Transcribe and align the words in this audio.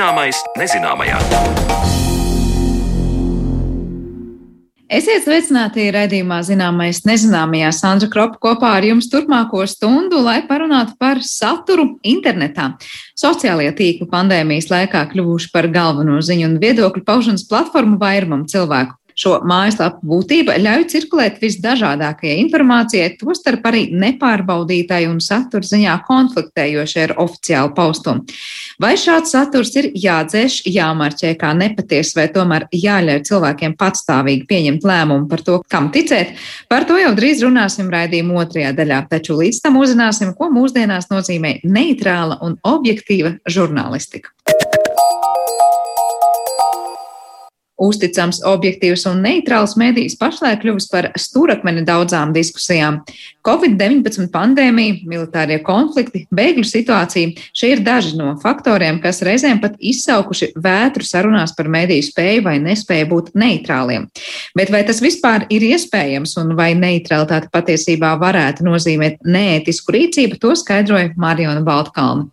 Zināmais 0.00 0.38
nezināmajā. 0.56 1.18
Esiet 4.88 5.26
sveicināti 5.26 5.90
raidījumā 5.92 6.38
Zināmais 6.48 7.02
nezināmajā 7.04 7.68
Sandra 7.76 8.08
Kropa 8.08 8.40
kopā 8.40 8.70
ar 8.78 8.86
jums 8.88 9.10
turpmāko 9.12 9.60
stundu, 9.68 10.22
lai 10.24 10.38
parunātu 10.48 10.96
par 10.96 11.20
saturu 11.20 11.84
internetā. 12.00 12.70
Sociālajie 13.12 13.74
tīkli 13.76 14.08
pandēmijas 14.08 14.70
laikā 14.72 15.04
kļuvuši 15.12 15.52
par 15.52 15.68
galveno 15.68 16.16
ziņu 16.24 16.48
un 16.48 16.56
viedokļu 16.64 17.04
paušanas 17.04 17.44
platformu 17.52 18.00
vairumam 18.00 18.48
cilvēku. 18.48 18.96
Šo 19.20 19.34
mājaslapu 19.44 20.06
būtība 20.08 20.54
ļauj 20.56 20.86
cirkulēt 20.94 21.40
visdažādākajai 21.42 22.38
informācijai, 22.40 23.10
tostarp 23.20 23.66
arī 23.68 23.82
nepārbaudītai 23.92 25.02
un 25.10 25.18
satura 25.20 25.66
ziņā 25.66 25.98
konfliktējošai 26.06 27.02
ar 27.04 27.12
oficiālu 27.20 27.74
paustumu. 27.76 28.24
Vai 28.80 28.94
šāds 29.00 29.34
saturs 29.34 29.74
ir 29.76 29.90
jādzēš, 29.92 30.62
jāmarķē 30.72 31.34
kā 31.40 31.52
nepatiesa, 31.58 32.16
vai 32.16 32.26
tomēr 32.32 32.64
jāļauj 32.72 33.20
cilvēkiem 33.28 33.76
patstāvīgi 33.80 34.48
pieņemt 34.48 34.88
lēmumu 34.88 35.28
par 35.28 35.44
to, 35.44 35.60
kam 35.68 35.90
ticēt? 35.92 36.32
Par 36.72 36.88
to 36.88 36.96
jau 36.96 37.12
drīz 37.18 37.44
runāsim 37.44 37.92
raidījuma 37.92 38.40
otrajā 38.46 38.72
daļā, 38.78 39.02
taču 39.12 39.36
līdz 39.42 39.60
tam 39.66 39.76
uzzināsim, 39.82 40.32
ko 40.38 40.48
mūsdienās 40.54 41.12
nozīmē 41.12 41.58
neitrāla 41.68 42.40
un 42.46 42.56
objektīva 42.64 43.36
žurnālistika. 43.44 44.32
Uzticams, 47.80 48.42
objektīvs 48.44 49.06
un 49.08 49.22
neitrāls 49.24 49.76
mēdījis 49.80 50.18
pašlaik 50.20 50.60
kļuvis 50.62 50.88
par 50.92 51.10
stūrakmeni 51.16 51.84
daudzām 51.88 52.34
diskusijām. 52.36 53.00
Covid-19 53.46 54.28
pandēmija, 54.34 54.98
militārie 55.08 55.60
konflikti, 55.64 56.26
bēgļu 56.34 56.66
situācija- 56.68 57.32
šie 57.58 57.72
ir 57.72 57.80
daži 57.80 58.16
no 58.18 58.34
faktoriem, 58.42 59.00
kas 59.02 59.22
reizēm 59.22 59.60
pat 59.62 59.76
izsaukuši 59.80 60.52
vētru 60.56 61.06
sarunās 61.06 61.56
par 61.56 61.66
mēdīju 61.66 62.10
spēju 62.10 62.42
vai 62.44 62.58
nespēju 62.58 63.08
būt 63.08 63.32
neitrāliem. 63.34 64.08
Bet 64.54 64.70
vai 64.70 64.82
tas 64.84 65.00
vispār 65.00 65.46
ir 65.48 65.62
iespējams 65.62 66.36
un 66.36 66.54
vai 66.56 66.74
neutralitāte 66.74 67.48
patiesībā 67.50 68.18
varētu 68.20 68.66
nozīmēt 68.66 69.24
neētisku 69.24 69.96
rīcību, 69.96 70.38
to 70.38 70.52
skaidroja 70.54 71.14
Mariona 71.16 71.64
Baltkalna. 71.64 72.28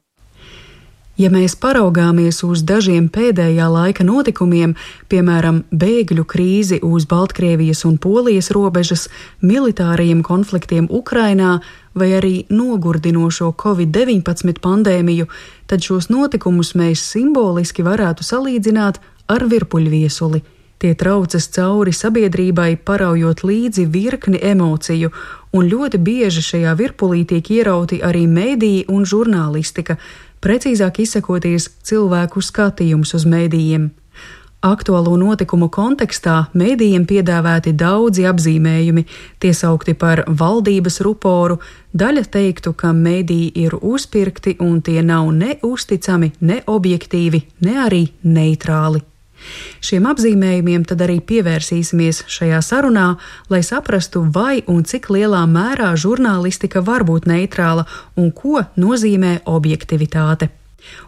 Ja 1.18 1.32
mēs 1.34 1.56
paraugāmies 1.58 2.44
uz 2.46 2.62
dažiem 2.62 3.08
pēdējā 3.10 3.66
laika 3.74 4.04
notikumiem, 4.06 4.76
piemēram, 5.10 5.64
bēgļu 5.74 6.26
krīzi 6.30 6.78
uz 6.86 7.08
Baltkrievijas 7.10 7.82
un 7.90 7.96
Polijas 7.98 8.52
robežas, 8.54 9.08
militārajiem 9.42 10.22
konfliktiem 10.22 10.86
Ukrainā 10.94 11.56
vai 11.98 12.12
arī 12.20 12.36
nogurdinošo 12.54 13.50
Covid-19 13.58 14.62
pandēmiju, 14.62 15.26
tad 15.66 15.82
šos 15.82 16.12
notikumus 16.14 16.76
mēs 16.78 17.02
simboliski 17.16 17.82
varētu 17.88 18.22
salīdzināt 18.22 19.02
ar 19.26 19.48
virpuļviesuli. 19.50 20.44
Tie 20.78 20.94
traucas 20.94 21.48
cauri 21.50 21.90
sabiedrībai, 21.98 22.76
paraujot 22.86 23.42
līdzi 23.42 23.88
virkni 23.90 24.38
emociju, 24.46 25.10
un 25.58 25.66
ļoti 25.66 25.98
bieži 25.98 26.44
šajā 26.46 26.76
virpulī 26.78 27.24
tiek 27.26 27.50
ierauti 27.56 28.04
arī 28.06 28.28
mēdīji 28.30 28.86
un 28.94 29.08
žurnālistika 29.10 29.98
precīzāk 30.44 31.02
izsakoties 31.04 31.70
cilvēku 31.88 32.44
skatījums 32.44 33.14
uz 33.18 33.26
mēdījiem. 33.30 33.90
Aktuālo 34.68 35.14
notikumu 35.22 35.68
kontekstā 35.70 36.48
mēdījiem 36.58 37.04
piedāvāti 37.06 37.76
daudzi 37.78 38.26
apzīmējumi, 38.26 39.04
tie 39.40 39.52
saukti 39.54 39.94
par 39.94 40.24
valdības 40.28 40.98
ruporu, 41.06 41.60
daļa 41.94 42.24
teiktu, 42.34 42.74
ka 42.74 42.90
mēdīji 42.94 43.52
ir 43.68 43.78
uzpirkti 43.78 44.56
un 44.66 44.82
tie 44.82 45.04
nav 45.06 45.30
ne 45.36 45.60
uzticami, 45.62 46.32
ne 46.42 46.64
objektīvi, 46.66 47.44
ne 47.62 47.78
arī 47.86 48.02
neitrāli. 48.26 49.04
Šiem 49.84 50.08
apzīmējumiem 50.10 50.86
tad 50.90 51.04
arī 51.06 51.20
pievērsīsimies 51.22 52.24
šajā 52.32 52.62
sarunā, 52.66 53.08
lai 53.54 53.62
saprastu, 53.66 54.24
vai 54.34 54.64
un 54.68 54.84
cik 54.88 55.12
lielā 55.14 55.44
mērā 55.50 55.94
žurnālistika 56.00 56.82
var 56.86 57.06
būt 57.08 57.30
neitrāla 57.30 57.86
un 58.18 58.32
ko 58.32 58.64
nozīmē 58.78 59.42
objektivitāte. 59.46 60.50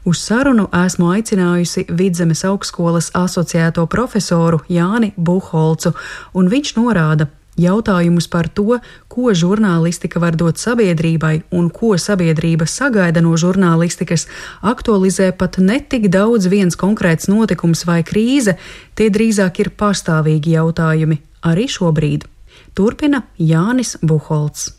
Uz 0.03 0.19
sarunu 0.19 0.67
esmu 0.75 1.11
aicinājusi 1.13 1.85
Vidzemes 1.89 2.43
augstskolas 2.47 3.11
asociēto 3.15 3.85
profesoru 3.87 4.59
Jāni 4.67 5.13
Buholcu, 5.15 5.93
un 6.35 6.49
viņš 6.51 6.75
norāda, 6.75 7.29
Jautājumus 7.59 8.29
par 8.31 8.47
to, 8.47 8.79
ko 9.11 9.33
žurnālistika 9.35 10.21
var 10.23 10.37
dot 10.39 10.61
sabiedrībai 10.61 11.41
un 11.55 11.69
ko 11.73 11.95
sabiedrība 11.99 12.67
sagaida 12.69 13.23
no 13.25 13.35
žurnālistikas, 13.39 14.27
aktualizē 14.63 15.31
pat 15.35 15.59
ne 15.59 15.79
tik 15.79 16.07
daudz 16.13 16.47
viens 16.51 16.79
konkrēts 16.79 17.27
notikums 17.31 17.85
vai 17.89 18.01
krīze, 18.07 18.55
tie 18.95 19.09
drīzāk 19.11 19.59
ir 19.65 19.73
pastāvīgi 19.75 20.55
jautājumi 20.55 21.19
arī 21.43 21.67
šobrīd. 21.71 22.27
Turpina 22.75 23.23
Jānis 23.37 23.97
Buholts. 24.01 24.69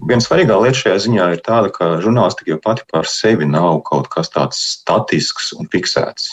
Viena 0.00 0.24
svarīgā 0.24 0.56
lieta 0.62 0.78
šajā 0.78 1.00
ziņā 1.04 1.24
ir 1.34 1.42
tāda, 1.44 1.68
ka 1.74 1.90
žurnālistika 2.00 2.54
jau 2.54 2.60
pati 2.64 2.86
par 2.88 3.08
sevi 3.08 3.44
nav 3.44 3.82
kaut 3.84 4.08
kas 4.12 4.32
tāds 4.32 4.60
statisks 4.78 5.52
un 5.58 5.68
fiksēts. 5.68 6.30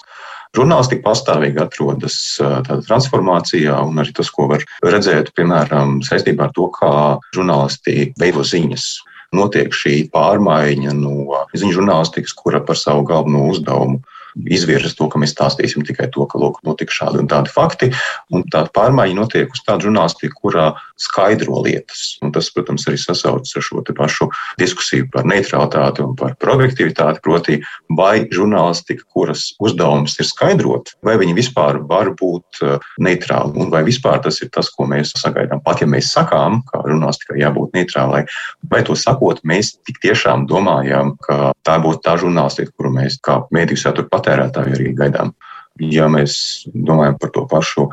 Žurnālistika 0.56 1.04
pastāvīgi 1.06 1.60
atrodas 1.62 2.18
tādā 2.40 2.80
transformācijā, 2.88 3.76
un 3.84 4.00
arī 4.02 4.14
tas, 4.16 4.32
ko 4.34 4.48
var 4.52 4.64
redzēt, 4.86 5.34
piemēram, 5.38 6.00
saistībā 6.08 6.48
ar 6.48 6.56
to, 6.56 6.70
kā 6.78 6.92
žurnālisti 7.36 8.12
veido 8.20 8.46
ziņas. 8.48 8.88
Notiek 9.36 9.74
šī 9.76 10.06
pārmaiņa 10.14 10.94
no 10.96 11.44
ziņu 11.52 11.82
žurnālistikas, 11.82 12.36
kura 12.38 12.62
par 12.64 12.80
savu 12.80 13.04
galveno 13.10 13.50
uzdevumu 13.52 14.00
izvirzas 14.46 14.96
to, 14.98 15.08
ka 15.12 15.20
mēs 15.22 15.34
stāstīsim 15.36 15.86
tikai 15.88 16.10
to, 16.14 16.26
ka 16.30 16.40
lūk, 16.42 16.60
notika 16.68 16.94
šādi 16.94 17.22
un 17.24 17.30
tādi 17.32 17.52
fakti. 17.54 17.92
Un 18.34 18.46
tā 18.52 18.66
pārmaiņa 18.76 19.18
notiek 19.18 19.54
uz 19.54 19.64
tādu 19.66 19.88
žurnālistiku, 19.88 20.48
kurā 20.48 20.68
skaidro 21.00 21.62
lietas. 21.66 22.18
Un 22.26 22.34
tas, 22.36 22.50
protams, 22.54 22.88
arī 22.90 23.00
sasaucas 23.02 23.56
ar 23.58 23.66
šo 23.66 23.84
pašu 23.98 24.30
diskusiju 24.60 25.10
par 25.14 25.28
neutralitāti 25.30 26.04
un 26.06 26.16
par 26.18 26.36
objektivitāti. 26.54 27.22
Proti, 27.24 27.60
vai 27.98 28.28
žurnālistika, 28.34 29.06
kuras 29.14 29.50
uzdevums 29.64 30.18
ir 30.22 30.28
skaidrot, 30.30 30.94
vai 31.06 31.18
viņi 31.22 31.36
vispār 31.38 31.82
var 31.90 32.12
būt 32.18 32.62
uh, 32.64 32.78
neitrāli, 33.04 33.56
un 33.62 33.72
vai 33.74 33.84
vispār 33.88 34.22
tas 34.24 34.42
ir 34.44 34.52
tas, 34.54 34.70
ko 34.74 34.88
mēs 34.90 35.14
sagaidām. 35.18 35.62
Pat 35.66 35.82
ja 35.84 35.90
mēs 35.90 36.12
sakām, 36.14 36.62
ka 36.70 36.84
žurnālistikai 36.86 37.42
jābūt 37.42 37.78
neitrālai, 37.78 38.26
vai 38.72 38.84
to 38.88 38.98
sakot, 38.98 39.42
mēs 39.48 39.76
tik 39.88 40.02
tiešām 40.04 40.48
domājam, 40.50 41.16
ka 41.26 41.52
tā 41.68 41.78
būtu 41.84 42.04
tā 42.06 42.18
žurnālistika, 42.22 42.74
kuru 42.78 42.94
mēs 42.98 43.20
kā 43.24 43.40
mēdīju 43.54 43.84
satura 43.84 44.10
patērētāji 44.28 44.76
arī 44.76 44.96
gaidām. 44.98 45.36
Ja 45.78 46.08
mēs 46.10 46.66
domājam 46.74 47.20
par 47.22 47.30
to 47.36 47.44
pašu 47.46 47.84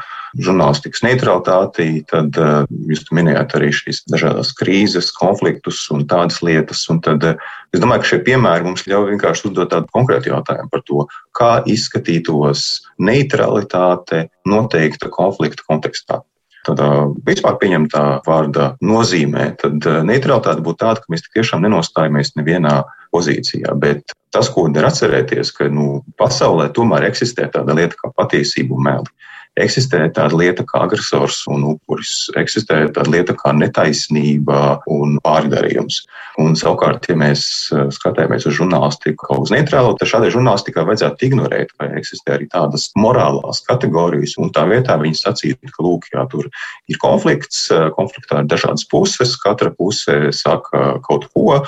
žurnālistikas 0.40 1.02
neutralitāti, 1.04 2.00
tad 2.08 2.32
uh, 2.40 2.62
jūs 2.88 3.04
minējāt 3.12 3.52
arī 3.58 3.68
šīs 3.76 4.06
dažādas 4.08 4.54
krīzes, 4.56 5.10
konfliktus 5.12 5.82
un 5.92 6.06
tādas 6.08 6.40
lietas. 6.40 6.80
Un 6.88 7.02
tad, 7.04 7.26
uh, 7.28 7.36
es 7.76 7.84
domāju, 7.84 8.06
ka 8.06 8.10
šie 8.14 8.20
piemēri 8.24 8.64
mums 8.64 8.86
ļauj 8.88 9.10
vienkārši 9.12 9.50
uzdot 9.50 9.74
tādu 9.74 9.92
konkrētu 9.92 10.32
jautājumu 10.32 10.72
par 10.72 10.84
to, 10.88 11.04
kā 11.36 11.50
izskatītos 11.68 12.64
neutralitāte 12.96 14.30
noteikta 14.48 15.12
konflikta 15.12 15.68
kontekstā 15.68 16.24
tādā 16.64 16.88
vispār 17.26 17.58
pieņemtā 17.60 18.04
vārda 18.26 18.72
nozīmē, 18.84 19.50
tad 19.60 19.86
neutralitāte 20.08 20.64
būtu 20.64 20.80
tāda, 20.84 21.02
ka 21.02 21.12
mēs 21.12 21.26
tiešām 21.28 21.64
nenostājamies 21.66 22.34
nevienā 22.38 22.80
pozīcijā. 23.14 23.74
Bet 23.80 24.14
tas, 24.34 24.50
ko 24.50 24.66
der 24.72 24.88
atcerēties, 24.88 25.52
ka 25.54 25.68
nu, 25.72 26.02
pasaulē 26.20 26.70
tomēr 26.74 27.08
eksistē 27.10 27.48
tāda 27.54 27.76
lieta 27.76 27.98
kā 28.00 28.10
patiesība 28.16 28.76
un 28.76 28.88
meli. 28.88 29.14
Eksistē 29.60 30.08
tāda 30.10 30.34
lieta 30.34 30.64
kā 30.66 30.80
agresors 30.82 31.44
un 31.46 31.62
upuris, 31.74 32.26
eksistē 32.40 32.88
tāda 32.90 33.12
lieta 33.12 33.36
kā 33.38 33.52
netaisnība 33.54 34.80
un 34.90 35.20
pārdarījums. 35.22 36.00
Un 36.42 36.56
savukārt, 36.58 37.06
ja 37.06 37.14
mēs 37.18 37.44
eh, 37.70 37.84
skatāmies 37.94 38.48
uz 38.50 38.56
žurnālistiku 38.58 39.38
uz 39.44 39.52
neitrālu, 39.54 39.94
tad 40.00 40.10
šādai 40.10 40.32
žurnālistikai 40.34 40.82
vajadzētu 40.88 41.28
ignorēt, 41.28 41.70
vai 41.78 41.92
eksistē 42.00 42.34
arī 42.34 42.48
tādas 42.50 42.88
morālās 42.98 43.62
kategorijas, 43.68 44.34
un 44.42 44.50
tā 44.54 44.66
vietā 44.70 44.98
viņi 44.98 45.20
sacītu, 45.20 45.70
ka, 45.70 45.86
lūk, 45.86 46.10
jā, 46.10 46.26
tur 46.32 46.50
ir 46.90 47.00
konflikts, 47.02 47.68
eh, 47.70 47.86
konfliktā 47.94 48.42
ir 48.42 48.50
dažādas 48.50 48.82
puses, 48.90 49.36
katra 49.44 49.70
puse 49.70 50.18
saka 50.34 50.98
kaut 51.06 51.28
ko, 51.30 51.60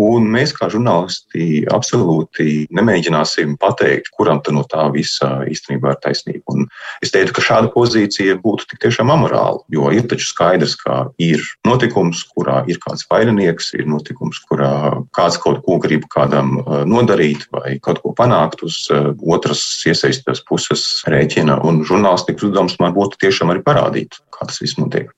Un 0.00 0.26
mēs, 0.32 0.50
kā 0.56 0.66
žurnālisti, 0.72 1.64
absolūti 1.70 2.66
nemēģināsim 2.74 3.54
pateikt, 3.62 4.10
kuram 4.16 4.40
no 4.54 4.64
tā 4.66 4.88
visa 4.94 5.44
īstenībā 5.46 5.94
ir 5.94 6.00
taisnība. 6.02 6.42
Un 6.50 6.66
es 7.04 7.14
teiktu, 7.14 7.36
ka 7.36 7.44
šāda 7.44 7.70
pozīcija 7.74 8.36
būtu 8.42 8.68
tik 8.70 8.82
tiešām 8.82 9.12
amorāla, 9.14 9.62
jo 9.70 9.90
ir 9.94 10.08
taču 10.10 10.26
skaidrs, 10.26 10.74
ka 10.80 11.08
ir 11.22 11.42
notikums, 11.66 12.24
kurā 12.34 12.64
ir 12.70 12.80
kāds 12.82 13.06
vaininieks, 13.10 13.72
ir 13.78 13.86
notikums, 13.90 14.42
kurā 14.50 14.72
kāds 15.14 15.38
kaut 15.42 15.62
ko 15.66 15.78
grib 15.82 16.08
kādam 16.12 16.58
uh, 16.60 16.82
nodarīt 16.88 17.46
vai 17.54 17.78
kaut 17.82 18.02
ko 18.02 18.14
panākt 18.18 18.66
uz 18.66 18.84
uh, 18.90 19.12
otras 19.22 19.62
iesaistītās 19.86 20.42
puses 20.48 21.04
rēķina. 21.06 21.60
Un 21.62 21.84
žurnālistikas 21.86 22.50
uzdevums 22.50 22.80
man 22.82 22.96
būtu 22.96 23.22
tiešām 23.22 23.54
arī 23.54 23.62
parādīt, 23.62 24.18
kā 24.34 24.48
tas 24.50 24.58
viss 24.64 24.80
notiek. 24.80 25.12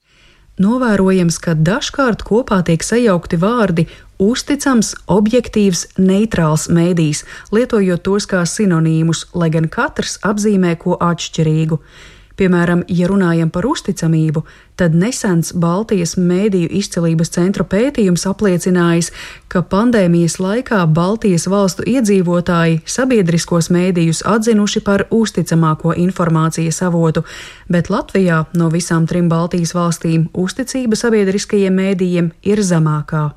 Novērojams, 0.56 1.36
ka 1.44 1.52
dažkārt 1.52 2.22
kopā 2.24 2.62
tiek 2.64 2.80
sajaukti 2.80 3.36
vārdi 3.36 3.84
uzticams, 4.22 4.94
objektīvs, 5.12 5.86
neitrāls 5.98 6.68
mēdījis, 6.72 7.24
lietojot 7.52 8.04
tos 8.06 8.28
kā 8.30 8.42
sinonīmus, 8.48 9.26
lai 9.34 9.50
gan 9.54 9.70
katrs 9.72 10.18
apzīmē 10.26 10.76
ko 10.82 10.98
atšķirīgu. 11.00 11.80
Piemēram, 12.36 12.82
ja 12.92 13.06
runājam 13.08 13.48
par 13.48 13.64
uzticamību, 13.64 14.42
tad 14.76 14.92
nesens 14.92 15.54
Baltijas 15.56 16.18
mēdīju 16.20 16.68
izcelības 16.80 17.32
centra 17.32 17.64
pētījums 17.64 18.26
apliecinājis, 18.28 19.08
ka 19.48 19.62
pandēmijas 19.64 20.36
laikā 20.44 20.82
Baltijas 20.98 21.48
valstu 21.48 21.86
iedzīvotāji 21.88 22.82
sabiedriskos 22.84 23.70
mēdījus 23.72 24.20
atzinuši 24.28 24.84
par 24.84 25.06
uzticamāko 25.08 25.96
informācijas 25.96 26.82
avotu, 26.84 27.24
bet 27.72 27.88
Latvijā 27.88 28.44
no 28.52 28.68
visām 28.68 29.08
trim 29.08 29.32
Baltijas 29.32 29.72
valstīm 29.78 30.28
uzticība 30.36 31.00
sabiedriskajiem 31.00 31.80
mēdījiem 31.80 32.30
ir 32.44 32.64
zemākā. 32.68 33.30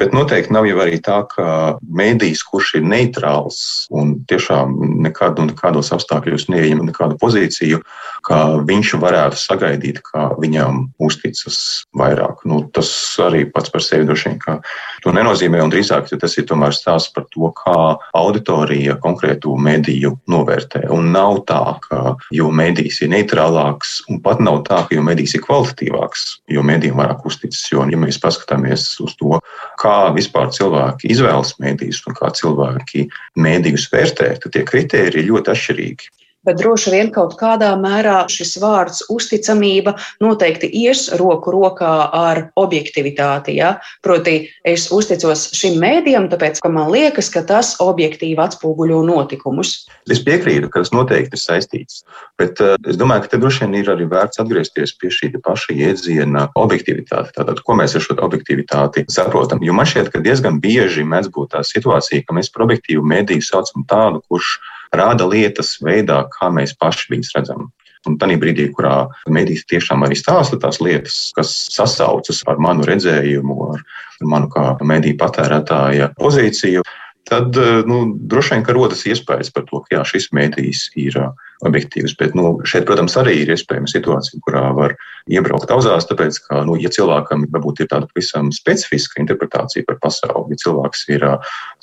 Bet 0.00 0.14
noteikti 0.16 0.54
nav 0.54 0.66
jau 0.68 0.78
arī 0.84 0.98
tā, 1.04 1.22
ka 1.28 1.46
mēdījis, 1.82 2.44
kurš 2.48 2.76
ir 2.80 2.86
neitrāls 2.88 3.58
un 3.92 4.14
tiešām 4.30 5.02
nekad 5.04 5.40
un 5.42 5.50
nekādos 5.52 5.92
apstākļos 5.94 6.48
neieņem 6.52 6.86
nekādu 6.88 7.18
pozīciju, 7.20 7.82
ka 8.26 8.38
viņš 8.66 8.94
varētu 9.02 9.38
sagaidīt, 9.38 10.00
ka 10.06 10.30
viņam 10.40 10.84
uzticas 11.02 11.58
vairāk. 11.98 12.44
Nu, 12.48 12.62
tas 12.74 12.90
arī 13.22 13.44
pats 13.50 13.72
par 13.72 13.84
sevi 13.84 14.06
droši 14.08 14.32
vien 14.32 14.60
to 15.02 15.12
nenozīmē, 15.14 15.60
un 15.62 15.72
drīzāk 15.72 16.10
tas 16.12 16.36
ir 16.38 16.46
tomēr 16.48 16.74
stāsts 16.76 17.12
par 17.14 17.26
to, 17.32 17.50
kā 17.58 17.76
auditorija 18.18 18.98
konkrētu 19.02 19.54
mediju 19.58 20.14
novērtē. 20.30 20.86
Un 20.94 21.10
nav 21.14 21.42
tā, 21.48 21.62
ka 21.84 22.16
jo 22.34 22.50
medijs 22.54 23.02
ir 23.02 23.12
neitrālāks, 23.12 24.00
un 24.10 24.22
pat 24.24 24.40
nav 24.42 24.62
tā, 24.68 24.82
ka 24.86 24.96
jo 24.96 25.04
medijs 25.04 25.34
ir 25.36 25.44
kvalitatīvāks, 25.44 26.26
jo 26.52 26.64
medijiem 26.66 27.00
vairāk 27.00 27.26
uzticas. 27.28 27.64
Jo, 27.72 27.84
ja 27.90 27.98
mēs 27.98 28.20
paskatāmies 28.22 28.86
uz 29.02 29.16
to, 29.18 29.38
kā 29.82 29.96
vispār 30.14 30.50
cilvēki 30.54 31.10
izvēlas 31.12 31.56
mēdījus 31.62 32.02
un 32.08 32.18
kā 32.18 32.30
cilvēki 32.38 33.08
mēdījus 33.42 33.88
vērtē, 33.92 34.32
tad 34.42 34.54
tie 34.54 34.64
kriteriji 34.68 35.24
ir 35.24 35.30
ļoti 35.32 35.54
atšķirīgi 35.54 36.10
bet 36.46 36.58
droši 36.60 36.92
vien 36.94 37.10
kaut 37.14 37.36
kādā 37.40 37.72
mērā 37.78 38.24
šis 38.30 38.56
vārds 38.62 39.04
uzticamība 39.12 39.94
noteikti 40.22 40.68
ies 40.82 41.08
roku 41.20 41.54
rokā 41.54 41.92
ar 42.16 42.44
objektivitāti. 42.58 43.56
Ja? 43.58 43.76
Proti, 44.04 44.48
es 44.68 44.88
uzticos 44.94 45.48
šim 45.56 45.78
mēdījam, 45.82 46.28
tāpēc, 46.32 46.62
ka 46.62 46.72
man 46.72 46.90
liekas, 46.92 47.30
ka 47.32 47.44
tas 47.46 47.74
objektīvi 47.82 48.40
atspoguļo 48.42 49.02
notikumus. 49.06 49.74
Es 50.10 50.22
piekrītu, 50.24 50.70
ka 50.72 50.82
tas 50.82 50.92
noteikti 50.94 51.38
ir 51.38 51.42
saistīts, 51.42 52.02
bet 52.40 52.60
uh, 52.62 52.74
es 52.88 52.98
domāju, 53.00 53.26
ka 53.26 53.34
te 53.34 53.42
droši 53.42 53.64
vien 53.64 53.78
ir 53.80 53.92
arī 53.92 54.08
vērts 54.10 54.42
atgriezties 54.42 54.96
pie 54.98 55.12
šī 55.14 55.32
paša 55.42 55.76
jēdziena 55.78 56.48
objektivitāte. 56.58 57.34
Tātad, 57.36 57.62
ko 57.66 57.78
mēs 57.78 57.96
ar 57.98 58.04
šo 58.04 58.18
objektivitāti 58.24 59.06
saprotam? 59.12 59.62
Jo 59.64 59.76
man 59.76 59.88
šķiet, 59.88 60.10
ka 60.12 60.22
diezgan 60.24 60.60
bieži 60.62 61.06
mēdz 61.06 61.30
būt 61.34 61.54
tā 61.54 61.62
situācija, 61.66 62.26
ka 62.26 62.36
mēs 62.36 62.50
par 62.52 62.66
objektīvu 62.66 63.04
mēdīju 63.14 63.46
saucam 63.46 63.86
tādu, 63.88 64.22
kurš 64.28 64.56
rāda 64.96 65.28
lietas 65.28 65.76
veidā, 65.82 66.24
kā 66.34 66.50
mēs 66.52 66.76
paši 66.78 67.14
viņus 67.14 67.32
redzam. 67.36 67.70
Un 68.08 68.16
tādā 68.18 68.34
brīdī, 68.40 68.66
kurā 68.74 69.06
medijas 69.30 69.62
tiešām 69.70 70.02
arī 70.02 70.16
stāsta 70.18 70.58
tās 70.58 70.80
lietas, 70.82 71.18
kas 71.36 71.52
sasaucas 71.70 72.42
ar 72.50 72.58
manu 72.58 72.86
redzējumu, 72.88 73.58
ar 73.76 73.84
manu 74.26 74.50
kā 74.50 74.72
mediju 74.82 75.20
patērētāja 75.20 76.10
pozīciju, 76.18 76.82
tad 77.30 77.54
nu, 77.86 78.00
droši 78.28 78.56
vien 78.56 78.64
rodas 78.74 79.04
iespējas 79.06 79.52
par 79.54 79.68
to, 79.68 79.84
ka 79.84 79.96
jā, 79.96 80.02
šis 80.08 80.32
mēdījis 80.34 80.82
ir 80.98 81.18
objektīvs. 81.62 82.16
Bet 82.18 82.34
nu, 82.34 82.56
šeit, 82.66 82.88
protams, 82.88 83.14
arī 83.20 83.36
ir 83.44 83.52
iespējama 83.54 83.90
situācija, 83.90 84.42
kurā 84.42 84.64
var 84.74 84.96
iebraukt 85.30 85.70
auzās, 85.70 86.08
tāpēc, 86.10 86.40
ka, 86.48 86.64
nu, 86.66 86.74
ja 86.82 86.90
cilvēkam 86.92 87.46
varbūt 87.54 87.84
ir 87.84 87.90
tāda 87.92 88.10
pavisam 88.10 88.50
specifiska 88.54 89.22
interpretācija 89.22 89.86
par 89.86 90.00
pasauli, 90.02 90.56
ja 90.56 90.64
cilvēks 90.64 91.06
ir 91.14 91.28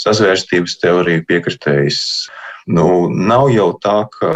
sazvērstības 0.04 0.78
teorija 0.84 1.24
piekritējis, 1.32 2.02
Nu, 2.70 3.10
nav 3.10 3.48
jau 3.50 3.72
tā, 3.82 4.04
ka 4.14 4.32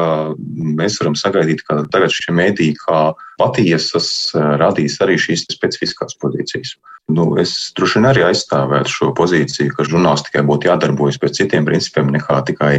mēs 0.79 0.97
varam 0.97 1.13
sagaidīt, 1.19 1.61
ka 1.67 1.83
tagad 1.93 2.13
šie 2.15 2.33
mēdīji 2.33 2.79
kā 2.81 3.01
patiesas 3.37 4.07
radīs 4.33 4.97
arī 5.05 5.19
šīs 5.21 5.45
specifiskās 5.53 6.17
pozīcijas. 6.21 6.73
Nu, 7.13 7.27
es 7.37 7.73
droši 7.77 7.99
vien 7.99 8.07
arī 8.09 8.23
aizstāvētu 8.29 8.89
šo 8.89 9.11
pozīciju, 9.17 9.73
ka 9.75 9.85
žurnālistikai 9.85 10.41
būtu 10.47 10.69
jādarbojas 10.69 11.19
pēc 11.21 11.41
citiem 11.41 11.67
principiem 11.67 12.09
nekā 12.15 12.39
tikai 12.47 12.77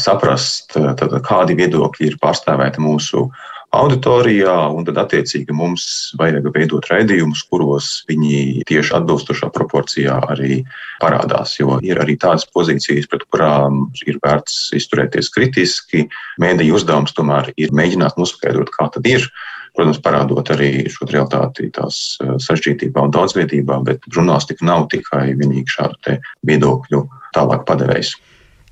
saprast, 0.00 0.72
tad, 0.72 1.18
kādi 1.26 1.58
viedokļi 1.58 2.08
ir 2.08 2.16
pārstāvēti 2.22 2.80
mūsu 2.80 3.26
auditorijā, 3.74 4.54
un 4.74 4.86
tad 4.86 4.98
attiecīgi 5.02 5.54
mums 5.56 5.86
vajag 6.18 6.46
veidot 6.54 6.86
raidījumus, 6.90 7.44
kuros 7.50 7.88
viņi 8.08 8.64
tieši 8.68 8.94
atbilstošā 8.98 9.50
proporcijā 9.54 10.18
arī 10.32 10.60
parādās. 11.02 11.56
Jo 11.60 11.78
ir 11.84 12.00
arī 12.02 12.16
tādas 12.20 12.46
pozīcijas, 12.54 13.08
pret 13.10 13.26
kurām 13.32 13.88
ir 14.06 14.20
vērts 14.24 14.72
izturēties 14.78 15.32
kritiski. 15.34 16.06
Mēdīņu 16.42 16.78
uzdevums 16.78 17.16
tomēr 17.16 17.52
ir 17.56 17.74
mēģināt 17.74 18.20
noskaidrot, 18.20 18.72
kā 18.74 18.88
tad 18.94 19.10
ir. 19.10 19.26
Protams, 19.74 19.98
parādot 19.98 20.52
arī 20.54 20.84
šo 20.86 21.08
realitāti 21.10 21.66
tās 21.74 22.14
eh, 22.22 22.36
sarežģītībā 22.38 23.08
un 23.08 23.14
daudzveidībā, 23.14 23.80
bet 23.88 24.06
žurnālistika 24.14 24.68
nav 24.68 24.86
tikai 24.92 25.32
vienīgi 25.34 25.74
šādu 25.74 26.20
viedokļu 26.46 27.02
tālāk 27.34 27.66
padevējs. 27.66 28.14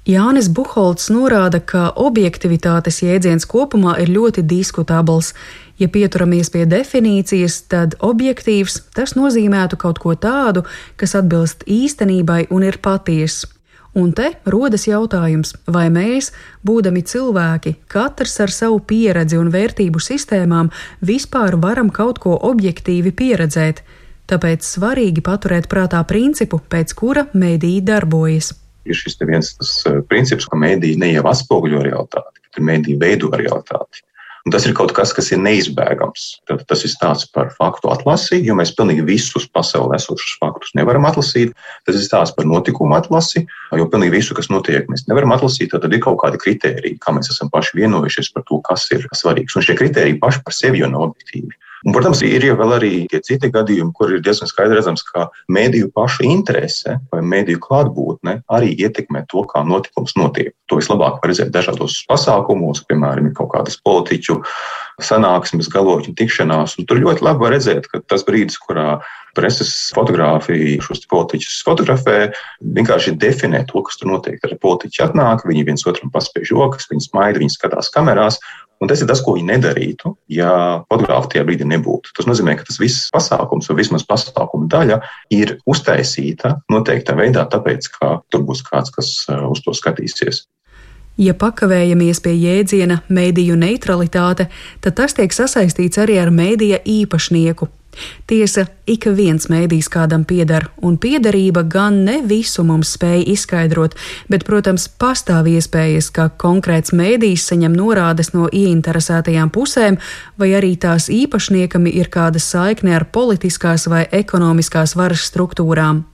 Jānis 0.02 0.48
Buholts 0.50 1.12
norāda, 1.14 1.60
ka 1.62 1.92
objektivitātes 1.94 3.04
jēdziens 3.04 3.44
kopumā 3.46 4.00
ir 4.02 4.10
ļoti 4.10 4.42
diskutabls. 4.42 5.30
Ja 5.78 5.86
pieturamies 5.86 6.50
pie 6.50 6.64
definīcijas, 6.66 7.60
tad 7.70 7.94
objektīvs 8.02 8.80
tas 8.96 9.14
nozīmētu 9.14 9.78
kaut 9.78 10.00
ko 10.02 10.16
tādu, 10.18 10.64
kas 10.98 11.14
atbilst 11.14 11.62
īstenībai 11.70 12.48
un 12.50 12.66
ir 12.66 12.80
patiesa. 12.82 13.46
Un 13.94 14.10
te 14.16 14.32
rodas 14.48 14.88
jautājums, 14.88 15.52
vai 15.68 15.86
mēs, 15.92 16.32
būdami 16.66 17.04
cilvēki, 17.06 17.74
katrs 17.92 18.38
ar 18.42 18.50
savu 18.50 18.80
pieredzi 18.80 19.38
un 19.38 19.52
vērtību 19.54 20.02
sistēmām, 20.02 20.72
vispār 21.04 21.58
varam 21.62 21.92
kaut 21.94 22.18
ko 22.24 22.38
objektīvi 22.50 23.12
pieredzēt. 23.14 23.84
Tāpēc 24.26 24.66
svarīgi 24.66 25.22
paturēt 25.22 25.70
prātā 25.70 26.02
principu, 26.08 26.58
pēc 26.72 26.96
kura 26.96 27.26
mēdīja 27.36 27.86
darbojas 27.92 28.54
ir 28.88 28.98
šis 28.98 29.18
viens 29.22 29.52
tas 29.58 29.74
eh, 29.88 30.00
princips, 30.08 30.48
ka 30.48 30.58
mēdīji 30.58 31.00
ne 31.02 31.12
jau 31.14 31.26
atspoguļo 31.30 31.84
realitāti, 31.86 32.42
bet 32.48 32.64
mēdīji 32.70 33.00
veido 33.02 33.30
realitāti. 33.34 34.04
Un 34.42 34.50
tas 34.50 34.64
ir 34.66 34.74
kaut 34.74 34.90
kas, 34.90 35.12
kas 35.14 35.28
ir 35.30 35.38
neizbēgams. 35.38 36.22
Tad 36.50 36.64
tas 36.66 36.80
ir 36.82 36.90
stāsts 36.90 37.28
par 37.30 37.52
faktu 37.54 37.92
atlasi, 37.92 38.40
jo 38.42 38.56
mēs 38.58 38.72
pilnīgi 38.74 39.04
visus 39.06 39.46
pasaulē 39.54 40.00
esošus 40.00 40.40
faktus 40.40 40.72
nevaram 40.74 41.06
atlasīt. 41.06 41.52
Tas 41.86 41.94
ir 41.94 42.02
stāsts 42.02 42.34
par 42.34 42.48
notikumu 42.50 42.96
atlasi, 42.98 43.44
jo 43.78 43.86
pilnīgi 43.92 44.16
visu, 44.16 44.34
kas 44.34 44.50
notiek, 44.50 44.88
mēs 44.90 45.06
nevaram 45.06 45.36
atlasīt. 45.36 45.70
Tad 45.70 45.86
ir 45.86 46.02
kaut 46.02 46.18
kādi 46.24 46.42
kriteriji, 46.42 46.98
kā 47.02 47.14
mēs 47.14 47.30
esam 47.30 47.52
paši 47.54 47.78
vienojušies 47.84 48.32
par 48.34 48.46
to, 48.50 48.58
kas 48.66 48.88
ir 48.90 49.06
svarīgs. 49.14 49.54
Un 49.54 49.66
šie 49.68 49.78
kriteriji 49.78 50.18
paši 50.22 50.42
par 50.42 50.58
sevi 50.58 50.82
jau 50.82 50.90
nav 50.90 51.12
objektīvi. 51.12 51.54
Un, 51.82 51.94
protams, 51.94 52.22
ir 52.22 52.44
jau 52.46 52.56
arī 52.68 53.08
tie 53.10 53.18
citi 53.24 53.50
gadījumi, 53.50 53.90
kur 53.96 54.12
ir 54.14 54.22
diezgan 54.22 54.50
skaidri 54.50 54.78
redzams, 54.78 55.02
ka 55.08 55.26
mēdīju 55.52 55.90
paša 55.96 56.26
interese 56.28 56.98
vai 57.10 57.22
mēdīju 57.26 57.62
klātbūtne 57.64 58.38
arī 58.54 58.70
ietekmē 58.86 59.24
to, 59.32 59.42
kā 59.50 59.64
notikums 59.66 60.14
notiek. 60.18 60.52
To 60.70 60.78
vislabāk 60.78 61.18
var 61.18 61.32
redzēt 61.32 61.50
dažādos 61.54 61.98
pasākumos, 62.10 62.84
piemēram, 62.86 63.32
kaut 63.36 63.50
kādas 63.56 63.80
politiķu 63.82 64.38
sanāksmes, 65.02 65.70
galotņu 65.72 66.14
tikšanās. 66.18 66.78
Tur 66.86 67.02
ļoti 67.02 67.26
labi 67.26 67.46
var 67.46 67.56
redzēt, 67.56 67.90
ka 67.90 68.02
tas 68.06 68.22
brīdis, 68.28 68.60
kurā 68.62 69.00
preses 69.36 69.70
fotografija 69.96 70.80
šos 70.84 71.06
politiķus 71.10 71.62
fotografē, 71.66 72.16
vienkārši 72.76 73.14
definē 73.20 73.64
to, 73.70 73.82
kas 73.86 73.98
tur 74.00 74.12
notiek. 74.12 74.38
Tad 74.42 74.58
politiķi 74.62 75.06
atnāk, 75.06 75.46
viņi 75.48 75.66
viens 75.68 75.86
otram 75.88 76.12
paspiež 76.12 76.52
joks, 76.52 76.90
viņi 76.92 77.06
smaida, 77.08 77.40
viņi 77.40 77.56
skatās 77.56 77.90
kamerās, 77.94 78.38
Un 78.82 78.90
tas 78.90 78.98
ir 78.98 79.06
tas, 79.06 79.20
ko 79.22 79.36
viņi 79.36 79.46
nedarītu, 79.46 80.10
ja 80.34 80.52
fotogrāfa 80.90 81.30
tajā 81.30 81.44
brīdī 81.46 81.68
nebūtu. 81.70 82.10
Tas 82.16 82.26
nozīmē, 82.26 82.56
ka 82.58 82.66
tas 82.66 82.80
viss 82.82 83.10
pasākums, 83.14 83.68
vai 83.70 83.78
vismaz 83.78 84.02
pasākuma 84.08 84.66
daļa, 84.72 84.98
ir 85.34 85.54
uztaisīta 85.70 86.56
noteiktā 86.72 87.14
veidā, 87.18 87.44
tāpēc, 87.52 87.86
ka 87.94 88.16
tur 88.34 88.42
būs 88.48 88.64
kāds, 88.66 88.90
kas 88.94 89.12
uh, 89.30 89.44
uz 89.52 89.62
to 89.62 89.76
skatīsies. 89.78 90.48
Ja 91.20 91.36
pakavējamies 91.36 92.22
pie 92.24 92.32
jēdziena 92.34 93.02
mēdīju 93.12 93.58
neutralitāte, 93.60 94.48
tad 94.82 94.96
tas 94.98 95.14
tiek 95.14 95.30
sasaistīts 95.36 96.00
arī 96.00 96.16
ar 96.18 96.32
mēdīja 96.34 96.80
īpašnieku 96.88 97.68
Tiesa, 98.26 98.64
ik 98.88 99.04
viens 99.16 99.48
mēdījis 99.52 99.88
kādam 99.92 100.24
pieder, 100.28 100.68
un 100.80 100.96
piederība 101.00 101.62
gan 101.68 102.02
ne 102.06 102.20
visu 102.24 102.64
mums 102.64 102.94
spēja 102.96 103.24
izskaidrot, 103.34 103.96
bet, 104.32 104.46
protams, 104.48 104.86
pastāv 104.88 105.50
iespējas, 105.52 106.08
ka 106.14 106.30
konkrēts 106.40 106.94
mēdījis 106.96 107.48
saņem 107.52 107.76
norādes 107.76 108.32
no 108.32 108.48
ieinteresētajām 108.48 109.52
pusēm, 109.52 109.98
vai 110.40 110.52
arī 110.58 110.74
tās 110.80 111.10
īpašniekam 111.12 111.90
ir 111.92 112.08
kāda 112.12 112.40
saikne 112.40 112.96
ar 112.96 113.08
politiskās 113.12 113.88
vai 113.92 114.06
ekonomiskās 114.22 114.96
varas 114.96 115.28
struktūrām. 115.28 116.06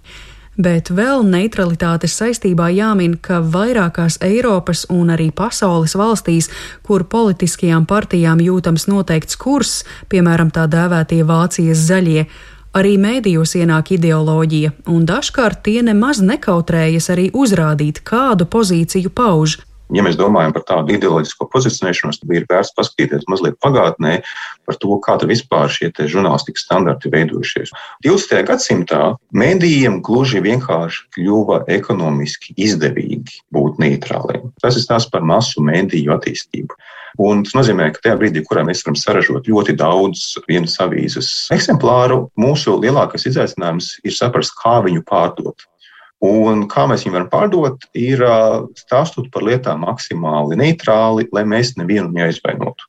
Bet 0.59 0.91
vēl 0.91 1.23
neutralitātes 1.23 2.17
saistībā 2.19 2.67
jāmin, 2.75 3.15
ka 3.23 3.39
vairākās 3.39 4.19
Eiropas 4.27 4.89
un 4.91 5.13
arī 5.15 5.29
pasaules 5.31 5.95
valstīs, 5.95 6.51
kur 6.83 7.05
politiskajām 7.07 7.87
partijām 7.87 8.43
jūtams 8.43 8.89
noteikts 8.91 9.39
kurs, 9.39 9.85
piemēram, 10.11 10.51
tā 10.51 10.67
dēvētie 10.67 11.23
Vācijas 11.29 11.87
zaļie, 11.87 12.27
Arī 12.77 12.99
mēdījos 13.01 13.55
ienāk 13.57 13.95
ideoloģija, 13.97 14.75
un 14.93 15.07
dažkārt 15.09 15.63
tie 15.65 15.81
nemaz 15.83 16.21
nekautrējas 16.21 17.09
arī 17.15 17.31
uzrādīt, 17.33 18.03
kādu 18.05 18.45
pozīciju 18.45 19.09
pauž. 19.09 19.57
Ja 19.95 20.05
mēs 20.05 20.19
domājam 20.21 20.53
par 20.53 20.65
tādu 20.69 20.93
ideoloģisko 20.93 21.47
pozicionēšanos, 21.53 22.21
tad 22.21 22.33
ir 22.37 22.45
vērts 22.51 22.75
paskatīties 22.77 23.25
mazliet 23.33 23.57
pagātnē 23.65 24.19
par 24.69 24.77
to, 24.83 24.99
kāda 25.05 25.29
vispār 25.31 25.73
šie 25.73 25.89
žurnālistikas 25.97 26.67
standarti 26.67 27.09
veidojušies. 27.15 27.73
20. 28.05 28.43
gadsimtā 28.51 29.03
mēdījiem 29.33 30.03
gluži 30.05 30.43
vienkārši 30.45 31.07
kļuva 31.17 31.63
ekonomiski 31.73 32.53
izdevīgi 32.61 33.41
būt 33.55 33.81
neitrāliem. 33.81 34.53
Tas 34.61 34.77
ir 34.77 34.85
stāsts 34.85 35.13
par 35.13 35.25
masu 35.25 35.65
mēdīju 35.65 36.13
attīstību. 36.19 36.77
Un 37.25 37.41
tas 37.47 37.57
nozīmē, 37.57 37.89
ka 37.95 38.05
tajā 38.05 38.19
brīdī, 38.21 38.45
kurā 38.47 38.63
mēs 38.69 38.85
varam 38.85 38.99
saražot 39.01 39.49
ļoti 39.49 39.75
daudz 39.81 40.37
vienas 40.47 40.77
avīzes 40.85 41.31
eksemplāru, 41.55 42.27
mūsu 42.39 42.77
lielākais 42.83 43.25
izaicinājums 43.31 43.95
ir 44.05 44.15
saprast, 44.15 44.55
kā 44.61 44.79
viņu 44.85 45.03
pārdot. 45.09 45.65
Un 46.25 46.65
kā 46.71 46.89
mēs 46.91 47.05
viņu 47.07 47.15
varam 47.15 47.31
pārdot, 47.31 47.85
ir 47.95 48.25
stāstot 48.79 49.29
par 49.35 49.45
lietām 49.47 49.85
maksimāli 49.87 50.59
neitrāli, 50.59 51.29
lai 51.33 51.45
mēs 51.47 51.77
nevienu 51.79 52.11
neaizvainotu. 52.15 52.89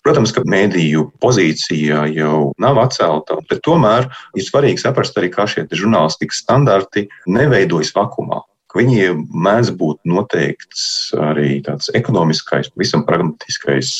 Protams, 0.00 0.32
ka 0.32 0.46
mēdīju 0.48 1.10
pozīcija 1.20 2.06
jau 2.14 2.52
nav 2.62 2.78
atcelta, 2.80 3.36
bet 3.50 3.60
tomēr 3.66 4.08
ir 4.32 4.46
svarīgi 4.46 4.80
saprast 4.80 5.18
arī, 5.20 5.28
kā 5.34 5.44
šie 5.44 5.66
žurnālistikas 5.68 6.40
standarti 6.40 7.04
neveidojas 7.28 7.92
vakumā. 7.96 8.40
Viņiem 8.72 9.26
mēdz 9.44 9.74
būt 9.76 9.98
noteikts 10.08 11.10
arī 11.18 11.58
tāds 11.66 11.90
ekonomiskais, 11.98 12.70
visam 12.80 13.02
pragmatiskais 13.04 13.92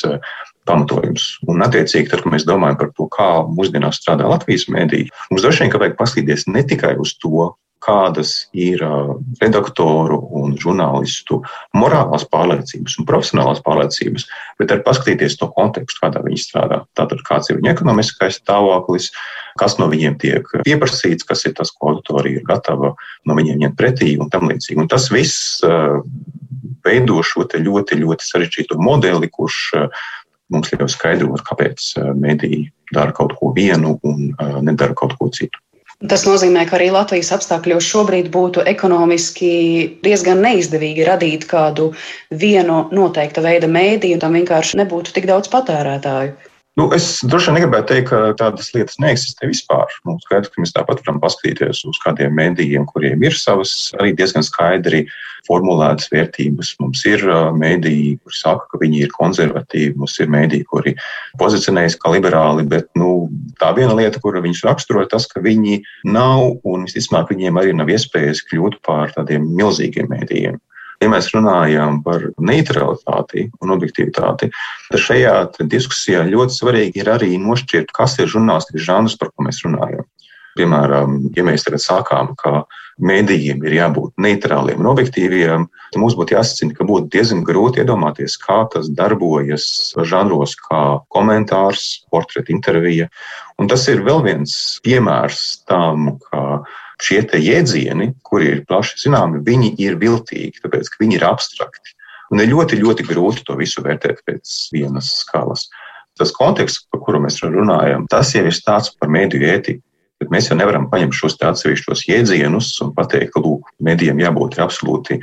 pamatojums. 0.68 1.34
Un, 1.50 1.60
attiecīgi, 1.66 2.08
tad, 2.08 2.22
kad 2.25 2.32
mēs 2.32 2.46
domājam 2.49 2.78
par 2.80 2.92
to, 2.96 3.08
kā 3.12 3.30
mūsdienās 3.50 3.99
strādā 4.00 4.30
Latvijas 4.30 4.68
mēdīji, 4.72 5.10
mums 5.32 5.44
droši 5.44 5.66
vien 5.66 5.75
vajag 5.82 5.99
paskatīties 5.99 6.46
ne 6.54 6.64
tikai 6.70 6.94
uz 7.02 7.16
to, 7.20 7.50
kādas 7.80 8.32
ir 8.56 8.82
redaktoru 9.40 10.18
un 10.37 10.54
žurnālistu 10.60 11.40
morālās 11.76 12.26
pārliecības 12.30 12.99
un 13.00 13.08
profesionālās 13.08 13.62
pārliecības, 13.64 14.26
bet 14.60 14.75
arī 14.75 14.84
paskatīties 14.87 15.38
to 15.40 15.49
kontekstu, 15.56 16.02
kādā 16.04 16.22
viņi 16.25 16.42
strādā. 16.42 16.82
Tātad, 16.99 17.25
kāds 17.26 17.50
ir 17.50 17.60
viņu 17.60 17.72
ekonomiskais 17.72 18.40
stāvoklis, 18.42 19.10
kas 19.60 19.78
no 19.80 19.88
viņiem 19.92 20.18
tiek 20.20 20.52
pieprasīts, 20.66 21.26
kas 21.28 21.46
ir 21.49 21.56
tas, 21.58 21.72
ko 21.72 21.94
auditorija 21.94 22.40
ir 22.40 22.46
gatava 22.49 22.94
no 23.26 23.38
viņiem 23.38 23.64
ņemt 23.64 23.78
pretī 23.80 24.14
un 24.20 24.30
tam 24.32 24.50
līdzīgi. 24.50 24.78
Un 24.80 24.90
tas 24.90 25.08
viss 25.12 25.64
veido 26.84 27.20
šo 27.25 27.46
ļoti, 27.49 28.00
ļoti 28.00 28.28
sarežģīto 28.28 28.78
modeli, 28.80 29.28
kurš 29.32 29.62
mums 30.50 30.72
ļauj 30.75 30.90
skaidrot, 30.90 31.44
kāpēc 31.46 31.94
mediji 32.18 32.68
dara 32.92 33.14
kaut 33.14 33.37
ko 33.38 33.52
vienu 33.56 33.99
un 34.02 34.32
nedara 34.66 34.96
kaut 34.99 35.16
ko 35.18 35.30
citu. 35.32 35.62
Tas 36.09 36.23
nozīmē, 36.25 36.62
ka 36.64 36.78
arī 36.78 36.87
Latvijas 36.95 37.28
apstākļos 37.37 37.85
šobrīd 37.85 38.30
būtu 38.33 38.62
ekonomiski 38.71 39.50
diezgan 40.07 40.40
neizdevīgi 40.40 41.04
radīt 41.04 41.45
kādu 41.50 41.90
vienu 42.42 42.87
noteikta 42.97 43.45
veida 43.45 43.69
mēdīju, 43.69 44.21
tam 44.23 44.38
vienkārši 44.38 44.80
nebūtu 44.80 45.12
tik 45.12 45.28
daudz 45.28 45.52
patērētāju. 45.52 46.33
Nu, 46.80 46.87
es 46.96 47.18
droši 47.28 47.50
vien 47.50 47.58
negribētu 47.58 47.90
teikt, 47.90 48.06
ka 48.08 48.18
tādas 48.40 48.70
lietas 48.72 48.96
neeksistē 49.02 49.50
vispār. 49.50 49.90
Nu, 50.08 50.14
skaidrs, 50.22 50.49
ka 50.49 50.62
mēs 50.62 50.70
tāpat 50.72 51.02
varam 51.02 51.18
paskatīties 51.20 51.82
uz 51.90 51.99
kādiem 52.00 52.32
mēdījiem, 52.38 52.87
kuriem 52.88 53.20
ir 53.26 53.37
savas 53.37 53.90
arī 53.99 54.14
diezgan 54.16 54.46
skaidri 54.46 55.02
formulētas 55.44 56.08
vērtības. 56.08 56.70
Mums 56.80 57.02
ir 57.10 57.26
mēdīji, 57.60 58.14
kuri 58.25 58.38
saka, 58.38 58.64
ka 58.72 58.80
viņi 58.80 59.02
ir 59.04 59.12
konservatīvi, 59.12 59.99
mums 60.00 60.16
ir 60.25 60.32
mēdīji, 60.32 60.68
kuri 60.72 60.94
pozicionējas 61.42 61.99
kā 62.00 62.14
liberāli, 62.14 62.64
bet 62.72 62.88
nu, 62.96 63.28
tā 63.60 63.75
viena 63.76 63.99
lieta, 64.00 64.22
kuru 64.25 64.40
viņus 64.46 64.64
raksturo, 64.70 65.04
ir 65.04 65.12
tas, 65.12 65.28
ka 65.28 65.44
viņi 65.44 65.82
nav 66.08 66.64
un 66.64 66.88
visticamāk 66.88 67.34
viņiem 67.34 67.60
arī 67.60 67.76
nav 67.76 67.92
iespējas 67.92 68.40
kļūt 68.49 68.80
par 68.88 69.12
tādiem 69.18 69.52
milzīgiem 69.52 70.08
mēdījiem. 70.16 70.56
Ja 71.00 71.09
mēs 71.09 71.30
runājam 71.33 72.02
par 72.04 72.26
neutralitāti 72.37 73.47
un 73.64 73.73
objektivitāti, 73.73 74.50
tad 74.90 75.00
šajā 75.00 75.35
diskusijā 75.64 76.26
ļoti 76.28 76.57
svarīgi 76.59 77.00
ir 77.00 77.09
arī 77.09 77.38
nošķirt, 77.40 77.95
kas 77.97 78.19
ir 78.21 78.28
žurnālistikas 78.28 78.85
žanrs, 78.85 79.16
par 79.16 79.33
ko 79.33 79.47
mēs 79.47 79.62
runājam. 79.64 80.04
Piemēram, 80.59 81.16
ja 81.37 81.45
mēs 81.47 81.64
tagad 81.64 81.80
sākām, 81.80 82.35
ka 82.37 82.64
mēdījiem 83.00 83.62
ir 83.64 83.76
jābūt 83.78 84.21
neitrāliem 84.21 84.83
un 84.83 84.90
objektīviem, 84.90 85.66
tad 85.92 86.00
mums 86.02 86.16
būtu 86.19 86.35
jāsacina, 86.37 86.75
ka 86.76 86.87
būtu 86.88 87.09
diezgan 87.14 87.45
grūti 87.47 87.80
iedomāties, 87.80 88.37
kā 88.42 88.59
tas 88.73 88.90
darbojas 88.92 89.64
žanros, 90.11 90.57
kā 90.69 90.83
komentārs, 91.14 92.02
portreta 92.12 92.52
intervija. 92.52 93.09
Un 93.62 93.71
tas 93.71 93.87
ir 93.88 94.04
vēl 94.04 94.21
viens 94.26 94.52
piemērs 94.85 95.62
tam, 95.71 96.16
ka 96.28 96.62
šie 97.04 97.23
jēdzieni, 97.25 98.12
kuri 98.26 98.54
ir 98.54 98.64
plaši 98.69 99.00
zināmi, 99.04 99.42
viņi 99.47 99.75
ir 99.83 99.99
viltīgi, 100.00 100.62
tāpēc 100.64 100.90
ka 100.92 101.02
viņi 101.02 101.19
ir 101.19 101.26
abstrakti. 101.28 101.97
Un 102.30 102.42
ir 102.42 102.50
ļoti, 102.52 102.78
ļoti 102.78 103.07
grūti 103.09 103.45
to 103.47 103.57
visu 103.59 103.83
vērtēt 103.83 104.23
pēc 104.26 104.57
vienas 104.75 105.11
skalas. 105.25 105.66
Tas 106.19 106.35
konteksts, 106.37 106.85
par 106.92 107.02
kuru 107.02 107.23
mēs 107.25 107.40
runājam, 107.42 108.07
tas 108.11 108.35
jau 108.35 108.45
ir 108.47 108.54
stāsts 108.54 108.95
par 109.00 109.11
mēdīju 109.11 109.54
ētiku. 109.54 109.83
Bet 110.21 110.28
mēs 110.28 110.50
jau 110.50 110.57
nevaram 110.59 110.85
paņemt 110.92 111.16
šos 111.16 111.38
atsevišķos 111.49 112.02
jēdzienus 112.04 112.75
un 112.85 112.90
pateikt, 112.92 113.33
ka 113.33 113.40
lūk, 113.40 113.71
medijiem 113.80 114.19
jābūt 114.21 114.59
absolūti 114.61 115.16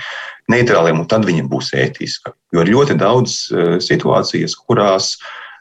neitrāliem, 0.50 1.04
un 1.04 1.10
tad 1.12 1.28
viņiem 1.28 1.52
būs 1.52 1.70
ētiska. 1.78 2.34
Jo 2.56 2.64
ir 2.66 2.72
ļoti 2.74 2.98
daudz 2.98 3.36
uh, 3.54 3.76
situācijas, 3.84 4.58
kurās 4.58 5.14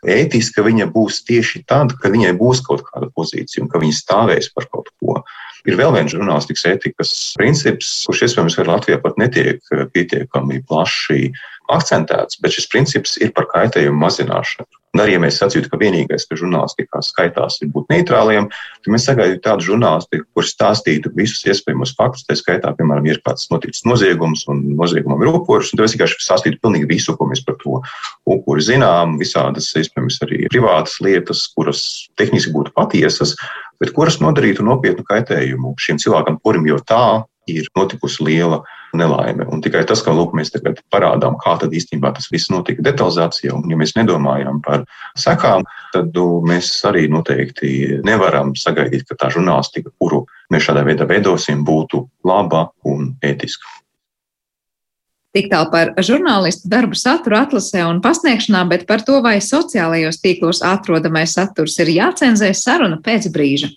ētiska 0.08 0.64
viņa 0.64 0.88
būs 0.94 1.20
tieši 1.28 1.66
tad, 1.68 1.92
kad 2.00 2.16
viņai 2.16 2.32
būs 2.40 2.62
kaut 2.64 2.86
kāda 2.88 3.10
pozīcija 3.12 3.66
un 3.66 3.68
ka 3.68 3.82
viņa 3.82 3.98
stāvēs 3.98 4.48
par 4.56 4.70
kaut 4.72 4.88
ko. 4.96 5.20
Ir 5.66 5.74
vēl 5.78 5.92
viens 5.96 6.12
žurnālistikas 6.14 6.66
etikas 6.70 7.12
princips, 7.38 7.90
kurš 8.06 8.26
iespējams 8.28 8.58
Latvijā 8.68 9.00
pat 9.02 9.18
netiek 9.18 9.58
eh, 9.74 9.84
pietiekami 9.90 10.62
plaši 10.68 11.32
akcentēts, 11.72 12.40
bet 12.42 12.54
šis 12.54 12.68
princips 12.72 13.16
ir 13.22 13.32
par 13.36 13.48
kaitējumu 13.52 13.98
mazināšanu. 14.04 14.68
Un 14.96 15.02
arī, 15.02 15.12
ja 15.12 15.20
mēs 15.20 15.36
sacītu, 15.42 15.68
ka 15.68 15.76
vienīgais, 15.76 16.24
kas 16.24 16.38
žurnālistikā 16.40 17.02
skaitās, 17.04 17.58
ir 17.60 17.68
būt 17.74 17.90
neitrāliem, 17.92 18.46
tad 18.48 18.92
mēs 18.94 19.04
sagaidītu 19.04 19.42
tādu 19.44 19.66
žurnālistiku, 19.66 20.24
kur 20.32 20.46
stāstītu 20.48 21.12
visus 21.18 21.44
iespējamos 21.44 21.92
faktus. 21.98 22.24
Tā 22.24 22.36
skaitā, 22.38 22.72
piemēram, 22.78 23.04
ir 23.10 23.20
kāds 23.26 23.50
noticis 23.52 23.84
noziegums 23.84 24.46
un 24.48 24.62
noziegumam 24.78 25.20
ir 25.20 25.34
upuris, 25.34 25.74
un 25.74 25.82
tas 25.82 25.92
vienkārši 25.92 26.16
stāstītu 26.24 26.62
pilnīgi 26.64 26.88
visu, 26.94 27.12
ko 27.18 27.28
mēs 27.28 27.44
par 27.44 27.58
to 27.60 27.82
upuri 28.24 28.64
zinām, 28.64 29.18
visādas, 29.20 29.68
iespējams, 29.76 30.16
arī 30.24 30.46
privātas 30.48 30.96
lietas, 31.04 31.44
kuras 31.52 31.84
tehniski 32.16 32.54
būtu 32.56 32.72
patiesas, 32.78 33.36
bet 33.82 33.92
kuras 33.92 34.16
nodarītu 34.24 34.64
nopietnu 34.64 35.04
kaitējumu 35.04 35.76
šim 35.76 36.00
cilvēkam, 36.00 36.40
kurim 36.40 36.72
jau 36.72 36.80
tā 36.88 37.04
ir 37.52 37.68
notikusi 37.76 38.24
liela 38.24 38.62
nelaime. 38.98 39.46
Un 39.52 39.62
tikai 39.64 39.84
tas, 39.88 40.02
ka 40.04 40.14
lūk, 40.14 40.34
mēs 40.36 40.52
tagad 40.54 40.80
parādām, 40.92 41.38
kā 41.42 41.56
tad 41.60 41.74
īstenībā 41.76 42.12
tas 42.16 42.28
viss 42.32 42.50
notika 42.52 42.84
detalizācijā, 42.86 43.54
un 43.54 43.70
ja 43.70 43.78
mēs 43.78 43.96
nedomājam 43.98 44.60
par 44.64 44.84
sekām, 45.18 45.66
tad 45.94 46.12
nu, 46.16 46.26
mēs 46.46 46.72
arī 46.88 47.06
noteikti 47.12 48.02
nevaram 48.06 48.54
sagaidīt, 48.58 49.06
ka 49.08 49.18
tā 49.20 49.32
žurnālistika, 49.34 49.94
kuru 50.00 50.24
mēs 50.52 50.68
šādā 50.68 50.84
veidā 50.86 51.08
veidosim, 51.08 51.64
būtu 51.66 52.06
laba 52.26 52.70
un 52.88 53.12
ētiska. 53.24 53.76
Tik 55.36 55.50
tālu 55.52 55.68
par 55.68 55.90
žurnālistu 56.00 56.70
darbu 56.72 56.96
saturu 56.96 57.36
atlasē 57.36 57.82
un 57.84 57.98
pasniegšanā, 58.00 58.62
bet 58.70 58.86
par 58.88 59.02
to, 59.04 59.18
vai 59.24 59.36
sociālajos 59.44 60.22
tīklos 60.22 60.62
atrodamais 60.64 61.34
saturs 61.36 61.76
ir 61.84 61.92
jācenzē 61.92 62.54
saruna 62.56 62.96
pēc 63.04 63.28
brīža. 63.34 63.68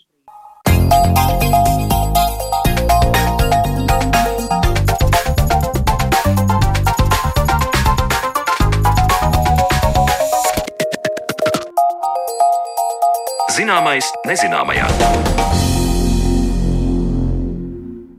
Zināmais 13.70 14.08
nezināmajā. 14.26 14.88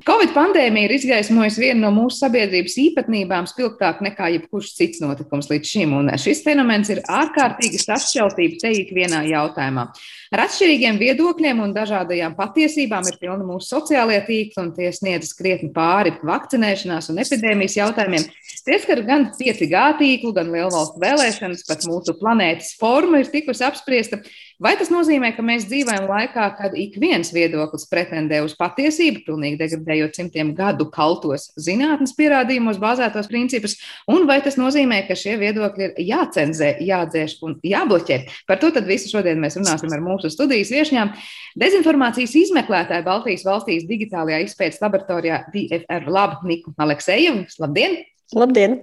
Covid 0.07 0.30
pandēmija 0.30 0.87
ir 0.87 0.92
izgaismojusi 0.95 1.62
vienu 1.64 1.83
no 1.83 1.90
mūsu 1.97 2.21
sabiedrības 2.23 2.76
īpatnībām 2.78 3.49
spilgtāk 3.50 3.99
nekā 4.07 4.28
jebkurš 4.37 4.69
cits 4.78 5.02
notikums 5.02 5.50
līdz 5.50 5.73
šim, 5.73 5.97
un 5.99 6.12
šis 6.23 6.45
fenomens 6.47 6.92
ir 6.95 7.02
ārkārtīgi 7.02 7.83
sašķeltība 7.83 8.61
te 8.62 8.73
ikvienā 8.78 9.25
jautājumā. 9.26 9.88
Ar 10.30 10.45
atšķirīgiem 10.45 11.02
viedokļiem 11.02 11.64
un 11.66 11.75
dažādajām 11.75 12.38
patiesībām 12.38 13.11
ir 13.11 13.19
pilna 13.19 13.42
mūsu 13.42 13.73
sociālajie 13.75 14.23
tīkli, 14.28 14.62
un 14.62 14.71
tie 14.78 14.92
sniedz 14.95 15.35
krietni 15.35 15.73
pāri 15.75 16.14
vakcinēšanās 16.30 17.11
un 17.11 17.19
epidēmijas 17.26 17.80
jautājumiem. 17.80 18.30
Tie 18.67 18.76
skar 18.83 19.00
gan 19.07 19.31
5G 19.38 19.81
tīklu, 20.00 20.35
gan 20.37 20.50
lielvalstu 20.52 21.00
vēlēšanas, 21.00 21.64
pat 21.69 21.85
mūsu 21.88 22.14
planētas 22.19 22.75
forma 22.81 23.23
ir 23.23 23.31
tikusi 23.33 23.64
apspriesta. 23.67 24.21
Vai 24.61 24.75
tas 24.76 24.90
nozīmē, 24.93 25.31
ka 25.33 25.40
mēs 25.40 25.64
dzīvojam 25.71 26.05
laikā, 26.11 26.47
kad 26.59 26.75
ik 26.76 26.99
viens 27.00 27.31
viedoklis 27.33 27.87
pretendē 27.88 28.43
uz 28.45 28.52
patiesību, 28.59 29.23
pilnīgi 29.25 29.57
degradējot 29.62 30.19
simtiem 30.21 30.50
gadu 30.59 30.90
kaltos 30.93 31.47
zinātnes 31.57 32.12
pierādījumos 32.19 32.76
bāzētos 32.83 33.31
principus, 33.33 33.79
un 34.05 34.29
vai 34.29 34.43
tas 34.45 34.61
nozīmē, 34.61 35.00
ka 35.09 35.17
šie 35.17 35.38
viedokļi 35.40 35.87
ir 35.87 36.05
jācenzē, 36.11 36.75
jādzēš 36.85 37.38
un 37.49 37.57
jābloķē? 37.64 38.21
Par 38.50 38.61
to 38.61 38.69
tad 38.76 38.85
visu 38.90 39.09
šodien 39.09 39.40
mēs 39.40 39.57
runāsim 39.57 39.97
ar 39.97 40.05
mūsu 40.05 40.29
studijas 40.35 40.75
viešņām. 40.76 41.17
Dezinformācijas 41.64 42.37
izmeklētāja 42.45 43.09
Baltijas 43.09 43.49
valstīs 43.49 43.88
digitālajā 43.88 44.45
izpētes 44.45 44.85
laboratorijā 44.85 45.47
DFR 45.57 46.12
Lab 46.12 46.43
Niku 46.45 46.76
Aleksejevu. 46.76 47.49
Labdien! 47.64 48.02
Labdien! 48.39 48.77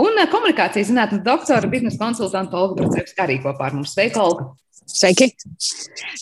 Un 0.00 0.16
komunikācijas 0.32 0.88
zinātnes 0.88 1.20
doktora 1.24 1.68
biznesa 1.68 2.00
konsultanta 2.00 2.56
Olga 2.56 2.78
Bracevska 2.80 3.26
arī 3.26 3.36
kopā 3.44 3.68
ar 3.68 3.76
mums. 3.76 3.92
Sveika, 3.92 4.22
Olga! 4.24 4.54
Sveiki! 4.86 5.26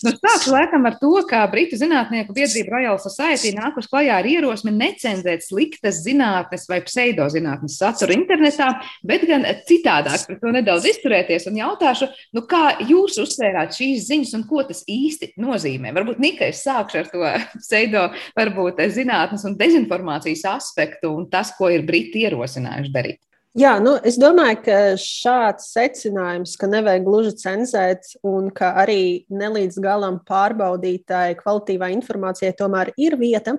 Nu, 0.04 0.10
sākšu 0.16 0.54
laikam 0.54 0.86
ar 0.88 0.94
to, 0.96 1.10
ka 1.28 1.42
Britu 1.52 1.76
zinātnieku 1.76 2.32
biedrība 2.32 2.78
Royal 2.78 2.96
Society 3.02 3.52
nākus 3.52 3.90
klajā 3.90 4.16
ar 4.22 4.28
ierosmi 4.28 4.72
necenzēt 4.72 5.44
sliktas 5.44 6.00
zinātnes 6.06 6.64
vai 6.70 6.78
pseidozinātnes 6.86 7.76
saturu 7.82 8.16
internetā, 8.16 8.70
bet 9.04 9.26
gan 9.28 9.44
citādāk 9.68 10.24
pret 10.30 10.40
to 10.40 10.54
nedaudz 10.56 10.88
izturēties 10.94 11.44
un 11.50 11.60
jautāšu, 11.60 12.08
nu, 12.36 12.46
kā 12.48 12.78
jūs 12.88 13.20
uzsvērāt 13.20 13.76
šīs 13.76 14.08
ziņas 14.08 14.32
un 14.40 14.46
ko 14.48 14.64
tas 14.64 14.80
īsti 14.88 15.34
nozīmē. 15.44 15.92
Varbūt 15.98 16.24
Nika, 16.24 16.48
es 16.48 16.64
sākšu 16.64 17.02
ar 17.02 17.12
to 17.12 17.34
pseido, 17.60 18.06
varbūt 18.38 18.80
zinātnes 18.96 19.44
un 19.44 19.60
dezinformācijas 19.60 20.48
aspektu 20.56 21.12
un 21.12 21.28
tas, 21.28 21.52
ko 21.58 21.68
ir 21.68 21.84
Briti 21.84 22.24
ierosinājuši 22.24 22.96
darīt. 22.96 23.20
Jā, 23.54 23.76
nu, 23.78 23.92
es 24.02 24.16
domāju, 24.18 24.56
ka 24.64 24.76
šāds 24.98 25.68
secinājums, 25.76 26.56
ka 26.58 26.66
nevajag 26.66 27.04
gluži 27.06 27.36
cenzēt 27.38 28.08
un 28.26 28.48
ka 28.50 28.72
arī 28.82 29.28
nelīdz 29.30 29.78
galam 29.78 30.16
pārbaudītāji 30.26 31.36
kvalitīvā 31.38 31.92
informācijai 31.94 32.50
tomēr 32.58 32.90
ir 32.98 33.14
vieta 33.20 33.54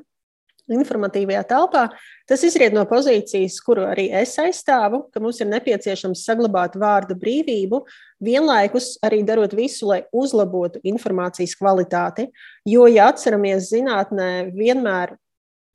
informatīvajā 0.67 1.45
telpā, 1.47 1.85
tas 2.27 2.43
izriet 2.43 2.75
no 2.75 2.83
pozīcijas, 2.89 3.55
kuru 3.63 3.85
arī 3.87 4.09
es 4.19 4.35
aizstāvu, 4.41 5.05
ka 5.13 5.23
mums 5.23 5.39
ir 5.39 5.47
nepieciešams 5.53 6.25
saglabāt 6.27 6.75
vārda 6.81 7.15
brīvību, 7.21 7.85
vienlaikus 8.19 8.97
arī 9.05 9.21
darot 9.23 9.55
visu, 9.55 9.87
lai 9.93 10.01
uzlabotu 10.11 10.81
informācijas 10.83 11.55
kvalitāti. 11.55 12.27
Jo, 12.67 12.89
ja 12.91 13.13
atceramies, 13.13 13.69
zinātnē 13.71 14.49
vienmēr 14.51 15.15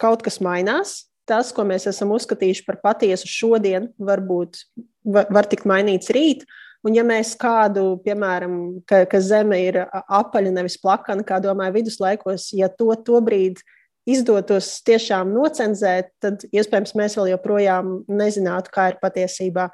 kaut 0.01 0.25
kas 0.27 0.43
mainās, 0.45 1.10
tas, 1.31 1.53
ko 1.55 1.65
mēs 1.69 1.87
esam 1.91 2.15
uzskatījuši 2.17 2.67
par 2.67 2.81
patiesu 2.83 3.31
šodien, 3.31 3.91
varbūt 3.99 4.65
var, 5.07 5.31
var 5.31 5.49
tikt 5.51 5.69
mainīts 5.71 6.13
rīt. 6.15 6.45
Un, 6.87 6.95
ja 6.97 7.05
mēs 7.05 7.35
kādu, 7.37 7.99
piemēram, 8.07 8.55
ka, 8.89 9.03
ka 9.11 9.21
zeme 9.21 9.59
ir 9.67 9.83
apaļa, 10.01 10.55
nevis 10.57 10.79
plakana, 10.81 11.27
kā 11.29 11.37
domāja 11.45 11.75
viduslaikos, 11.75 12.49
ja 12.57 12.71
to 12.73 12.89
tobrīd 13.05 13.61
izdotos 14.09 14.79
tiešām 14.89 15.35
nocenzēt, 15.35 16.15
tad 16.25 16.47
iespējams 16.49 16.97
mēs 16.97 17.19
vēl 17.19 17.35
joprojām 17.35 17.99
nezinātu, 18.09 18.73
kā 18.73 18.89
ir 18.95 18.99
patiesībā. 19.03 19.69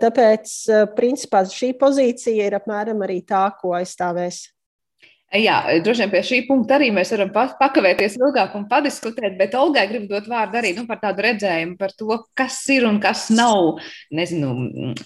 Tāpēc, 0.00 0.54
principā, 0.96 1.44
šī 1.48 1.74
pozīcija 1.80 2.48
ir 2.48 2.56
apmēram 2.56 3.04
arī 3.04 3.20
tā, 3.28 3.46
ko 3.60 3.76
aizstāvēs 3.76 4.46
Jā, 5.34 5.56
droši 5.82 6.04
vien 6.04 6.10
pie 6.12 6.20
šī 6.22 6.36
punkta 6.46 6.76
arī 6.76 6.92
mēs 6.94 7.10
varam 7.10 7.32
pakavēties 7.58 8.14
ilgāk 8.20 8.52
un 8.54 8.68
padiskutēt, 8.70 9.34
bet 9.38 9.56
Olgai 9.58 9.88
gribu 9.90 10.06
dot 10.12 10.28
vārdu 10.30 10.60
arī 10.60 10.70
nu, 10.76 10.84
par 10.86 11.00
tādu 11.02 11.24
redzējumu 11.26 11.74
par 11.80 11.90
to, 11.98 12.20
kas 12.38 12.60
ir 12.70 12.86
un 12.86 13.00
kas 13.02 13.24
nav, 13.34 13.80
nezinu, 14.14 14.52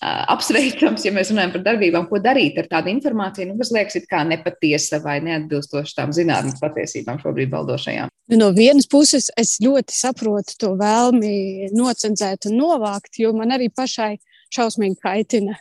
apsveicams, 0.04 1.06
ja 1.06 1.14
mēs 1.16 1.32
runājam 1.32 1.54
par 1.54 1.64
darbībām, 1.70 2.10
ko 2.10 2.20
darīt 2.20 2.60
ar 2.60 2.68
tādu 2.68 2.92
informāciju, 2.92 3.48
nu, 3.48 3.56
kas 3.62 3.72
liekas 3.72 4.00
it 4.02 4.08
kā 4.10 4.20
nepatiesa 4.28 5.00
vai 5.04 5.16
neatbilstoši 5.24 5.96
tām 5.96 6.12
zinātnes 6.12 6.60
patiesībām 6.60 7.22
šobrīd 7.24 7.54
valdošajām. 7.54 8.12
Nu, 8.28 8.42
no 8.42 8.52
vienas 8.52 8.90
puses, 8.90 9.30
es 9.40 9.56
ļoti 9.64 9.96
saprotu 9.96 10.58
to 10.60 10.74
vēlmi 10.76 11.70
nocenzēt 11.72 12.50
un 12.50 12.60
novākt, 12.60 13.16
jo 13.22 13.32
man 13.38 13.56
arī 13.56 13.70
pašai 13.72 14.18
šausmīgi 14.52 15.00
kaitina 15.00 15.56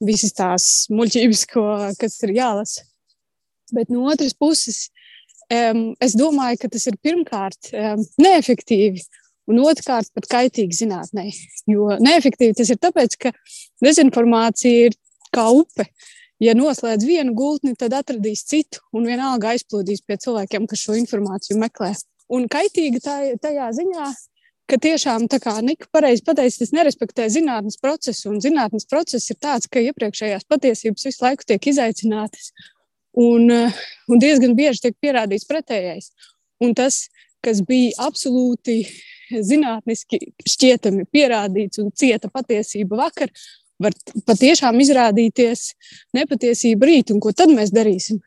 visas 0.00 0.32
tās 0.32 0.70
muļķības, 0.88 1.44
ko, 1.52 1.66
kas 2.00 2.16
ir 2.24 2.38
jālasa. 2.40 2.86
Bet 3.76 3.90
no 3.92 4.06
otras 4.10 4.34
puses, 4.36 4.88
um, 5.52 5.90
es 6.02 6.16
domāju, 6.18 6.62
ka 6.62 6.70
tas 6.72 6.86
ir 6.90 6.98
pirmkārt 7.02 7.72
um, 7.72 8.04
neefektīvi. 8.22 9.02
Un 9.50 9.58
otrkārt, 9.66 10.12
pat 10.14 10.28
kaitīgi 10.30 10.84
zinātnē. 10.84 11.26
Jo 11.70 11.96
neefektīvi 11.98 12.54
tas 12.60 12.70
ir 12.70 12.78
tāpēc, 12.78 13.16
ka 13.18 13.32
dezinformācija 13.82 14.90
ir 14.90 14.98
kā 15.34 15.48
upe. 15.54 15.88
Ja 16.40 16.54
noslēdz 16.56 17.04
vienu 17.04 17.34
gultni, 17.36 17.74
tad 17.76 17.92
atradīs 17.98 18.46
citu 18.48 18.80
un 18.96 19.08
vienalga 19.10 19.52
aizplūdīs 19.52 20.06
pie 20.06 20.16
cilvēkiem, 20.22 20.68
kas 20.70 20.86
šo 20.86 20.96
informāciju 20.96 21.58
meklē. 21.60 21.92
Un 22.32 22.46
kaitīgi 22.48 23.02
tā, 23.04 23.16
tajā 23.42 23.66
ziņā, 23.76 24.06
ka 24.70 24.78
tiešām, 24.80 25.26
tā 25.30 25.40
kā 25.42 25.56
Nika 25.66 25.88
pareizi 25.92 26.24
pateica, 26.24 26.62
tas 26.62 26.72
nerespektē 26.76 27.26
zinātnes 27.32 27.76
procesu. 27.82 28.30
Un 28.30 28.40
zinātnes 28.40 28.86
process 28.90 29.32
ir 29.32 29.38
tāds, 29.42 29.68
ka 29.68 29.82
iepriekšējās 29.82 30.46
patiesības 30.50 31.08
visu 31.10 31.24
laiku 31.26 31.48
tiek 31.50 31.70
izaicinātas. 31.72 32.52
Un, 33.18 33.50
eh, 33.50 33.72
un 34.08 34.20
diezgan 34.22 34.54
bieži 34.54 34.86
tiek 34.86 34.96
pierādīts 35.02 35.48
pretējais. 35.48 36.12
Un 36.62 36.74
tas, 36.74 37.08
kas 37.42 37.62
bija 37.66 37.96
absolūti 38.06 38.84
zinātniski 39.30 40.20
šķietami 40.46 41.06
pierādīts 41.10 41.80
un 41.82 41.90
cieta 41.94 42.30
patiesība 42.30 42.98
vakar, 43.04 43.30
var 43.80 43.96
patiešām 44.28 44.78
izrādīties 44.84 45.72
nepatiesība 46.14 46.90
rīt. 46.90 47.14
Un 47.14 47.20
ko 47.20 47.32
tad 47.32 47.52
mēs 47.54 47.72
darīsim? 47.72 48.20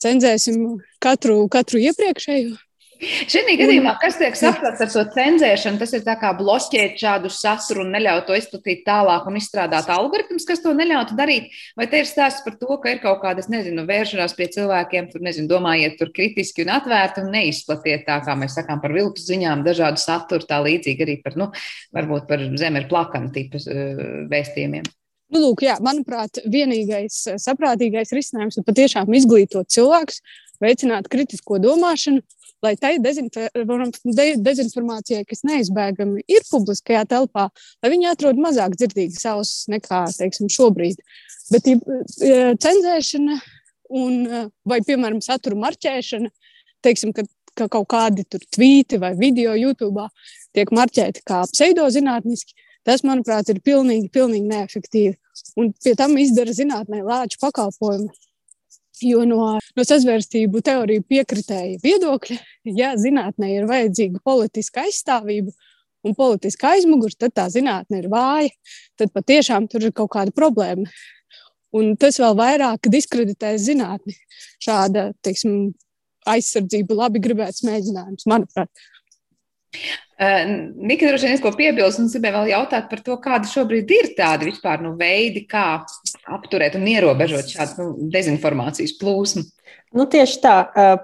Cenzēsim 0.00 0.80
katru, 1.02 1.46
katru 1.52 1.80
iepriekšējo 1.80 2.56
Šī 3.00 3.54
gadījumā, 3.56 3.94
kas 4.00 4.18
tiek 4.20 4.34
saprasts 4.36 4.82
ar 4.84 4.90
to 4.92 5.02
cenzēšanu, 5.14 5.80
tas 5.80 5.94
ir 5.96 6.02
kā 6.04 6.32
bloķēt 6.36 6.98
šādu 7.00 7.30
saturu 7.32 7.86
un 7.86 7.94
neļaut 7.94 8.26
to 8.28 8.36
izplatīt 8.36 8.82
tālāk 8.84 9.24
un 9.28 9.38
izstrādāt 9.40 9.88
algoritmus, 9.94 10.44
kas 10.48 10.60
to 10.60 10.74
neļautu 10.76 11.16
darīt. 11.16 11.48
Vai 11.80 11.88
te 11.88 12.02
ir 12.02 12.08
stāsts 12.08 12.44
par 12.44 12.58
to, 12.60 12.76
ka 12.82 12.92
ir 12.92 13.00
kaut 13.00 13.22
kāda, 13.24 13.44
nezinu, 13.52 13.86
vēršanās 13.88 14.36
pie 14.36 14.50
cilvēkiem, 14.52 15.08
tur, 15.12 15.24
nezinu, 15.24 15.48
domājiet 15.48 15.96
tur 16.00 16.12
kritiski 16.12 16.66
un 16.66 16.74
atvērti 16.76 17.24
un 17.24 17.32
neizplatiet 17.32 18.04
tā, 18.08 18.20
kā 18.26 18.36
mēs 18.36 18.58
sakām 18.60 18.84
par 18.84 18.92
vilku 18.96 19.22
ziņām, 19.24 19.64
dažādu 19.64 20.02
saturu, 20.02 20.44
tā 20.48 20.60
līdzīgi 20.66 21.06
arī 21.06 21.16
par, 21.24 21.40
nu, 21.40 21.48
varbūt 21.96 22.28
par 22.28 22.44
zemi 22.60 22.82
ir 22.82 22.90
plakana 22.92 23.32
tipu 23.32 23.62
uh, 23.64 24.04
vēstījumiem. 24.30 24.84
Nu, 25.30 25.44
lūk, 25.44 25.62
jā, 25.62 25.76
manuprāt, 25.78 26.40
vienīgais 26.50 27.22
saprātīgais 27.38 28.10
risinājums 28.16 28.58
ir 28.58 28.64
patiešām 28.66 29.12
izglītot 29.14 29.70
cilvēkus, 29.70 30.18
veicināt 30.62 31.08
kritisko 31.12 31.60
domāšanu 31.62 32.24
lai 32.64 32.74
tai 32.76 32.98
dezinformācijai, 33.00 35.24
kas 35.28 35.42
neizbēgami 35.48 36.24
ir 36.28 36.44
publiskajā 36.50 37.06
telpā, 37.08 37.48
lai 37.80 37.92
viņi 37.92 38.10
atrod 38.10 38.40
mazāk 38.40 38.76
dzirdīgas 38.76 39.24
ausis 39.32 39.68
nekā 39.72 40.04
teiksim, 40.18 40.50
šobrīd. 40.52 41.00
Bet 41.50 41.70
ja, 41.70 41.76
cenzēšana 42.60 43.38
un, 43.96 44.20
vai, 44.68 44.80
piemēram, 44.86 45.22
satura 45.24 45.56
marķēšana, 45.64 46.30
teiksim, 46.84 47.14
ka, 47.16 47.24
ka 47.58 47.68
kaut 47.72 47.88
kādi 47.90 48.26
tvīti 48.28 49.00
vai 49.02 49.12
video 49.18 49.56
YouTube 49.58 50.06
tiek 50.56 50.70
marķēti 50.74 51.24
kā 51.26 51.42
pseidozinātniski, 51.50 52.56
tas, 52.86 53.04
manuprāt, 53.06 53.50
ir 53.52 53.62
pilnīgi, 53.64 54.10
pilnīgi 54.12 54.50
neefektīvi. 54.50 55.16
Un 55.58 55.72
pie 55.82 55.94
tam 55.98 56.16
izdara 56.20 56.52
zinātnē 56.54 57.02
lāču 57.06 57.40
pakalpojumu. 57.42 58.10
Jo 59.00 59.24
no, 59.24 59.44
no 59.76 59.84
sazvērstību 59.86 60.60
teoriju 60.64 61.04
piekritēja 61.08 61.78
viedokļa, 61.80 62.36
ja 62.76 62.92
zinātnē 63.00 63.54
ir 63.54 63.68
vajadzīga 63.70 64.20
politiska 64.24 64.84
aizstāvība 64.84 65.54
un 66.04 66.16
politiska 66.16 66.74
aizmugure, 66.74 67.16
tad 67.18 67.34
tā 67.36 67.46
zinātne 67.52 68.02
ir 68.02 68.10
vāja. 68.12 68.52
Tad 69.00 69.12
patiešām 69.16 69.68
tur 69.72 69.88
ir 69.88 69.94
kaut 69.96 70.12
kāda 70.16 70.34
problēma. 70.36 70.88
Un 71.76 71.94
tas 72.00 72.18
vēl 72.20 72.34
vairāk 72.38 72.88
diskreditē 72.90 73.54
zinātni. 73.62 74.16
Šāda 74.62 75.10
teiksim, 75.24 75.70
aizsardzība, 76.28 76.96
labi 77.04 77.22
gribēts 77.22 77.64
mēģinājums, 77.64 78.26
manuprāt. 78.28 78.88
Nika, 80.20 81.06
droši 81.08 81.30
vien, 81.30 81.38
ko 81.40 81.52
piebilst, 81.56 81.96
un 82.02 82.10
gribēju 82.12 82.34
vēl 82.34 82.50
jautāt 82.50 82.90
par 82.90 83.00
to, 83.04 83.14
kādi 83.24 83.48
šobrīd 83.48 83.92
ir 83.96 84.10
tādi 84.18 84.50
vispār 84.50 84.82
nu, 84.84 84.92
veidi, 85.00 85.46
kā 85.48 85.80
apturēt 86.36 86.76
un 86.76 86.84
ierobežot 86.92 87.48
šādu 87.54 87.78
nu, 87.80 88.08
dezinformācijas 88.12 88.98
plūsmu. 89.00 89.46
Nu, 89.96 90.04
tieši 90.12 90.36
tā, 90.44 90.56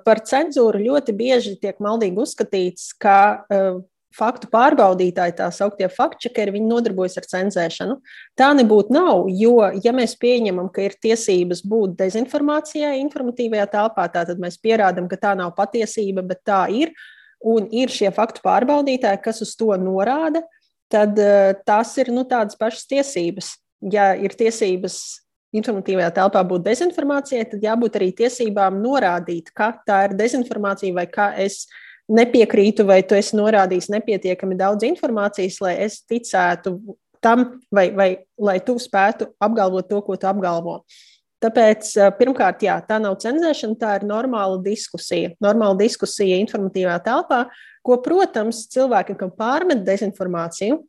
par 0.05 0.21
cenzūru 0.29 0.83
ļoti 0.85 1.17
bieži 1.17 1.55
tiek 1.63 1.81
maldīgi 1.81 2.21
uzskatīts, 2.27 2.91
ka 3.01 3.17
faktu 4.17 4.51
pārbaudītāji, 4.53 5.37
tā 5.41 5.49
sauktie 5.53 5.89
faktčekeri, 5.93 6.55
viņi 6.55 6.69
nodarbojas 6.69 7.17
ar 7.21 7.27
cenzēšanu. 7.33 7.99
Tā 8.37 8.53
nebūtu 8.57 8.95
nav, 8.97 9.27
jo, 9.33 9.59
ja 9.81 9.97
mēs 9.97 10.17
pieņemam, 10.21 10.69
ka 10.73 10.87
ir 10.91 11.01
tiesības 11.01 11.65
būt 11.65 11.97
dezinformācijai 12.05 12.99
informatīvajā 13.01 13.69
telpā, 13.73 14.09
tad 14.13 14.37
mēs 14.41 14.61
pierādām, 14.61 15.09
ka 15.09 15.21
tā 15.25 15.37
nav 15.41 15.57
patiesība, 15.57 16.25
bet 16.25 16.45
tā 16.49 16.67
ir 16.73 16.93
un 17.45 17.69
ir 17.75 17.93
šie 17.93 18.11
faktu 18.15 18.43
pārbaudītāji, 18.45 19.23
kas 19.25 19.43
uz 19.45 19.55
to 19.59 19.73
norāda, 19.81 20.43
tad 20.93 21.19
uh, 21.19 21.53
tās 21.67 21.95
ir 22.01 22.13
nu, 22.15 22.27
tādas 22.29 22.59
pašas 22.59 22.87
tiesības. 22.91 23.55
Ja 23.93 24.15
ir 24.17 24.33
tiesības 24.33 25.01
informatīvajā 25.57 26.13
telpā 26.17 26.43
būtu 26.49 26.67
dezinformācija, 26.67 27.47
tad 27.53 27.65
jābūt 27.65 27.99
arī 27.99 28.11
tiesībām 28.17 28.79
norādīt, 28.83 29.53
ka 29.57 29.73
tā 29.87 30.07
ir 30.09 30.17
dezinformācija 30.19 30.97
vai 30.97 31.07
kā 31.11 31.31
es 31.43 31.65
nepiekrītu, 32.13 32.87
vai 32.87 33.01
tu 33.03 33.17
esi 33.19 33.37
norādījis 33.39 33.91
nepietiekami 33.95 34.59
daudz 34.59 34.87
informācijas, 34.87 35.59
lai 35.65 35.75
es 35.87 36.01
ticētu 36.07 36.77
tam, 37.25 37.47
vai, 37.75 37.89
vai 37.97 38.09
lai 38.39 38.59
tu 38.63 38.77
spētu 38.79 39.33
apgalvot 39.43 39.89
to, 39.91 40.01
ko 40.07 40.19
tu 40.21 40.29
apgalvo. 40.31 40.81
Tāpēc, 41.45 41.91
pirmkārt, 42.17 42.63
jā, 42.65 42.79
tā 42.89 42.97
nav 43.03 43.19
cenzēšana, 43.21 43.77
tā 43.77 43.95
ir 43.99 44.07
normāla 44.09 44.57
diskusija. 44.65 45.35
Normāla 45.45 45.77
diskusija 45.83 46.39
informatīvā 46.41 46.97
telpā, 47.05 47.43
ko, 47.85 47.99
protams, 48.05 48.65
cilvēki, 48.73 49.19
kam 49.21 49.35
pārmet 49.37 49.85
dezinformāciju, 49.85 50.81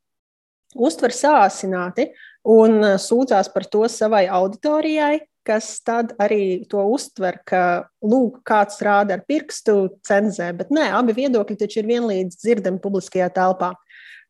uztver 0.87 1.13
sāsināti 1.15 2.07
un 2.47 2.79
sūdzās 3.01 3.51
par 3.51 3.67
to 3.67 3.83
savai 3.91 4.25
auditorijai, 4.31 5.19
kas 5.47 5.77
tad 5.83 6.13
arī 6.19 6.63
to 6.71 6.83
uztver, 6.91 7.39
ka, 7.47 7.63
lūk, 8.03 8.41
kāds 8.47 8.79
rāda 8.83 9.17
ar 9.17 9.23
pirkstu, 9.27 9.99
cenzē. 10.07 10.51
Bet 10.55 10.71
nē, 10.75 10.89
abi 10.95 11.15
viedokļi 11.21 11.59
taču 11.59 11.81
ir 11.81 11.91
vienlīdz 11.91 12.39
dzirdami 12.39 12.81
publiskajā 12.83 13.29
telpā. 13.35 13.73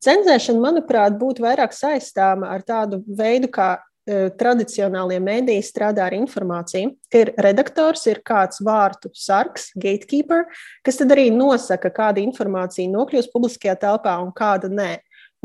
Cenzēšana, 0.06 0.62
manuprāt, 0.62 1.16
būtu 1.18 1.42
vairāk 1.46 1.74
saistāma 1.74 2.52
ar 2.54 2.62
tādu 2.66 3.02
veidu, 3.06 3.50
kā 3.50 3.78
e, 4.08 4.30
tradicionālie 4.40 5.20
mēdīji 5.24 5.66
strādā 5.68 6.08
ar 6.08 6.16
informāciju, 6.18 6.94
ka 7.12 7.26
ir 7.26 7.34
redaktors, 7.44 8.06
ir 8.08 8.24
kāds 8.26 8.64
vārtu 8.66 9.12
sargs, 9.14 9.70
gatekeeper, 9.76 10.48
kas 10.88 11.02
tad 11.02 11.12
arī 11.16 11.28
nosaka, 11.36 11.92
kāda 11.94 12.24
informācija 12.24 12.90
nokļūst 12.94 13.34
publiskajā 13.36 13.76
telpā 13.84 14.16
un 14.24 14.32
kāda 14.36 14.72
nē. 14.72 14.94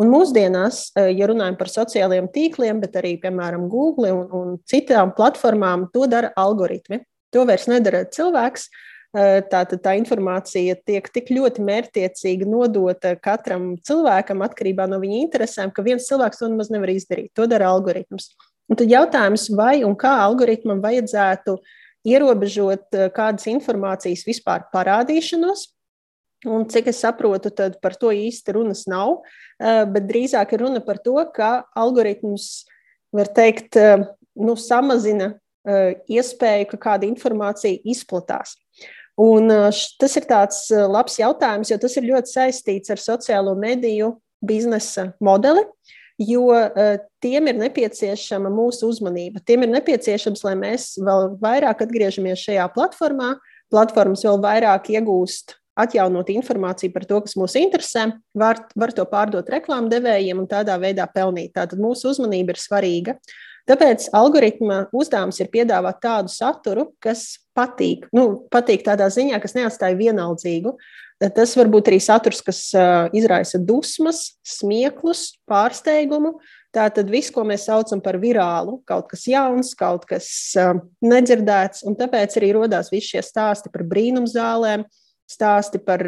Un 0.00 0.08
mūsdienās, 0.08 0.86
eh, 0.96 1.10
ja 1.12 1.28
runājam 1.28 1.58
par 1.58 1.68
sociālajiem 1.68 2.30
tīkliem, 2.32 2.80
bet 2.80 2.96
arī, 2.96 3.18
piemēram, 3.20 3.68
Google 3.68 4.12
un, 4.14 4.24
un 4.32 4.54
citām 4.64 5.12
platformām, 5.14 5.90
to 5.92 6.06
dara 6.06 6.32
algoritmi. 6.36 7.02
To 7.32 7.44
vairs 7.48 7.68
nedara 7.68 8.04
cilvēks. 8.08 8.70
Eh, 9.12 9.42
tātad 9.44 9.82
tā 9.84 9.92
informācija 10.00 10.78
tiek 10.88 11.08
tik 11.12 11.28
ļoti 11.36 11.60
mērķiecīgi 11.60 12.46
nodota 12.48 13.12
katram 13.20 13.74
cilvēkam 13.84 14.40
atkarībā 14.46 14.86
no 14.88 14.96
viņa 15.02 15.18
interesēm, 15.26 15.72
ka 15.74 15.84
viens 15.84 16.06
cilvēks 16.08 16.40
to 16.40 16.48
nemaz 16.48 16.72
nevar 16.72 16.94
izdarīt. 16.94 17.28
To 17.36 17.44
dara 17.46 17.68
algoritms. 17.74 18.30
Un 18.72 18.78
tad 18.80 18.88
jautājums, 18.88 19.50
vai 19.52 19.82
un 19.84 19.92
kā 20.00 20.14
algoritmam 20.24 20.78
vajadzētu 20.80 21.58
ierobežot 22.08 22.96
eh, 22.96 23.10
kādas 23.12 23.44
informācijas 23.52 24.24
vispār 24.28 24.68
parādīšanos, 24.72 25.68
Un 26.42 26.64
cik 26.66 26.88
es 26.90 26.98
saprotu, 26.98 27.52
tad 27.54 27.76
par 27.78 27.94
to 27.94 28.08
īsti 28.10 28.56
runas 28.56 28.80
nav. 28.90 29.20
Eh, 29.62 29.84
bet 29.86 30.08
drīzāk 30.08 30.56
ir 30.56 30.64
runa 30.64 30.80
par 30.82 30.98
to, 30.98 31.14
ka 31.30 31.68
algoritms, 31.78 32.64
var 33.14 33.30
teikt, 33.30 33.78
eh, 33.78 34.02
nu, 34.34 34.56
samazina 34.58 35.36
iespēju, 35.62 36.66
ka 36.72 36.80
kāda 36.88 37.06
informācija 37.06 37.78
izplatās. 37.86 38.56
Un 39.14 39.46
tas 39.46 40.16
ir 40.18 40.26
tāds 40.26 40.64
labs 40.74 41.20
jautājums, 41.20 41.70
jo 41.70 41.78
tas 41.78 41.94
ir 41.96 42.08
ļoti 42.08 42.32
saistīts 42.32 42.90
ar 42.90 42.98
sociālo 42.98 43.54
mediju 43.54 44.16
biznesa 44.42 45.12
modeli. 45.22 45.62
Jo 46.20 46.50
tiem 47.24 47.48
ir 47.48 47.56
nepieciešama 47.60 48.50
mūsu 48.52 48.90
uzmanība. 48.92 49.40
Tiem 49.46 49.64
ir 49.66 49.72
nepieciešams, 49.72 50.44
lai 50.44 50.54
mēs 50.60 50.92
vēl 51.00 51.32
vairāk 51.42 51.86
atgriežamies 51.86 52.44
šajā 52.44 52.68
platformā, 52.74 53.34
platformas 53.72 54.24
vēl 54.26 54.40
vairāk 54.42 54.92
iegūst 54.92 55.56
atjaunot 55.78 56.28
informāciju 56.32 56.92
par 56.92 57.06
to, 57.08 57.20
kas 57.24 57.36
mūs 57.40 57.56
interesē, 57.60 58.10
var, 58.36 58.60
var 58.76 58.92
to 58.92 59.06
pārdot 59.08 59.48
reklāmdevējiem 59.52 60.42
un 60.42 60.50
tādā 60.50 60.76
veidā 60.80 61.06
pelnīt. 61.08 61.54
Tātad 61.56 61.80
mūsu 61.80 62.12
uzmanība 62.12 62.52
ir 62.52 62.60
svarīga. 62.60 63.16
Tāpēc 63.70 64.08
algoritma 64.18 64.82
uzdevums 64.96 65.38
ir 65.40 65.48
piedāvāt 65.52 66.00
tādu 66.02 66.32
saturu, 66.32 66.88
kas 67.02 67.38
patīk. 67.56 68.08
Nu, 68.14 68.42
patīk 68.52 68.82
tādā 68.86 69.06
ziņā, 69.12 69.38
kas 69.42 69.54
neatstāja 69.54 69.98
vienaldzīgu. 70.00 70.74
Tas 71.30 71.52
var 71.54 71.68
būt 71.70 71.90
arī 71.90 72.00
saturs, 72.02 72.40
kas 72.42 72.64
izraisa 73.14 73.60
dusmas, 73.62 74.24
smieklus, 74.46 75.36
pārsteigumu. 75.46 76.34
Tātad 76.74 77.10
viss, 77.12 77.30
ko 77.30 77.44
mēs 77.46 77.66
saucam 77.68 78.00
par 78.02 78.16
virālu, 78.18 78.78
kaut 78.88 79.10
kas 79.10 79.26
jauns, 79.28 79.74
kaut 79.78 80.06
kas 80.08 80.26
nedzirdēts, 81.04 81.84
un 81.86 81.98
tāpēc 81.98 82.38
arī 82.40 82.54
radās 82.56 82.90
visi 82.90 83.12
šie 83.12 83.22
stāsti 83.26 83.70
par 83.70 83.84
brīnumzālēm, 83.90 84.86
stāsti 85.30 85.82
par 85.84 86.02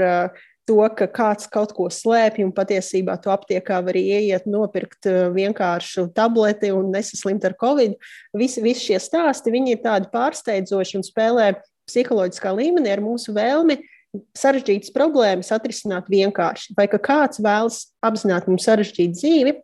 to, 0.65 0.81
ka 0.97 1.07
kāds 1.13 1.47
kaut 1.53 1.75
ko 1.77 1.91
slēpj, 1.93 2.47
un 2.47 2.55
patiesībā 2.57 3.19
to 3.23 3.31
aptiekā 3.35 3.83
var 3.85 4.01
ieiet, 4.01 4.49
nopirkt 4.49 5.07
vienkāršu 5.37 6.09
tableti 6.17 6.73
un 6.73 6.89
nesaslimt 6.95 7.45
ar 7.45 7.55
covid. 7.61 7.99
Visi, 8.35 8.65
visi 8.65 8.89
šie 8.89 9.03
stāsti 9.05 9.53
ir 9.53 9.85
tādi 9.85 10.09
pārsteidzoši 10.11 10.99
un 10.99 11.07
spēlē 11.07 11.53
psiholoģiskā 11.85 12.57
līmenī 12.57 12.97
ar 12.97 13.05
mūsu 13.05 13.37
vēlmi 13.37 13.77
sarežģītas 14.39 14.93
problēmas 14.95 15.53
atrisināt 15.55 16.11
vienkārši, 16.13 16.75
vai 16.79 16.87
ka 16.91 17.01
kāds 17.03 17.43
vēlas 17.45 17.81
apzināti 18.05 18.53
mums 18.53 18.67
sarežģīt 18.69 19.17
dzīvi 19.17 19.57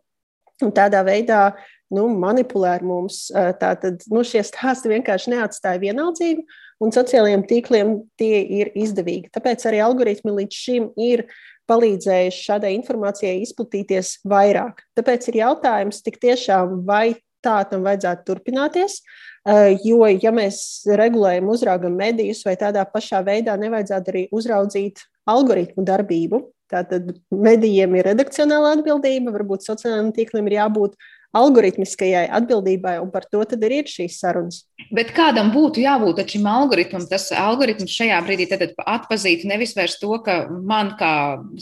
un 0.65 0.73
tādā 0.75 1.01
veidā 1.07 1.51
nu, 1.91 2.07
manipulē 2.21 2.75
ar 2.77 2.85
mums. 2.87 3.25
Uh, 3.33 3.51
tātad 3.57 4.03
nu, 4.11 4.23
šie 4.27 4.43
stāsti 4.47 4.91
vienkārši 4.93 5.33
neatstāja 5.33 5.81
vienaldzību, 5.81 6.45
un 6.81 6.93
sociālajiem 6.95 7.45
tīkliem 7.49 7.95
tie 8.19 8.41
ir 8.59 8.71
izdevīgi. 8.79 9.31
Tāpēc 9.35 9.65
arī 9.69 9.81
algoritmi 9.85 10.35
līdz 10.39 10.61
šim 10.65 10.91
ir 11.01 11.25
palīdzējuši 11.71 12.45
šādai 12.47 12.71
informācijai 12.77 13.41
izplatīties 13.43 14.19
vairāk. 14.27 14.81
Tāpēc 14.97 15.27
ir 15.29 15.41
jautājums 15.43 16.01
tik 16.05 16.19
tiešām, 16.23 16.81
vai 16.87 17.13
tā 17.45 17.61
tam 17.69 17.85
vajadzētu 17.87 18.27
turpināties. 18.27 18.99
Eh, 19.41 19.79
jo, 19.81 20.03
ja 20.21 20.29
mēs 20.29 20.85
regulējam, 20.85 21.47
uzraugam 21.49 21.95
medijus, 21.97 22.43
vai 22.45 22.53
tādā 22.61 22.83
pašā 22.85 23.23
veidā 23.25 23.55
nevajadzētu 23.57 24.11
arī 24.13 24.27
uzraudzīt 24.37 25.01
algoritmu 25.29 25.85
darbību. 25.87 26.43
Tātad 26.71 27.09
medijiem 27.33 27.97
ir 27.97 28.05
redakcionāla 28.11 28.75
atbildība, 28.77 29.33
varbūt 29.33 29.65
sociālajiem 29.65 30.13
tīkliem 30.15 30.45
ir 30.47 30.59
jābūt 30.59 30.93
algoritmiskajai 31.35 32.25
atbildībai, 32.35 32.97
un 33.01 33.11
par 33.11 33.25
to 33.31 33.43
tad 33.47 33.63
ir 33.63 33.87
šīs 33.87 34.19
sarunas. 34.19 34.63
Bet 34.91 35.13
kādam 35.15 35.51
būtu 35.53 35.83
jābūt 35.83 36.19
šim 36.33 36.47
algoritmam? 36.51 37.05
Tas 37.07 37.29
algoritms 37.35 37.93
šajā 37.95 38.17
brīdī 38.25 38.47
atpazītu 38.51 39.47
nevis 39.47 39.73
vairs 39.77 39.97
to, 40.01 40.11
ka 40.25 40.43
man 40.51 40.93
kā 40.99 41.13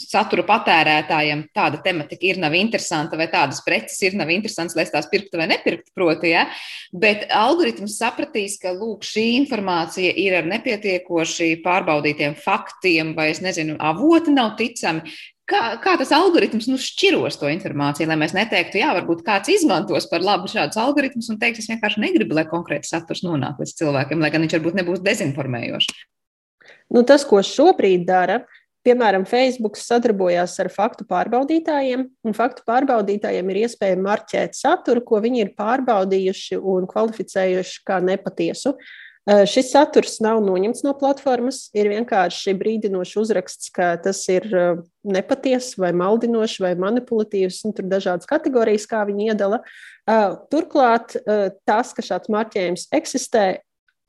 satura 0.01 0.45
patērētājiem 0.47 1.45
tāda 1.55 1.81
tematika 1.85 2.25
ir 2.25 2.41
nav 2.41 2.55
interesanta, 2.57 3.19
vai 3.19 3.29
tādas 3.29 3.61
preces 3.65 4.01
ir 4.07 4.17
nav 4.17 4.31
interesants, 4.33 4.75
lai 4.77 4.87
es 4.87 4.93
tās 4.93 5.09
pirktu 5.11 5.37
vai 5.37 5.49
nepirktu, 5.51 5.93
proti, 5.93 6.33
ja? 6.33 6.47
bet 6.93 7.27
algoritms 7.29 7.99
sapratīs, 8.01 8.57
ka 8.61 8.73
lūk, 8.73 9.05
šī 9.05 9.27
informācija 9.43 10.15
ir 10.17 10.39
ar 10.39 10.49
nepietiekoši 10.49 11.59
pārbaudītiem 11.65 12.37
faktiem, 12.39 13.13
vai 13.17 13.29
es 13.35 13.43
nezinu, 13.45 13.77
avoti 13.77 14.33
nav 14.33 14.55
ticami. 14.57 15.05
Kā, 15.49 15.61
kā 15.81 15.95
tas 15.97 16.11
algoritms 16.13 16.67
nu, 16.69 16.77
šķiros 16.77 17.39
to 17.41 17.49
informāciju, 17.49 18.05
lai 18.11 18.19
mēs 18.21 18.35
neteiktu, 18.37 18.77
jā, 18.83 18.91
varbūt 18.99 19.23
kāds 19.25 19.49
izmantos 19.49 20.05
par 20.11 20.21
labu 20.21 20.49
šādus 20.51 20.77
algoritmus 20.77 21.31
un 21.33 21.39
teiks, 21.41 21.63
es 21.63 21.71
vienkārši 21.71 22.03
negribu, 22.03 22.37
lai 22.37 22.45
konkrēti 22.49 22.91
saturs 22.91 23.23
nonāk 23.25 23.57
līdz 23.61 23.73
cilvēkiem, 23.81 24.21
lai 24.21 24.29
gan 24.33 24.45
viņš 24.45 24.55
varbūt 24.59 24.77
nebūs 24.77 25.01
dezinformējošs. 25.07 26.05
Nu, 26.93 27.01
tas, 27.05 27.25
ko 27.25 27.41
šobrīd 27.45 28.05
dara, 28.05 28.43
piemēram, 28.85 29.25
Facebook 29.29 29.77
sadarbojās 29.79 30.55
ar 30.61 30.69
faktu 30.73 31.05
pārbaudītājiem, 31.09 32.05
un 32.25 32.37
faktu 32.37 32.65
pārbaudītājiem 32.69 33.51
ir 33.51 33.61
iespēja 33.65 33.99
marķēt 34.01 34.57
saturu, 34.57 35.03
ko 35.05 35.21
viņi 35.23 35.43
ir 35.47 35.53
pārbaudījuši 35.57 36.61
un 36.61 36.87
kvalificējuši 36.89 37.85
kā 37.89 37.99
nepatiesu. 38.05 38.75
Šis 39.29 39.67
saturs 39.69 40.15
nav 40.23 40.39
noņemts 40.41 40.81
no 40.85 40.95
platformas. 40.97 41.67
Ir 41.77 41.91
vienkārši 41.91 42.55
brīdinošs 42.57 43.13
uzraksts, 43.21 43.69
ka 43.75 43.91
tas 44.01 44.23
ir 44.31 44.47
nepatiess, 45.05 45.75
vai 45.77 45.91
maldinošs, 45.93 46.57
vai 46.63 46.73
manipulatīvs. 46.79 47.61
Tur 47.67 47.85
ir 47.85 47.91
dažādas 47.91 48.29
kategorijas, 48.29 48.87
kā 48.89 49.03
viņi 49.05 49.29
iedala. 49.29 49.61
Turklāt 50.49 51.13
tas, 51.67 51.93
ka 51.93 52.05
šāds 52.05 52.31
marķējums 52.33 52.87
eksistē, 52.95 53.45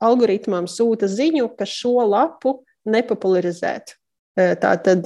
algoritmam 0.01 0.65
sūta 0.71 1.05
ziņu, 1.11 1.51
ka 1.59 1.69
šo 1.69 1.99
lapu 2.09 2.57
nepopularizēt. 2.89 3.97
Tātad, 4.33 5.05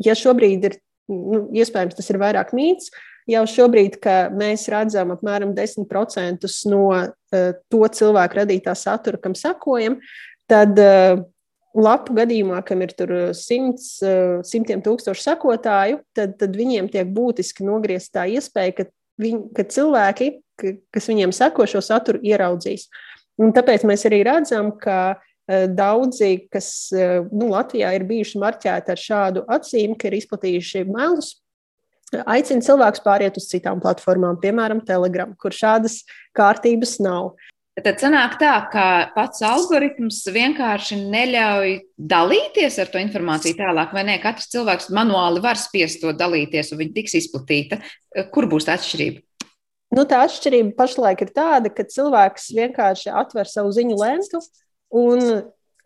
ja 0.00 0.14
šobrīd 0.16 0.68
ir, 0.70 0.78
nu, 1.12 1.44
iespējams, 1.52 1.98
tas 1.98 2.08
ir 2.08 2.22
vairāk 2.22 2.54
mīts, 2.56 2.88
jau 3.30 3.42
šobrīd, 3.48 3.98
ka 4.02 4.16
mēs 4.34 4.66
redzam 4.72 5.12
apmēram 5.14 5.54
10% 5.56 6.48
no 6.70 6.86
uh, 6.92 7.52
to 7.70 7.82
cilvēku 7.98 8.40
radītā 8.42 8.74
satura, 8.78 9.20
kam 9.22 9.36
sakojam, 9.38 9.98
tad 10.50 10.78
uh, 10.82 11.22
lapu 11.78 12.16
gadījumā, 12.18 12.60
kam 12.66 12.84
ir 12.84 12.94
simts, 13.38 13.94
uh, 14.04 14.40
simtiem 14.46 14.82
tūkstošu 14.84 15.24
sakotāju, 15.24 16.02
tad, 16.16 16.36
tad 16.40 16.56
viņiem 16.58 16.90
tiek 16.92 17.10
būtiski 17.14 17.66
nogriezt 17.66 18.12
tā 18.16 18.26
iespēja, 18.32 18.76
ka, 18.80 18.88
viņ, 19.22 19.42
ka 19.56 19.66
cilvēki, 19.70 20.32
ka, 20.60 20.76
kas 20.94 21.10
viņiem 21.12 21.34
sako 21.36 21.68
šo 21.70 21.84
saturu, 21.84 22.22
ieraudzīs. 22.26 22.88
Un 23.40 23.54
tāpēc 23.56 23.86
mēs 23.88 24.04
arī 24.08 24.20
redzam, 24.28 24.74
ka 24.78 25.16
daudzi, 25.48 26.44
kas 26.52 26.92
nu, 26.94 27.48
Latvijā 27.50 27.88
ir 27.96 28.04
bijuši 28.06 28.38
marķēti 28.38 28.92
ar 28.92 29.00
šādu 29.00 29.42
acīm, 29.50 29.96
ka 29.98 30.06
ir 30.08 30.20
izplatījuši 30.20 30.84
melus 30.86 31.32
aicina 32.26 32.64
cilvēkus 32.64 33.02
pāriet 33.04 33.38
uz 33.40 33.48
citām 33.50 33.80
platformām, 33.82 34.38
piemēram, 34.42 34.82
Telegram, 34.86 35.32
kur 35.38 35.54
šādas 35.56 36.02
kārtības 36.36 36.98
nav. 37.04 37.32
Tad 37.72 38.02
sanāk 38.02 38.34
tā, 38.36 38.52
ka 38.68 38.86
pats 39.14 39.40
algoritms 39.48 40.18
vienkārši 40.28 40.98
neļauj 41.08 41.70
dalīties 41.96 42.76
ar 42.82 42.90
to 42.92 43.00
informāciju 43.00 43.56
tālāk, 43.56 43.94
vai 43.96 44.02
ne? 44.10 44.18
Katrs 44.20 44.50
cilvēks 44.52 44.90
manuāli 44.92 45.40
var 45.40 45.56
spiest 45.56 46.02
to 46.02 46.12
dalīties, 46.12 46.74
un 46.74 46.82
viņa 46.82 46.94
tiks 46.98 47.16
izplatīta. 47.22 47.80
Kur 48.34 48.44
būs 48.50 48.68
tā 48.68 48.76
atšķirība? 48.76 49.24
Nu, 49.96 50.04
tā 50.08 50.20
atšķirība 50.26 50.76
pašlaik 50.76 51.24
ir 51.24 51.32
tāda, 51.32 51.72
ka 51.72 51.88
cilvēks 51.88 52.52
vienkārši 52.56 53.12
atver 53.22 53.48
savu 53.48 53.72
ziņu 53.72 53.96
lēntu, 54.00 54.40
un 55.00 55.24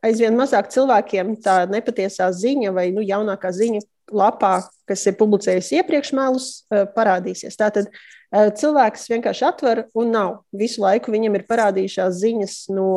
aizvien 0.06 0.34
mazāk 0.38 0.72
cilvēkiem 0.74 1.36
tā 1.42 1.60
nepatiesā 1.70 2.32
ziņa 2.34 2.74
vai 2.74 2.88
nu, 2.94 3.06
jaunākā 3.06 3.54
ziņa 3.54 3.86
lapā, 4.12 4.60
kas 4.86 5.06
ir 5.06 5.16
publicējusi 5.18 5.80
iepriekš 5.80 6.12
melus, 6.16 6.50
eh, 6.70 6.84
parādīsies. 6.96 7.58
Tātad 7.58 7.90
Eh, 8.34 8.50
cilvēks 8.58 9.06
vienkārši 9.10 9.46
atver 9.46 9.82
un 9.96 10.12
nav. 10.14 10.38
Visu 10.56 10.82
laiku 10.82 11.14
viņam 11.14 11.38
ir 11.38 11.46
parādījušās 11.48 12.20
ziņas 12.20 12.54
no, 12.74 12.90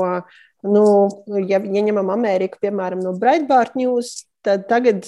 nu, 0.65 0.85
ja, 1.45 1.59
ja 1.61 1.83
ņemam 1.85 2.09
Ameriku, 2.15 2.59
piemēram, 2.63 3.03
no 3.05 3.13
Breitbart 3.19 3.77
News, 3.77 4.25
tad 4.45 4.65
tagad 4.71 5.05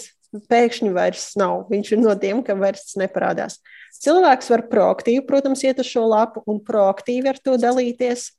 pēkšņi 0.51 0.91
vairs 0.95 1.31
nav. 1.39 1.65
Viņš 1.71 1.95
ir 1.95 2.03
no 2.03 2.13
tiem, 2.19 2.43
kam 2.45 2.61
vairs 2.61 2.93
neparādās. 3.01 3.57
Cilvēks 4.01 4.51
var 4.53 4.63
proaktīvi, 4.69 5.25
protams, 5.27 5.65
iet 5.65 5.81
uz 5.81 5.89
šo 5.89 6.05
lapu 6.07 6.45
un 6.49 6.61
proaktīvi 6.63 7.33
ar 7.33 7.41
to 7.41 7.57
dalīties. 7.59 8.29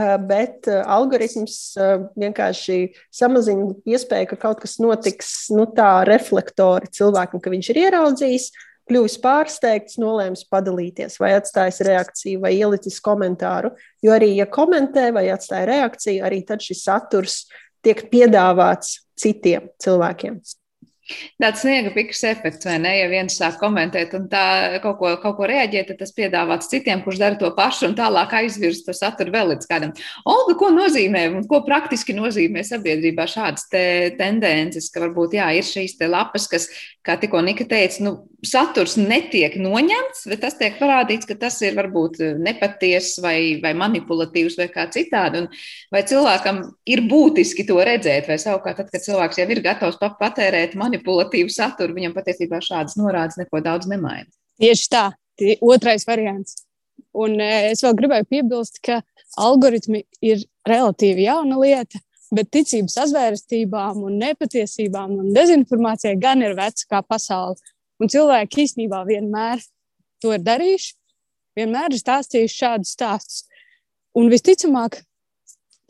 Eh, 0.00 0.18
bet 0.18 0.68
uh, 0.70 0.80
algoritms 0.86 1.56
uh, 1.76 2.06
vienkārši 2.20 2.78
samazina 3.12 3.72
iespēju, 3.88 4.30
ka 4.30 4.38
kaut 4.46 4.60
kas 4.62 4.78
notiks 4.80 5.30
nu, 5.52 5.66
tā 5.76 6.04
reflektori 6.08 6.88
cilvēkam, 6.94 7.42
ka 7.42 7.52
viņš 7.52 7.70
ir 7.72 7.80
ieraudzījis, 7.82 8.46
kļuvis 8.90 9.18
pārsteigts, 9.22 9.98
nolēmis 10.00 10.46
padalīties, 10.50 11.18
vai 11.22 11.34
atstājis 11.36 11.82
reakciju, 11.86 12.40
vai 12.44 12.54
ielicis 12.56 13.00
komentāru. 13.04 13.74
Jo 14.04 14.14
arī, 14.16 14.32
ja 14.38 14.48
komentē 14.50 15.10
vai 15.16 15.26
atstāja 15.34 15.68
reakciju, 15.68 16.24
arī 16.26 16.40
tad 16.48 16.64
šis 16.64 16.86
saturs 16.86 17.42
tiek 17.84 18.06
piedāvāts 18.12 19.00
citiem 19.20 19.68
cilvēkiem. 19.82 20.40
Tāds 21.40 21.62
sniega 21.64 21.92
pikas 21.94 22.22
efekts, 22.28 22.66
vai 22.68 22.76
ne? 22.82 22.92
Ja 22.98 23.08
viens 23.10 23.36
sāk 23.36 23.58
komentēt 23.60 24.14
un 24.18 24.28
tā 24.30 24.80
kaut 24.84 24.98
ko, 25.00 25.12
kaut 25.22 25.36
ko 25.38 25.48
reaģēt, 25.50 25.90
tad 25.90 26.00
tas 26.02 26.14
piedāvāts 26.16 26.70
citiem, 26.70 27.02
kurš 27.04 27.20
dara 27.22 27.38
to 27.40 27.50
pašu 27.56 27.88
un 27.90 27.96
tālāk 27.98 28.34
aizvirst 28.42 28.86
to 28.86 28.94
saturu 28.96 29.34
vēl 29.34 29.52
līdz 29.54 29.70
kādam. 29.70 29.94
Olga, 30.28 30.56
ko 30.60 30.70
nozīmē 30.74 31.26
un 31.32 31.48
ko 31.50 31.62
praktiski 31.66 32.16
nozīmē 32.16 32.64
sabiedrībā 32.66 33.26
šādas 33.30 33.68
te 33.72 33.84
tendences, 34.20 34.90
ka 34.92 35.04
varbūt 35.06 35.38
jā, 35.40 35.50
ir 35.58 35.66
šīs 35.66 35.96
te 36.00 36.10
lapas, 36.10 36.48
kas, 36.50 36.68
kā 37.06 37.16
tikko 37.20 37.40
Nika 37.44 37.64
teica, 37.68 38.02
nu, 38.04 38.12
saturs 38.44 38.96
netiek 39.00 39.54
noņemts, 39.60 40.26
bet 40.30 40.42
tas 40.44 40.56
tiek 40.58 40.76
parādīts, 40.80 41.28
ka 41.28 41.36
tas 41.40 41.56
ir 41.64 41.76
varbūt 41.78 42.20
nepatiess 42.40 43.20
vai, 43.24 43.60
vai 43.62 43.72
manipulatīvs 43.78 44.58
vai 44.60 44.68
kā 44.72 44.86
citādi. 44.92 45.44
Un 45.44 45.48
vai 45.94 46.02
cilvēkam 46.08 46.62
ir 46.88 47.04
būtiski 47.08 47.64
to 47.68 47.78
redzēt, 47.86 48.28
vai 48.28 48.36
savukārt, 48.40 48.82
tad, 48.82 48.90
kad 48.92 49.04
cilvēks 49.04 49.40
jau 49.40 49.48
ir 49.48 49.62
gatavs 49.64 50.00
patērēt 50.20 50.76
manipulatīvu 50.80 51.52
saturu, 51.52 51.96
viņam 51.96 52.16
patiesībā 52.16 52.60
šādas 52.64 52.98
norādes 53.00 53.40
neko 53.40 53.62
daudz 53.64 53.88
nemaina. 53.90 54.28
Tieši 54.60 54.90
tā, 54.92 55.06
tie 55.40 55.56
otrais 55.64 56.04
variants. 56.08 56.60
Un 57.16 57.40
e, 57.40 57.72
es 57.72 57.80
vēl 57.84 57.96
gribēju 57.96 58.28
piebilst, 58.30 58.78
ka 58.84 59.00
algoritmi 59.40 60.04
ir 60.24 60.44
relatīvi 60.68 61.24
jauna 61.26 61.58
lieta, 61.62 62.00
bet 62.34 62.50
ticības 62.54 62.96
azvērstībām 63.04 64.04
un 64.06 64.18
nepatiesībām 64.22 65.18
un 65.18 65.30
dezinformācijai 65.34 66.16
gan 66.20 66.42
ir 66.46 66.56
veca 66.58 66.86
kā 66.94 67.02
pasaule. 67.06 67.58
Un 68.00 68.10
cilvēki 68.10 68.64
īstenībā 68.64 69.02
vienmēr 69.08 69.62
to 70.22 70.32
ir 70.36 70.42
darījuši, 70.46 70.94
vienmēr 71.58 71.92
ir 71.92 72.00
stāstījuši 72.00 72.60
šādus 72.62 72.94
stāstus. 72.96 73.42
Un 74.16 74.30
visticamāk, 74.32 75.00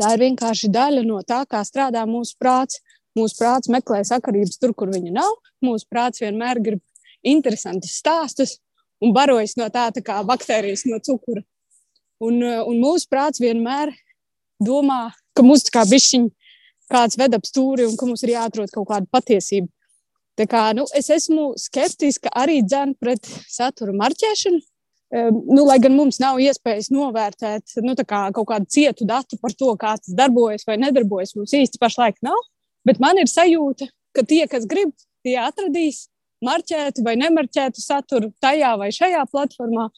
tā 0.00 0.14
ir 0.16 0.24
vienkārši 0.24 0.72
daļa 0.72 1.04
no 1.06 1.20
tā, 1.26 1.44
kā 1.48 1.62
strādā 1.66 2.06
mūsu 2.08 2.36
prāts. 2.40 2.80
Mūsu 3.18 3.40
prāts 3.40 3.70
meklē 3.72 4.04
sakarības 4.06 4.60
tur, 4.62 4.70
kur 4.74 4.90
viņa 4.92 5.12
nav. 5.16 5.32
Mūsu 5.66 5.88
prāts 5.90 6.22
vienmēr 6.22 6.60
grib 6.62 6.82
interesantus 7.26 7.96
stāstus 7.98 8.58
un 9.02 9.14
barojas 9.16 9.56
no 9.58 9.66
tā, 9.72 9.88
tā 9.94 10.02
kā 10.04 10.20
baktērijas 10.26 10.86
no 10.88 11.00
cukura. 11.04 11.42
Un, 12.20 12.38
un 12.42 12.78
mūsu 12.80 13.08
prāts 13.10 13.40
vienmēr 13.42 13.92
domā, 14.62 15.10
ka 15.36 15.44
mums 15.46 15.66
kā 15.72 15.84
bišķiņi 15.88 16.30
kāds 16.90 17.18
ved 17.20 17.36
ap 17.36 17.46
stūri 17.46 17.86
un 17.86 17.96
ka 17.98 18.08
mums 18.08 18.24
ir 18.26 18.34
jāatrod 18.34 18.72
kaut 18.74 18.88
kāda 18.90 19.08
patiesība. 19.12 19.70
Tā 20.38 20.46
kā, 20.48 20.62
nu, 20.76 20.86
es 20.96 21.10
esmu 21.12 21.52
skeptiska 21.60 22.32
arī 22.38 22.60
dzēn 22.64 22.94
pret 23.00 23.28
satura 23.50 23.94
marķēšanu. 23.96 24.60
Um, 25.10 25.40
nu, 25.50 25.64
lai 25.66 25.80
gan 25.82 25.96
mums 25.98 26.20
nav 26.22 26.38
iespējas 26.38 26.86
novērtēt 26.94 27.80
nu, 27.82 27.96
kā 27.98 28.20
kaut 28.30 28.46
kādu 28.46 28.70
cietu 28.70 29.06
datu 29.08 29.40
par 29.42 29.54
to, 29.58 29.72
kā 29.74 29.96
tas 29.98 30.14
darbojas 30.14 30.62
vai 30.68 30.76
nedarbojas, 30.78 31.34
mums 31.34 31.54
īsti 31.58 31.80
pašlaik 31.82 32.20
nav. 32.22 32.38
Bet 32.86 33.02
man 33.02 33.18
ir 33.18 33.26
sajūta, 33.28 33.88
ka 34.14 34.22
tie, 34.22 34.44
kas 34.50 34.68
grib, 34.70 34.94
tie 35.26 35.34
atradīs 35.42 36.04
marķētu 36.46 37.02
vai 37.04 37.16
nemarķētu 37.20 37.82
saturu 37.82 38.30
tajā 38.40 38.70
vai 38.80 38.92
šajā 38.94 39.26
platformā. 39.32 39.90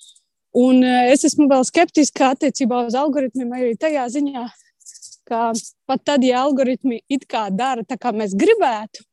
Un 0.52 0.82
eh, 0.84 1.12
es 1.14 1.24
esmu 1.24 1.46
vēl 1.48 1.64
skeptiska 1.64 2.34
attiecībā 2.34 2.82
uz 2.84 2.96
algoritmiem 2.98 3.54
arī 3.56 3.72
tajā 3.80 4.04
ziņā, 4.12 4.44
ka 5.28 5.52
pat 5.88 6.02
tad, 6.04 6.26
ja 6.28 6.42
algoritmi 6.44 7.00
it 7.08 7.24
kā 7.30 7.46
dara 7.48 7.84
tā, 7.88 7.96
kā 7.96 8.12
mēs 8.12 8.34
gribētu, 8.36 9.06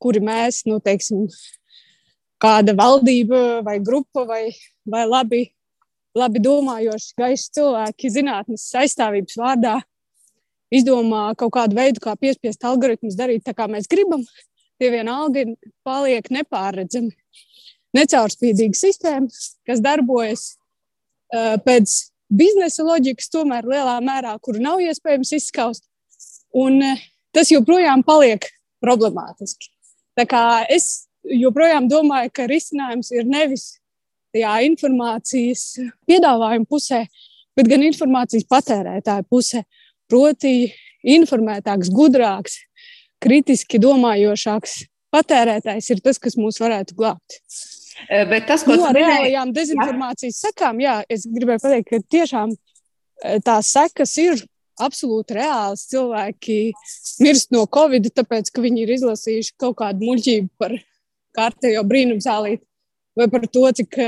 kuri 0.00 0.22
mēs, 0.22 0.62
nu, 0.70 0.78
teiksim, 0.78 1.26
kāda 2.40 2.76
valdība 2.78 3.64
vai 3.66 3.80
grupa 3.82 4.22
vai, 4.28 4.44
vai 4.86 5.02
labi, 5.10 5.42
labi 6.14 6.42
domājoši 6.44 7.18
gaisa 7.18 7.50
cilvēki 7.58 8.12
zinātnes 8.14 8.68
aizstāvības 8.78 9.40
vārdā 9.42 9.74
izdomā 10.70 11.32
kaut 11.34 11.50
kādu 11.58 11.80
veidu, 11.80 11.98
kā 12.04 12.14
piespiest 12.14 12.62
algoritmus 12.64 13.18
darīt 13.18 13.42
tā, 13.42 13.56
kā 13.58 13.66
mēs 13.66 13.90
gribam, 13.90 14.22
tie 14.78 14.92
vienalga 14.94 15.48
paliek 15.82 16.30
nepārredzami. 16.30 17.10
Necaurspīdīga 17.90 18.78
sistēma, 18.78 19.26
kas 19.66 19.80
darbojas 19.82 20.59
pēc 21.30 21.96
biznesa 22.30 22.86
loģikas, 22.86 23.30
tomēr 23.32 23.66
lielā 23.68 23.98
mērā, 24.04 24.36
kuru 24.42 24.62
nav 24.62 24.82
iespējams 24.82 25.32
izskaust. 25.38 25.86
Un 26.56 26.80
uh, 26.82 27.02
tas 27.34 27.50
joprojām 27.52 28.02
paliek 28.06 28.46
problemātiski. 28.82 29.70
Es 30.68 31.06
joprojām 31.24 31.88
domāju, 31.88 32.32
ka 32.34 32.48
risinājums 32.50 33.10
ir 33.14 33.28
nevis 33.28 33.76
tajā 34.34 34.60
informācijas 34.66 35.64
piedāvājuma 36.08 36.68
pusē, 36.70 37.04
bet 37.56 37.70
gan 37.70 37.84
informācijas 37.86 38.46
patērētāja 38.50 39.26
pusē. 39.30 39.64
Proti, 40.10 40.72
informētāks, 41.06 41.90
gudrāks, 41.94 42.58
kritiski 43.22 43.78
domājošāks 43.82 44.80
patērētājs 45.14 45.90
ir 45.94 46.02
tas, 46.02 46.18
kas 46.22 46.36
mūs 46.38 46.60
varētu 46.62 46.96
glābt. 46.98 47.40
Bet 48.08 48.46
tas, 48.48 48.64
ko 48.66 48.76
no 48.78 48.92
reālajām 48.94 49.52
dezinformācijas 49.54 50.40
sekām, 50.46 50.80
jā, 50.82 51.00
es 51.10 51.26
gribēju 51.28 51.62
pateikt, 51.62 51.90
ka 51.90 52.00
tiešām 52.16 52.54
tās 53.44 53.74
sekas 53.74 54.14
ir 54.22 54.40
absolūti 54.80 55.36
reāls. 55.36 55.84
Cilvēki 55.90 56.58
mirst 57.24 57.52
no 57.54 57.66
covid, 57.70 58.08
tāpēc, 58.16 58.50
ka 58.54 58.64
viņi 58.64 58.84
ir 58.84 58.94
izlasījuši 58.96 59.56
kaut 59.60 59.78
kādu 59.82 60.08
muļķību 60.08 60.50
par 60.60 60.76
kārtējo 61.36 61.84
brīnumzālīti 61.86 62.64
vai 63.18 63.28
par 63.30 63.44
to, 63.50 63.66
cik 63.76 63.98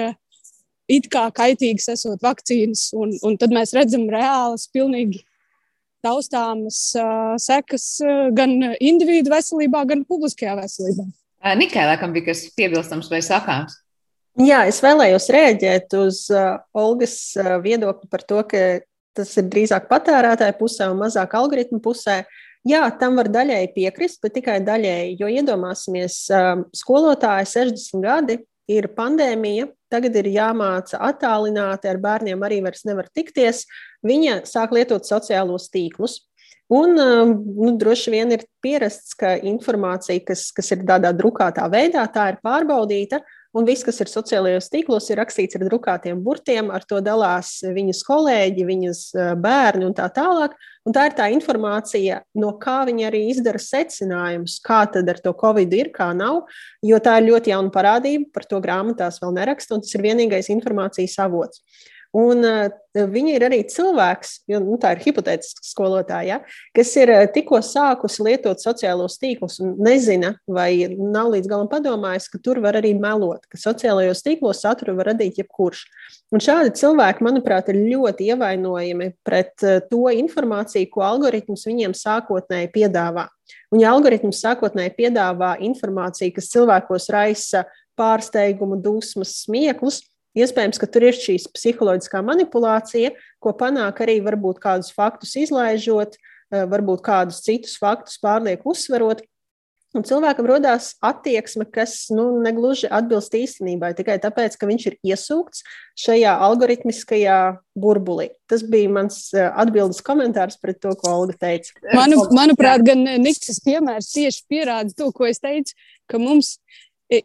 it 0.93 1.09
kā 1.13 1.27
kaitīgas 1.35 1.91
esot 1.95 2.23
vakcīnas. 2.25 2.89
Un, 2.99 3.15
un 3.27 3.37
tad 3.41 3.55
mēs 3.55 3.75
redzam 3.77 4.09
reālas, 4.13 4.69
pilnīgi 4.73 5.23
taustāmas 6.03 6.81
uh, 6.99 7.35
sekas 7.39 7.87
uh, 8.03 8.29
gan 8.35 8.57
individu 8.83 9.31
veselībā, 9.31 9.85
gan 9.87 10.03
publiskajā 10.09 10.57
veselībā. 10.59 11.07
Nikai, 11.59 11.87
laikam, 11.91 12.13
bija 12.15 12.31
kas 12.31 12.45
piebilstams 12.57 13.11
vai 13.11 13.21
sakāms? 13.23 13.77
Jā, 14.41 14.63
es 14.65 14.79
vēlējos 14.81 15.27
rēģēt 15.35 15.93
uz 15.99 16.23
uh, 16.33 16.63
Olgas 16.73 17.35
uh, 17.37 17.59
viedokli 17.61 18.09
par 18.09 18.23
to, 18.25 18.39
ka 18.49 18.81
tas 19.13 19.35
ir 19.37 19.51
drīzāk 19.53 19.91
patērētāja 19.91 20.55
pusē 20.57 20.89
un 20.89 21.03
mazāk 21.03 21.35
algoritmu 21.37 21.83
pusē. 21.85 22.23
Jā, 22.65 22.87
tam 22.97 23.19
var 23.21 23.29
daļēji 23.29 23.73
piekrist, 23.75 24.23
bet 24.25 24.33
tikai 24.39 24.63
daļēji. 24.65 25.19
Jo 25.21 25.29
iedomāsimies, 25.29 26.17
uh, 26.33 26.65
skolotāji 26.73 27.51
60 27.53 28.01
gadi 28.07 28.39
ir 28.73 28.89
pandēmija, 28.97 29.69
tagad 29.93 30.17
ir 30.17 30.31
jāmāca 30.33 31.03
attālināti, 31.11 31.91
ar 31.93 32.01
bērniem 32.01 32.49
arī 32.49 32.63
vairs 32.65 32.87
nevar 32.89 33.13
tikties. 33.13 33.67
Viņa 34.07 34.47
sāk 34.49 34.73
lietot 34.73 35.05
sociālos 35.05 35.69
tīklus. 35.75 36.23
Un 36.73 36.97
um, 36.97 37.37
nu, 37.37 37.75
droši 37.77 38.15
vien 38.15 38.33
ir 38.33 38.47
pierasts, 38.65 39.13
ka 39.19 39.35
informācija, 39.45 40.23
kas, 40.25 40.47
kas 40.57 40.73
ir 40.73 40.87
tādā 40.89 41.11
drukātā 41.13 41.67
veidā, 41.69 42.07
tā 42.09 42.31
ir 42.33 42.41
pārbaudīta, 42.41 43.21
Un 43.53 43.67
viss, 43.69 43.85
kas 43.85 43.99
ir 44.01 44.09
sociālajos 44.09 44.71
tīklos, 44.73 45.11
ir 45.13 45.19
rakstīts 45.21 45.59
ar 45.59 45.67
drukātiem 45.67 46.23
burtiem, 46.25 46.71
ar 46.73 46.87
to 46.89 47.03
dalās 47.05 47.59
viņas 47.61 48.01
kolēģi, 48.09 48.65
viņas 48.65 49.03
bērni 49.45 49.85
un 49.91 49.93
tā 49.99 50.07
tālāk. 50.15 50.55
Un 50.89 50.97
tā 50.97 51.05
ir 51.11 51.17
tā 51.19 51.29
informācija, 51.35 52.23
no 52.41 52.55
kā 52.63 52.81
viņi 52.89 53.05
arī 53.11 53.21
izdara 53.31 53.61
secinājumus, 53.61 54.57
kā 54.65 54.81
tad 54.95 55.11
ar 55.13 55.21
to 55.23 55.35
covid 55.39 55.77
ir, 55.77 55.93
kā 55.93 56.09
nav. 56.17 56.47
Jo 56.83 56.97
tā 57.05 57.19
ir 57.21 57.29
ļoti 57.29 57.53
jauna 57.53 57.71
parādība, 57.75 58.31
par 58.33 58.49
to 58.49 58.59
grāmatās 58.65 59.21
vēl 59.23 59.37
neraksta, 59.37 59.77
un 59.77 59.85
tas 59.85 59.93
ir 59.95 60.07
vienīgais 60.09 60.49
informācijas 60.57 61.21
avots. 61.23 61.61
Un 62.13 62.45
uh, 62.45 62.67
viņa 62.93 63.31
ir 63.39 63.45
arī 63.47 63.59
cilvēks, 63.73 64.43
jo 64.51 64.59
nu, 64.61 64.75
tā 64.81 64.91
ir 64.93 64.99
hipotētiska 65.01 65.65
skolotāja, 65.65 66.37
ja, 66.43 66.59
kas 66.77 66.91
ir 67.01 67.09
uh, 67.09 67.23
tikko 67.33 67.63
sākusi 67.65 68.27
lietot 68.27 68.61
sociālos 68.61 69.17
tīklus 69.23 69.57
un 69.65 69.79
nezina, 69.81 70.35
vai 70.45 70.93
nav 70.93 71.31
līdz 71.33 71.49
galam 71.49 71.71
padomājis, 71.73 72.29
ka 72.29 72.43
tur 72.45 72.61
var 72.61 72.77
arī 72.83 72.93
melot, 73.01 73.47
ka 73.49 73.61
sociālajos 73.61 74.21
tīklos 74.27 74.61
saturu 74.61 74.99
var 75.01 75.15
radīt 75.15 75.41
jebkurš. 75.41 75.87
Un 76.37 76.45
šādi 76.45 76.75
cilvēki, 76.83 77.25
manuprāt, 77.25 77.73
ir 77.73 77.81
ļoti 77.81 78.29
ievainojami 78.35 79.09
pret 79.25 79.65
uh, 79.65 79.81
to 79.89 80.05
informāciju, 80.13 80.93
ko 80.93 81.09
algoritms 81.09 81.65
viņiem 81.71 81.97
sākotnēji 81.97 82.75
piedāvā. 82.77 83.31
Un, 83.73 83.81
ja 83.81 83.97
algoritms 83.97 84.45
sākotnēji 84.45 84.99
piedāvā 85.01 85.55
informāciju, 85.65 86.37
kas 86.37 86.53
cilvēkos 86.53 87.09
raisa 87.13 87.65
pārsteigumu, 87.97 88.77
dusmas, 88.85 89.39
smieklus, 89.47 90.03
Iespējams, 90.39 90.81
ka 90.81 90.89
tur 90.89 91.05
ir 91.11 91.17
šīs 91.17 91.49
psiholoģiskā 91.53 92.23
manipulācija, 92.25 93.13
ko 93.43 93.53
panāk 93.57 94.01
arī 94.05 94.17
varbūt 94.25 94.63
kādus 94.63 94.93
faktus 94.97 95.35
izlaižot, 95.37 96.17
eh, 96.17 96.65
varbūt 96.65 97.05
kādus 97.05 97.43
citus 97.45 97.77
faktus 97.81 98.19
pārlieku 98.23 98.73
uzsverot. 98.73 99.27
Un 99.93 100.07
cilvēkam 100.09 100.47
radās 100.49 100.95
attieksme, 101.05 101.67
kas 101.69 102.07
nu, 102.09 102.41
negluži 102.41 102.89
atbilst 102.89 103.35
īstenībai, 103.37 103.91
tikai 103.93 104.17
tāpēc, 104.23 104.57
ka 104.57 104.65
viņš 104.65 104.87
ir 104.89 104.97
iesūkts 105.05 105.61
šajā 106.01 106.33
algoritmiskajā 106.47 107.59
burbulī. 107.77 108.31
Tas 108.49 108.65
bija 108.65 108.89
mans 108.89 109.19
eh, 109.37 109.51
atbildes 109.53 110.01
komentārs 110.01 110.57
pret 110.57 110.81
to, 110.81 110.95
ko 110.97 111.13
Olga 111.19 111.37
teica. 111.37 111.77
Manu, 111.93 112.25
manuprāt, 112.33 112.87
gan 112.89 113.05
Niks 113.21 113.61
piemērs 113.61 114.15
tieši 114.15 114.49
pierāda 114.49 114.97
to, 114.97 115.13
ko 115.13 115.29
es 115.29 115.45
teicu, 115.45 115.77
ka 116.09 116.17
mums 116.17 116.57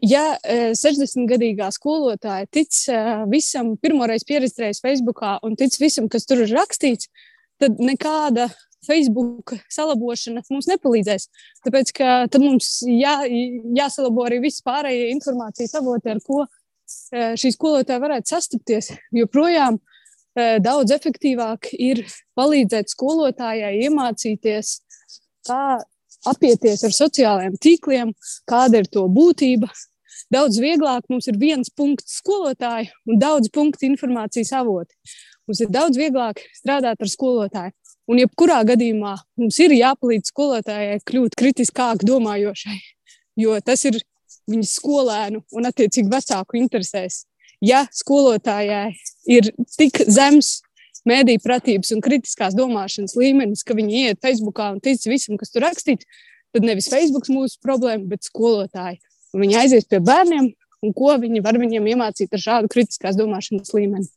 Ja 0.04 0.36
60-gadīgā 0.44 1.70
skolotāja 1.72 2.48
tic 2.52 2.76
visam, 3.32 3.76
pirmoreiz 3.80 4.26
pierakstījis 4.28 4.84
Facebookā 4.84 5.38
un 5.48 5.56
tic 5.56 5.78
visam, 5.80 6.10
kas 6.12 6.28
tur 6.28 6.44
ir 6.44 6.52
rakstīts, 6.52 7.08
tad 7.62 7.80
nekāda 7.80 8.50
Facebook 8.88 9.56
salabošana 9.74 10.44
mums 10.52 10.68
nepalīdzēs. 10.70 11.28
Tāpēc, 11.66 11.94
tad 11.98 12.40
mums 12.44 12.82
jā, 12.88 13.16
jāsalabo 13.80 14.28
arī 14.28 14.42
viss 14.44 14.64
pārējie 14.66 15.10
informācijas 15.16 15.76
avoti, 15.80 16.12
ar 16.12 16.22
ko 16.24 16.44
šī 17.40 17.52
skolotāja 17.56 18.04
varētu 18.04 18.36
sastapties. 18.36 18.92
Jo 19.16 19.28
projām 19.32 19.80
daudz 20.36 20.94
efektīvāk 20.94 21.72
ir 21.80 22.04
palīdzēt 22.38 22.92
skolotājai 22.94 23.74
iemācīties, 23.88 24.78
kā 25.48 25.80
apieties 26.26 26.84
ar 26.88 26.96
sociālajiem 26.96 27.58
tīkliem, 27.62 28.14
kāda 28.50 28.82
ir 28.82 28.90
to 28.92 29.06
būtība. 29.12 29.70
Daudz 30.34 30.60
vieglāk 30.60 31.06
mums 31.12 31.28
ir 31.30 31.38
viens 31.40 31.70
punkts 31.70 32.18
skolotāji 32.20 32.90
un 33.08 33.20
daudz 33.22 33.52
punktu 33.54 33.88
informācijas 33.88 34.52
avoti. 34.60 34.96
Mums 35.48 35.62
ir 35.64 35.72
daudz 35.72 36.00
vieglāk 36.00 36.42
strādāt 36.58 37.00
ar 37.00 37.12
skolotāju. 37.12 37.76
Un, 38.08 38.22
jebkurā 38.22 38.62
gadījumā, 38.68 39.18
mums 39.40 39.58
ir 39.60 39.74
jāpalīdz 39.76 40.32
skolotājai 40.32 41.00
kļūt 41.08 41.36
kritiskāk 41.40 42.06
domājošai, 42.08 42.78
jo 43.40 43.58
tas 43.60 43.84
ir 43.90 44.00
viņas 44.48 44.76
skolēnu 44.80 45.42
un, 45.52 45.68
attiecīgi, 45.68 46.08
vecāku 46.12 46.60
interesēs. 46.60 47.26
Ja 47.64 47.84
skolotājai 47.92 48.94
ir 49.28 49.50
tik 49.76 50.00
zems 50.08 50.62
mēdīņu 51.08 51.44
pratības 51.44 51.94
un 51.96 52.04
kritiskās 52.06 52.56
domāšanas 52.58 53.18
līmenis, 53.20 53.66
ka 53.68 53.78
viņi 53.78 54.08
iet 54.08 54.22
Facebookā 54.24 54.72
un 54.76 54.82
tic 54.84 55.04
visam, 55.10 55.40
kas 55.40 55.54
tur 55.54 55.66
rakstīts, 55.66 56.08
tad 56.56 56.68
nevis 56.68 56.90
Facebook 56.92 57.30
mūsu 57.32 57.60
problēma, 57.64 58.06
bet 58.12 58.28
skolotāji. 58.28 59.00
Viņi 59.38 59.60
aizies 59.62 59.88
pie 59.90 60.00
bērniem 60.04 60.52
un 60.86 60.94
ko 60.94 61.14
viņi 61.18 61.42
var 61.46 61.58
viņiem 61.58 61.90
iemācīt 61.94 62.34
ar 62.36 62.44
šādu 62.44 62.70
kritiskās 62.72 63.18
domāšanas 63.18 63.74
līmeni. 63.74 64.08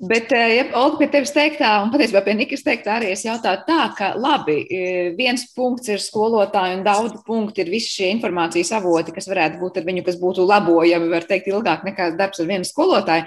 Bet, 0.00 0.32
eh, 0.32 0.54
ja 0.56 0.64
Olga, 0.78 1.00
pie 1.02 1.08
tevis 1.12 1.34
teiktā, 1.34 1.70
un 1.82 1.92
patiesībā 1.92 2.22
pie 2.24 2.34
Nikas 2.38 2.64
teiktā 2.64 2.96
arī 2.96 3.12
es 3.12 3.24
jautāju 3.26 3.64
tā, 3.68 3.80
ka 3.96 4.12
labi, 4.16 4.58
eh, 4.70 5.12
viens 5.18 5.44
punkts 5.52 5.88
ir 5.88 5.98
skolotāji 5.98 6.78
un 6.78 6.84
daudz 6.84 7.22
punkti 7.26 7.64
ir 7.64 7.72
visi 7.72 7.92
šie 7.98 8.12
informācijas 8.16 8.72
avoti, 8.80 9.14
kas 9.14 9.28
varētu 9.28 9.60
būt 9.60 9.78
ar 9.78 9.84
viņu, 9.84 10.04
kas 10.04 10.16
būtu 10.16 10.46
labojami, 10.48 11.10
var 11.10 11.22
teikt, 11.28 11.48
ilgāk 11.48 11.84
nekā 11.84 12.16
darbs 12.16 12.40
ar 12.40 12.46
vienu 12.46 12.64
skolotāju. 12.64 13.26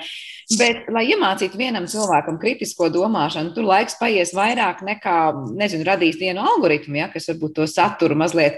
Bet, 0.58 0.90
lai 0.92 1.06
iemācītu 1.14 1.56
vienam 1.56 1.86
cilvēkam 1.88 2.40
kritisko 2.42 2.90
domāšanu, 2.92 3.54
tur 3.56 3.64
laiks 3.64 3.96
paies 4.00 4.34
vairāk 4.34 4.82
nekā, 4.84 5.18
nezinu, 5.56 5.86
radīs 5.88 6.20
vienu 6.20 6.42
algoritmu, 6.42 6.98
ja, 6.98 7.08
kas 7.08 7.30
varbūt 7.30 7.54
to 7.56 7.68
saturu 7.68 8.16
mazliet 8.16 8.58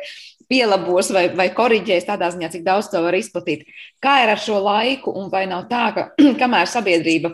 pielabos 0.50 1.10
vai, 1.16 1.28
vai 1.36 1.50
korģēs 1.56 2.08
tādā 2.08 2.30
ziņā, 2.34 2.52
cik 2.54 2.64
daudz 2.66 2.90
to 2.92 3.02
var 3.04 3.16
izplatīt. 3.18 3.68
Kā 4.04 4.20
ir 4.24 4.34
ar 4.34 4.42
šo 4.42 4.60
laiku, 4.64 5.14
un 5.18 5.30
vai 5.34 5.46
nav 5.50 5.68
tā, 5.72 5.86
ka 5.96 6.08
kamēr 6.42 6.70
sabiedrība 6.70 7.34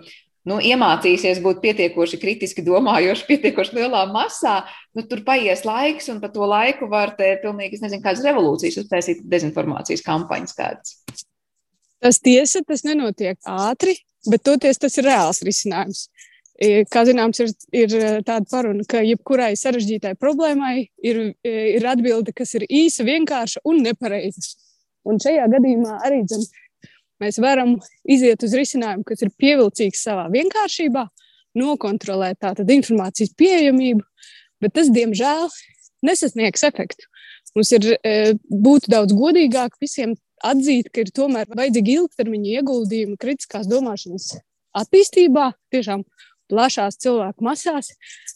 nu, 0.50 0.58
iemācīsies 0.64 1.42
būt 1.44 1.62
pietiekoši 1.64 2.20
kritiski 2.22 2.64
domājoši, 2.66 3.28
pietiekoši 3.32 3.80
lielā 3.80 4.06
masā, 4.14 4.62
nu, 4.98 5.06
tur 5.10 5.24
paies 5.28 5.66
laiks, 5.68 6.10
un 6.14 6.22
pa 6.24 6.32
to 6.34 6.48
laiku 6.50 6.90
var 6.92 7.16
te 7.20 7.36
pilnīgi, 7.44 7.78
es 7.78 7.86
nezinu, 7.86 8.04
kādas 8.06 8.26
revolūcijas 8.26 8.80
uztaisīt, 8.84 9.26
dezinformācijas 9.30 10.06
kampaņas 10.06 10.58
kādas. 10.58 10.98
Tas 12.00 12.22
tiesa, 12.24 12.64
tas 12.64 12.86
nenotiek 12.88 13.36
ātri, 13.50 13.98
bet 14.30 14.46
toties 14.48 14.80
tas 14.80 14.96
ir 15.02 15.10
reāls 15.10 15.44
risinājums. 15.44 16.08
Kā 16.92 17.06
zināms, 17.08 17.40
ir, 17.40 17.54
ir 17.72 17.94
tāda 18.28 18.44
paruna, 18.52 18.84
ka 18.84 19.00
jebkurai 19.00 19.54
sarežģītai 19.56 20.18
problēmai 20.20 20.90
ir, 21.08 21.22
ir 21.48 21.86
atbilde, 21.88 22.34
kas 22.36 22.52
ir 22.60 22.66
īsa, 22.68 23.06
vienkārša 23.08 23.64
un 23.70 23.80
nepareiza. 23.86 24.44
Un 25.08 25.22
šajā 25.24 25.46
gadījumā 25.54 26.02
arī 26.04 26.26
dzen, 26.28 26.44
mēs 27.24 27.40
varam 27.40 27.78
iziet 28.04 28.44
uz 28.44 28.58
risinājumu, 28.60 29.06
kas 29.08 29.24
ir 29.24 29.32
pievilcīgs 29.40 30.04
savā 30.04 30.28
vienkāršībā, 30.34 31.06
nokontrolēt 31.60 32.42
tātad 32.44 32.70
informācijas 32.76 33.32
pieejamību, 33.40 34.04
bet 34.60 34.76
tas, 34.76 34.92
diemžēl, 34.92 35.48
nesasniegs 36.06 36.68
efektu. 36.68 37.08
Mums 37.56 37.72
ir 37.74 37.88
būtu 38.52 38.92
daudz 38.92 39.16
godīgāk 39.16 39.80
visiem 39.82 40.14
atzīt, 40.46 40.92
ka 40.94 41.04
ir 41.04 41.16
tomēr 41.16 41.48
vajadzīgi 41.56 41.96
ilgtermiņa 42.02 42.60
ieguldījumi 42.60 43.18
kritiskās 43.20 43.68
domāšanas 43.72 44.36
attīstībā, 44.78 45.54
tiešām 45.74 46.04
plašās 46.50 47.00
cilvēku 47.04 47.46
masās. 47.46 47.94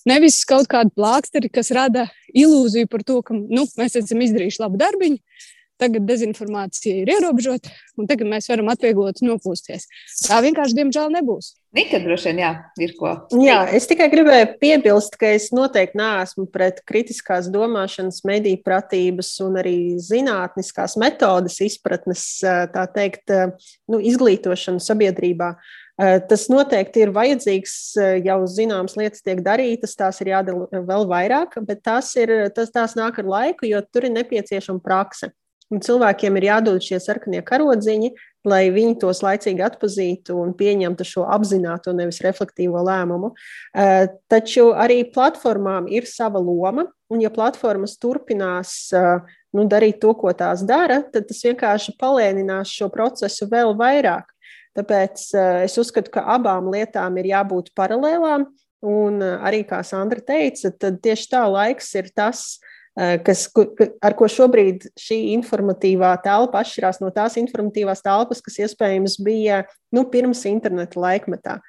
Nevis 0.10 0.42
kaut 0.48 0.70
kāda 0.72 0.92
plāksteri, 0.96 1.52
kas 1.54 1.72
rada 1.76 2.08
ilūziju 2.36 2.90
par 2.92 3.06
to, 3.08 3.22
ka 3.26 3.36
nu, 3.38 3.66
mēs 3.80 3.98
esam 4.00 4.24
izdarījuši 4.26 4.64
labu 4.66 4.80
darbiņu. 4.82 5.20
Tagad 5.82 6.06
dezinformācija 6.06 7.02
ir 7.02 7.10
ierobežota, 7.16 7.72
un 7.98 8.06
tagad 8.08 8.30
mēs 8.30 8.46
varam 8.48 8.70
atvieglot 8.72 9.24
nopūsties. 9.26 9.88
Tā 10.28 10.38
vienkārši, 10.46 10.78
diemžēl, 10.78 11.10
nebūs. 11.16 11.56
Nika 11.74 11.98
droši 12.00 12.30
vien, 12.30 12.42
jā, 12.44 12.52
ir 12.86 12.94
ko. 13.00 13.16
Jā, 13.42 13.58
es 13.74 13.90
tikai 13.90 14.06
gribēju 14.14 14.52
piebilst, 14.62 15.18
ka 15.20 15.34
es 15.34 15.50
noteikti 15.56 15.98
neesmu 15.98 16.46
pret 16.54 16.84
kritiskās 16.88 17.50
domāšanas, 17.52 18.22
mediju 18.30 18.62
pratības 18.64 19.34
un 19.44 19.58
arī 19.64 19.78
zinātniskās 19.98 20.94
metodas 21.02 21.58
izpratnes, 21.66 22.28
tā 22.46 22.86
teikt, 22.94 23.34
nu, 23.90 23.98
izglītošanu 24.14 24.84
sabiedrībā. 24.84 25.56
Uh, 25.58 25.83
tas 26.00 26.48
noteikti 26.50 27.04
ir 27.06 27.14
vajadzīgs, 27.14 27.76
eh, 28.02 28.16
jau 28.26 28.40
zināmas 28.50 28.98
lietas 28.98 29.22
tiek 29.22 29.44
darītas, 29.46 29.94
tās 29.96 30.22
ir 30.22 30.34
jādara 30.34 30.68
vēl 30.90 31.06
vairāk, 31.06 31.60
bet 31.66 31.84
tās, 31.84 32.16
ir, 32.18 32.50
tas, 32.50 32.72
tās 32.74 32.96
nāk 32.96 33.20
ar 33.20 33.26
laiku, 33.26 33.70
jo 33.70 33.82
tur 33.94 34.06
ir 34.06 34.16
nepieciešama 34.18 34.82
prakse. 34.82 35.32
Un 35.72 35.80
cilvēkiem 35.80 36.38
ir 36.38 36.50
jādod 36.50 36.82
šie 36.82 37.00
sarkanie 37.02 37.42
karodziņi, 37.42 38.12
lai 38.46 38.70
viņi 38.70 39.00
tos 39.00 39.22
laicīgi 39.24 39.64
atpazītu 39.64 40.36
un 40.36 40.52
pieņemtu 40.54 41.06
šo 41.08 41.24
apzināto, 41.30 41.94
nevis 41.96 42.22
reflektīvo 42.22 42.82
lēmumu. 42.84 43.32
Eh, 43.74 44.08
taču 44.30 44.74
arī 44.74 45.04
platformām 45.14 45.88
ir 45.90 46.10
sava 46.10 46.42
loma, 46.42 46.90
un 47.10 47.22
ja 47.22 47.30
platformas 47.30 47.98
turpinās 48.02 48.90
nu, 49.54 49.68
darīt 49.70 50.02
to, 50.02 50.14
ko 50.18 50.34
tās 50.34 50.66
dara, 50.66 51.04
tad 51.14 51.30
tas 51.30 51.44
vienkārši 51.46 51.94
palēninās 52.02 52.74
šo 52.74 52.90
procesu 52.90 53.46
vēl 53.46 53.78
vairāk. 53.78 54.33
Tāpēc 54.78 55.30
eh, 55.38 55.64
es 55.68 55.78
uzskatu, 55.78 56.14
ka 56.14 56.26
abām 56.36 56.72
lietām 56.74 57.18
ir 57.22 57.34
jābūt 57.34 57.74
paralēlām. 57.78 58.50
Un 58.84 59.22
eh, 59.22 59.40
arī, 59.46 59.64
kā 59.70 59.84
Sandra 59.86 60.24
teica, 60.26 60.74
tad 60.74 61.02
tieši 61.04 61.30
tā 61.36 61.44
laiks 61.46 61.92
ir 62.00 62.10
tas, 62.18 62.58
eh, 62.98 63.20
kas, 63.22 63.46
ar 64.02 64.16
ko 64.18 64.26
šobrīd 64.26 64.88
šī 64.98 65.20
informatīvā 65.36 66.16
telpa 66.26 66.64
atšķirās 66.64 67.00
no 67.04 67.12
tās 67.14 67.38
informatīvās 67.38 68.02
telpas, 68.02 68.42
kas 68.42 68.58
iespējams 68.66 69.20
bija 69.22 69.62
nu, 69.94 70.08
pirms 70.10 70.42
interneta 70.50 70.98
laikmetā. 70.98 71.60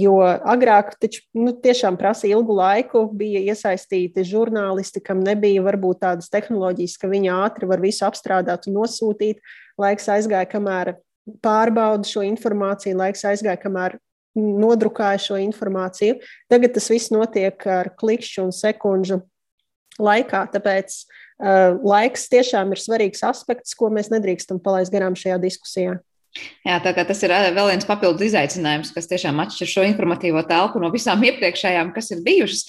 Jo 0.00 0.16
agrāk 0.24 0.94
taču 0.96 1.20
nu, 1.36 1.52
tiešām 1.52 2.00
prasīja 2.00 2.38
ilgu 2.38 2.56
laiku, 2.56 3.04
bija 3.12 3.44
iesaistīti 3.52 4.24
žurnālisti, 4.24 5.04
kam 5.04 5.20
nebija 5.20 5.60
varbūt 5.68 6.00
tādas 6.06 6.32
tehnoloģijas, 6.32 6.96
ka 6.96 7.12
viņi 7.12 7.34
ātri 7.36 7.68
var 7.68 7.84
visu 7.84 8.08
apstrādāt 8.08 8.64
un 8.64 8.80
nosūtīt. 8.80 9.44
Laiks 9.80 10.08
aizgāja, 10.12 10.48
kamēr 10.48 10.94
pārbauda 11.44 12.08
šo 12.08 12.24
informāciju, 12.26 12.98
laiks 13.00 13.26
aizgāja, 13.28 13.60
kamēr 13.62 13.98
nodrukāja 14.38 15.20
šo 15.22 15.38
informāciju. 15.42 16.20
Tagad 16.50 16.74
tas 16.76 16.90
viss 16.92 17.10
notiek 17.14 17.66
ar 17.70 17.92
klikšķu 17.98 18.46
un 18.46 18.54
sekundžu 18.54 19.20
laikā. 20.00 20.44
Tāpēc 20.54 21.00
uh, 21.00 21.80
laiks 21.82 22.28
tiešām 22.32 22.74
ir 22.74 22.82
svarīgs 22.82 23.24
aspekts, 23.26 23.74
ko 23.78 23.90
mēs 23.92 24.12
nedrīkstam 24.12 24.62
palaist 24.62 24.94
garām 24.94 25.18
šajā 25.18 25.40
diskusijā. 25.42 25.98
Jā, 26.62 26.76
tā 26.78 26.92
kā 26.94 27.02
tas 27.02 27.18
ir 27.26 27.32
vēl 27.56 27.72
viens 27.72 27.86
papildus 27.88 28.28
izaicinājums, 28.28 28.92
kas 28.94 29.08
tiešām 29.10 29.40
atšķir 29.42 29.66
šo 29.66 29.84
informatīvo 29.88 30.44
telpu 30.46 30.78
no 30.78 30.92
visām 30.92 31.22
iepriekšējām, 31.26 31.90
kas 31.94 32.12
ir 32.14 32.20
bijušas. 32.22 32.60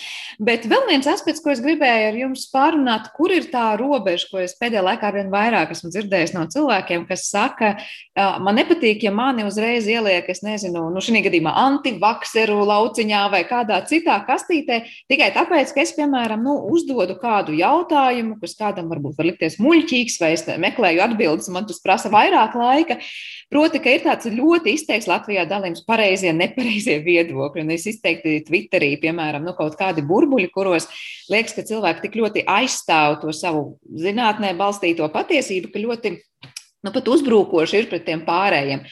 Bet 0.41 0.63
vēl 0.69 0.87
viens 0.87 1.09
aspekts, 1.11 1.43
ko 1.43 1.51
es 1.53 1.61
gribēju 1.61 2.07
ar 2.07 2.17
jums 2.17 2.47
pārunāt, 2.49 3.11
kur 3.13 3.29
ir 3.35 3.51
tā 3.51 3.67
robeža, 3.77 4.29
ko 4.31 4.41
es 4.41 4.55
pēdējā 4.57 4.81
laikā 4.87 5.11
vien 5.13 5.29
vairāk 5.33 5.75
esmu 5.75 5.91
dzirdējis 5.93 6.33
no 6.33 6.47
cilvēkiem, 6.49 7.03
kas 7.09 7.27
saka, 7.29 7.75
man 8.17 8.57
nepatīk, 8.57 9.03
ja 9.05 9.11
mani 9.13 9.45
uzreiz 9.45 9.85
ieliek, 9.91 10.25
es 10.33 10.41
nezinu, 10.41 10.87
nu 10.89 11.03
šī 11.03 11.21
gadījumā 11.27 11.53
antivakseru 11.61 12.63
lauciņā 12.65 13.21
vai 13.35 13.43
kādā 13.49 13.77
citā 13.85 14.17
kastītē, 14.25 14.79
tikai 15.11 15.29
tāpēc, 15.37 15.75
ka 15.75 15.83
es, 15.83 15.93
piemēram, 15.99 16.41
nu, 16.47 16.57
uzdodu 16.73 17.19
kādu 17.21 17.53
jautājumu, 17.59 18.39
kas 18.41 18.57
kādam 18.57 18.89
varbūt 18.89 19.21
var 19.21 19.29
likties 19.29 19.59
muļķīgs, 19.61 20.17
vai 20.23 20.33
es 20.39 20.47
meklēju 20.49 21.05
atbildes, 21.05 21.51
man 21.53 21.69
tas 21.69 21.83
prasa 21.83 22.09
vairāk 22.09 22.57
laika. 22.57 22.97
Proti, 23.51 23.81
ka 23.83 23.91
ir 23.91 24.03
tāds 24.05 24.29
ļoti 24.31 24.71
izteikts 24.77 25.09
Latvijā 25.11 25.43
dalījums 25.43 25.83
pareizie, 25.83 26.31
nepareizie 26.31 27.01
viedokļi. 27.03 27.65
Un 27.65 27.73
es 27.75 27.83
izteikti 27.89 28.37
Twitterī, 28.47 28.93
piemēram, 29.01 29.43
nu, 29.43 29.51
kaut 29.57 29.75
kādi 29.79 30.05
burbuļi, 30.07 30.47
kuros 30.53 30.87
liekas, 31.31 31.57
ka 31.57 31.65
cilvēki 31.67 32.05
tik 32.05 32.15
ļoti 32.21 32.45
aizstāv 32.47 33.19
to 33.19 33.33
savu 33.35 33.65
zinātnē 33.91 34.53
balstīto 34.59 35.09
patiesību, 35.11 35.71
ka 35.73 35.83
ļoti 35.83 36.13
nu, 36.15 36.93
pat 36.93 37.11
uzbrukoši 37.11 37.81
ir 37.81 37.89
pret 37.91 38.07
tiem 38.07 38.23
pārējiem. 38.27 38.85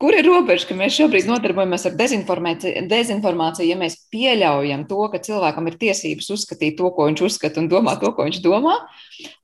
Kur 0.00 0.14
ir 0.16 0.24
robeža, 0.24 0.64
ka 0.70 0.74
mēs 0.78 0.94
šobrīd 0.96 1.26
nodarbojamies 1.28 1.82
ar 1.90 1.96
dezinformāciju, 1.98 2.86
dezinformāciju, 2.88 3.66
ja 3.68 3.74
mēs 3.76 3.98
pieļaujam 4.08 4.86
to, 4.88 5.00
ka 5.12 5.20
cilvēkam 5.26 5.68
ir 5.68 5.76
tiesības 5.82 6.30
uzskatīt 6.32 6.78
to, 6.78 6.88
ko 6.96 7.04
viņš 7.10 7.22
uzskata, 7.26 7.60
un 7.60 7.68
domāt 7.68 8.00
to, 8.00 8.14
ko 8.16 8.24
viņš 8.24 8.38
domā? 8.40 8.78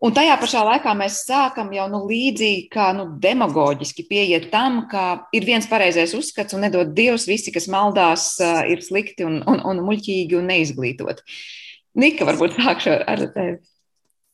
Un 0.01 0.17
tajā 0.17 0.39
pašā 0.41 0.63
laikā 0.65 0.95
mēs 0.97 1.21
sākam 1.29 1.75
jau 1.77 1.91
nu, 1.93 2.01
līdzīgi, 2.09 2.71
kā 2.73 2.89
nu, 2.97 3.05
demagoģiski 3.21 4.07
pieiet 4.09 4.49
tam, 4.55 4.87
ka 4.89 5.29
ir 5.37 5.45
viens 5.45 5.69
pareizais 5.69 6.17
uzskats, 6.17 6.57
un 6.57 6.65
nedod 6.65 6.97
Dievs, 6.97 7.29
visi, 7.29 7.53
kas 7.53 7.69
maldās, 7.69 8.31
ir 8.73 8.81
slikti 8.81 9.29
un, 9.29 9.43
un, 9.45 9.61
un 9.61 9.85
muļķīgi 9.85 10.41
un 10.41 10.49
neizglītoti. 10.55 11.37
Nika, 12.01 12.25
varbūt 12.33 12.57
sākšu 12.57 12.97
ar 13.05 13.29
tevi. 13.37 13.59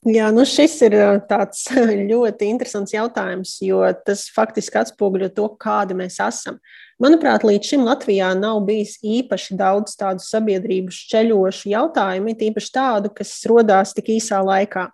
Jā, 0.02 0.32
nu 0.34 0.42
šis 0.42 0.72
ir 0.82 0.96
tāds 1.30 1.68
ļoti 2.10 2.48
interesants 2.50 2.90
jautājums, 2.90 3.54
jo 3.62 3.84
tas 4.02 4.24
faktiski 4.34 4.80
atspoguļo 4.80 5.28
to, 5.36 5.46
kādi 5.62 5.94
mēs 5.94 6.18
esam. 6.24 6.58
Manuprāt, 7.02 7.46
līdz 7.46 7.70
šim 7.70 7.86
Latvijā 7.86 8.32
nav 8.34 8.64
bijis 8.66 8.96
īpaši 8.98 9.54
daudz 9.58 9.94
tādu 9.98 10.22
sabiedrību 10.26 10.90
šķeļošu 10.94 11.70
jautājumu, 11.70 12.34
tīpaši 12.38 12.74
tādu, 12.74 13.12
kas 13.14 13.36
rodās 13.50 13.94
tik 13.94 14.10
īsā 14.16 14.42
laikā. 14.42 14.88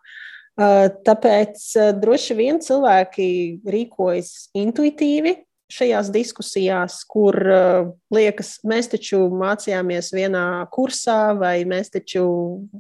Tāpēc 1.08 1.64
droši 2.02 2.36
vien 2.36 2.60
cilvēki 2.64 3.28
rīkojas 3.64 4.50
intuitīvi, 4.60 5.38
šajās 5.72 6.08
diskusijās, 6.12 7.02
kur 7.08 7.36
uh, 7.36 7.90
liekas, 8.14 8.54
mēs 8.68 8.88
taču 8.88 9.26
mācījāmies 9.36 10.10
vienā 10.16 10.44
kursā, 10.72 11.34
vai 11.36 11.60
mēs 11.68 11.92
taču 11.92 12.24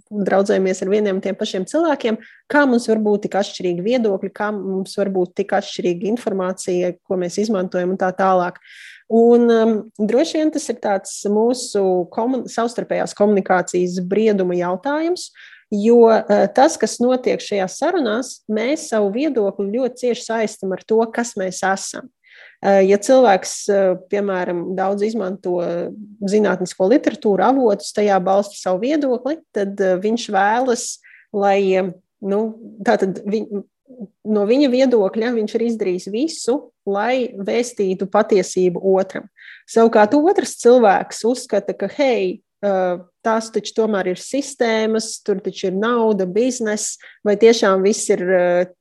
draudzējāmies 0.08 0.80
ar 0.84 0.92
vieniem 0.92 1.18
un 1.18 1.24
tiem 1.24 1.36
pašiem 1.36 1.66
cilvēkiem, 1.68 2.16
kā 2.48 2.64
mums 2.68 2.88
var 2.88 3.02
būt 3.04 3.26
tik 3.26 3.36
atšķirīgi 3.42 3.84
viedokļi, 3.84 4.32
kā 4.32 4.48
mums 4.56 4.96
var 5.00 5.12
būt 5.12 5.36
tik 5.42 5.52
atšķirīga 5.60 6.08
informācija, 6.14 6.94
ko 7.04 7.20
mēs 7.20 7.36
izmantojam 7.44 7.92
un 7.92 8.00
tā 8.00 8.08
tālāk. 8.16 8.56
Un, 9.08 9.46
um, 9.52 9.76
droši 10.00 10.40
vien 10.40 10.50
tas 10.52 10.68
ir 10.72 10.80
tāds 10.80 11.20
mūsu 11.32 11.84
komun 12.12 12.48
savstarpējās 12.48 13.16
komunikācijas 13.16 14.00
brieduma 14.08 14.56
jautājums, 14.56 15.30
jo 15.72 16.06
uh, 16.08 16.44
tas, 16.56 16.80
kas 16.80 16.96
notiek 17.04 17.44
šajās 17.44 17.80
sarunās, 17.80 18.36
mēs 18.48 18.88
savu 18.94 19.12
viedokli 19.16 19.74
ļoti 19.76 20.06
cieši 20.06 20.30
saistam 20.32 20.72
ar 20.76 20.84
to, 20.88 21.00
kas 21.12 21.36
mēs 21.40 21.60
esam. 21.68 22.08
Eh, 22.58 22.80
ja 22.90 22.98
cilvēks, 22.98 23.52
eh, 23.70 23.92
piemēram, 24.10 24.74
daudz 24.74 25.04
izmanto 25.06 25.60
zinātnisko 26.26 26.88
literatūru, 26.90 27.44
avotus, 27.46 27.92
tajā 27.94 28.18
balsta 28.18 28.58
savu 28.58 28.82
viedokli, 28.82 29.36
tad 29.54 29.78
eh, 29.78 29.94
viņš 30.02 30.24
vēlas, 30.34 30.86
lai 31.30 31.92
nu, 32.18 32.40
viņ, 32.82 33.46
no 34.26 34.42
viņa 34.48 34.72
viedokļa 34.74 35.30
viņš 35.36 35.54
ir 35.54 35.66
izdarījis 35.68 36.08
visu, 36.10 36.56
lai 36.88 37.30
vēstītu 37.38 38.10
patiesību 38.10 38.82
otram. 38.96 39.30
Savukārt 39.70 40.16
otrs 40.18 40.56
cilvēks 40.58 41.22
uzskata, 41.30 41.76
ka, 41.78 41.86
hei, 41.94 42.40
tās 42.58 43.48
taču 43.54 43.74
tomēr 43.76 44.10
ir 44.10 44.18
sistēmas, 44.18 45.12
tur 45.22 45.38
taču 45.44 45.68
ir 45.68 45.76
nauda, 45.78 46.26
biznesa, 46.26 46.98
vai 47.26 47.36
tiešām 47.38 47.84
viss 47.86 48.10
ir 48.10 48.24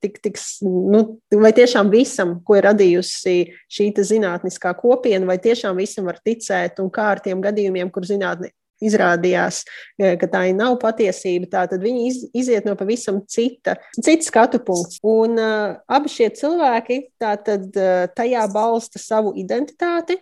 tik, 0.02 0.18
tik, 0.24 0.40
nu, 0.66 1.04
vai 1.30 1.52
tiešām 1.54 1.90
visam, 1.92 2.38
ko 2.42 2.58
ir 2.58 2.66
radījusi 2.66 3.36
šī 3.70 3.90
zinātniskā 3.98 4.74
kopiena, 4.78 5.28
vai 5.30 5.38
tiešām 5.42 5.78
visam 5.78 6.10
var 6.10 6.18
ticēt, 6.24 6.82
un 6.82 6.90
kā 6.90 7.12
ar 7.14 7.22
tiem 7.22 7.44
gadījumiem, 7.44 7.92
kur 7.94 8.08
zinātne 8.08 8.50
izrādījās, 8.84 9.62
ka 9.98 10.28
tā 10.30 10.44
nav 10.56 10.78
patiesība, 10.82 11.48
tā, 11.50 11.64
tad 11.70 11.82
viņi 11.82 12.04
iz, 12.08 12.20
iziet 12.44 12.68
no 12.68 12.76
pavisam 12.78 13.20
cita, 13.30 13.76
cita 13.98 14.26
skatu 14.26 14.62
punkta. 14.64 15.00
Un 15.06 15.38
uh, 15.38 15.78
abi 15.90 16.12
šie 16.12 16.30
cilvēki 16.38 17.00
tātad, 17.20 17.68
uh, 17.74 18.06
tajā 18.14 18.46
balsta 18.54 19.02
savu 19.02 19.34
identitāti. 19.38 20.18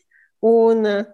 Un 0.46 0.88
uh, 0.88 1.04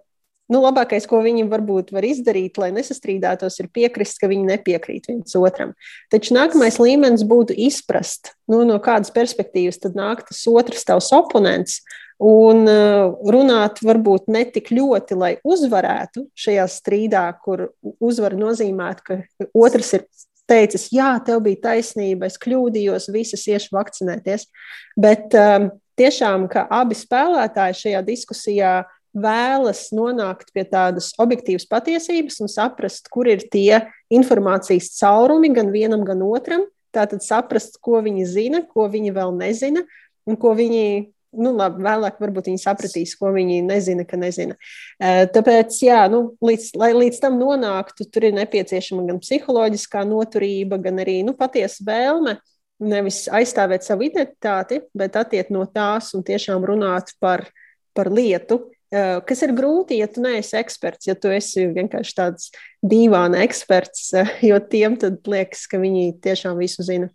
nu, 0.53 0.61
labākais, 0.63 1.07
ko 1.09 1.23
viņi 1.25 1.47
varbūt 1.49 1.91
var 1.95 2.05
izdarīt, 2.05 2.59
lai 2.61 2.69
nesastrīdētos, 2.75 3.57
ir 3.61 3.71
piekrist, 3.73 4.19
ka 4.21 4.29
viņi 4.31 4.51
nepiekrīt 4.51 5.09
viens 5.09 5.35
otram. 5.39 5.73
Taču 6.13 6.37
nākamais 6.37 6.79
līmenis 6.81 7.25
būtu 7.27 7.57
izprast, 7.65 8.35
nu, 8.51 8.61
no 8.69 8.77
kādas 8.83 9.13
perspektīvas 9.15 9.81
tad 9.83 9.97
nāk 9.99 10.25
tas 10.29 10.45
otrs 10.51 10.85
tavs 10.87 11.11
oponents. 11.15 11.81
Un 12.23 12.67
uh, 12.69 13.15
runāt 13.33 13.81
varbūt 13.83 14.29
ne 14.31 14.43
tik 14.47 14.69
ļoti, 14.71 15.15
lai 15.17 15.31
uzvarētu 15.43 16.27
šajā 16.39 16.67
strīdā, 16.71 17.25
kur 17.43 17.71
uzvara 17.97 18.37
nozīmē, 18.37 18.91
ka 19.03 19.17
otrs 19.57 19.95
ir 19.97 20.05
teicis, 20.49 20.87
jā, 20.93 21.09
tev 21.25 21.41
bija 21.47 21.61
taisnība, 21.69 22.29
es 22.29 22.37
kļūdījos, 22.41 23.09
visas 23.11 23.43
iešu 23.49 23.73
vakcinēties. 23.75 24.45
Bet 24.99 25.35
um, 25.39 25.71
tiešām, 25.99 26.47
ka 26.51 26.65
abi 26.71 26.97
spēlētāji 26.97 27.79
šajā 27.81 28.03
diskusijā 28.07 28.73
vēlas 29.13 29.87
nonākt 29.93 30.51
pie 30.53 30.65
tādas 30.67 31.11
objektīvas 31.21 31.67
patiesības 31.69 32.39
un 32.43 32.51
saprast, 32.51 33.09
kur 33.13 33.29
ir 33.29 33.45
tie 33.53 33.83
informācijas 34.13 34.91
caurumi 34.97 35.53
gan 35.53 35.71
vienam, 35.73 36.05
gan 36.07 36.23
otram. 36.25 36.65
Tātad 36.93 37.23
saprast, 37.25 37.79
ko 37.81 38.01
viņi 38.05 38.25
zina, 38.29 38.61
ko 38.69 38.85
viņi 38.89 39.13
vēl 39.15 39.33
nezina, 39.37 39.81
un 40.29 40.37
ko 40.37 40.51
viņi, 40.57 40.83
nu, 41.41 41.53
labi, 41.57 41.81
vēlāk 41.85 42.19
varbūt 42.21 42.51
viņi 42.51 42.61
sapratīs, 42.61 43.15
ko 43.17 43.31
viņi 43.33 43.63
nezina, 43.65 44.05
ka 44.05 44.19
nezina. 44.21 44.57
Tāpēc, 45.01 45.79
jā, 45.87 46.03
nu, 46.13 46.35
līdz, 46.45 46.69
lai 46.77 46.91
līdz 46.93 47.21
tam 47.23 47.39
nonāktu, 47.41 48.05
tur 48.13 48.29
ir 48.29 48.37
nepieciešama 48.37 49.07
gan 49.09 49.21
psiholoģiskā 49.23 50.05
noturība, 50.09 50.77
gan 50.81 51.01
arī 51.01 51.21
nu, 51.25 51.33
patiesa 51.37 51.85
vēlme 51.87 52.37
nevis 52.83 53.25
aizstāvēt 53.31 53.85
savu 53.85 54.07
identitāti, 54.09 54.81
bet 54.97 55.17
attiekt 55.17 55.53
no 55.53 55.65
tās 55.69 56.11
un 56.17 56.25
tiešām 56.25 56.65
runāt 56.67 57.13
par, 57.21 57.47
par 57.97 58.09
lietu, 58.13 58.72
kas 59.25 59.41
ir 59.45 59.53
grūti, 59.57 59.97
ja 60.01 60.07
tu 60.11 60.21
neesi 60.21 60.57
eksperts, 60.59 61.07
ja 61.09 61.15
tu 61.17 61.31
esi 61.33 61.65
vienkārši 61.73 62.15
tāds 62.17 62.51
dīvains 62.85 63.39
eksperts, 63.41 64.11
eh, 64.19 64.33
jo 64.49 64.59
tiem 64.69 64.97
tad 65.01 65.25
liekas, 65.29 65.65
ka 65.71 65.79
viņi 65.81 66.19
tiešām 66.21 66.59
visu 66.61 66.85
zina. 66.85 67.09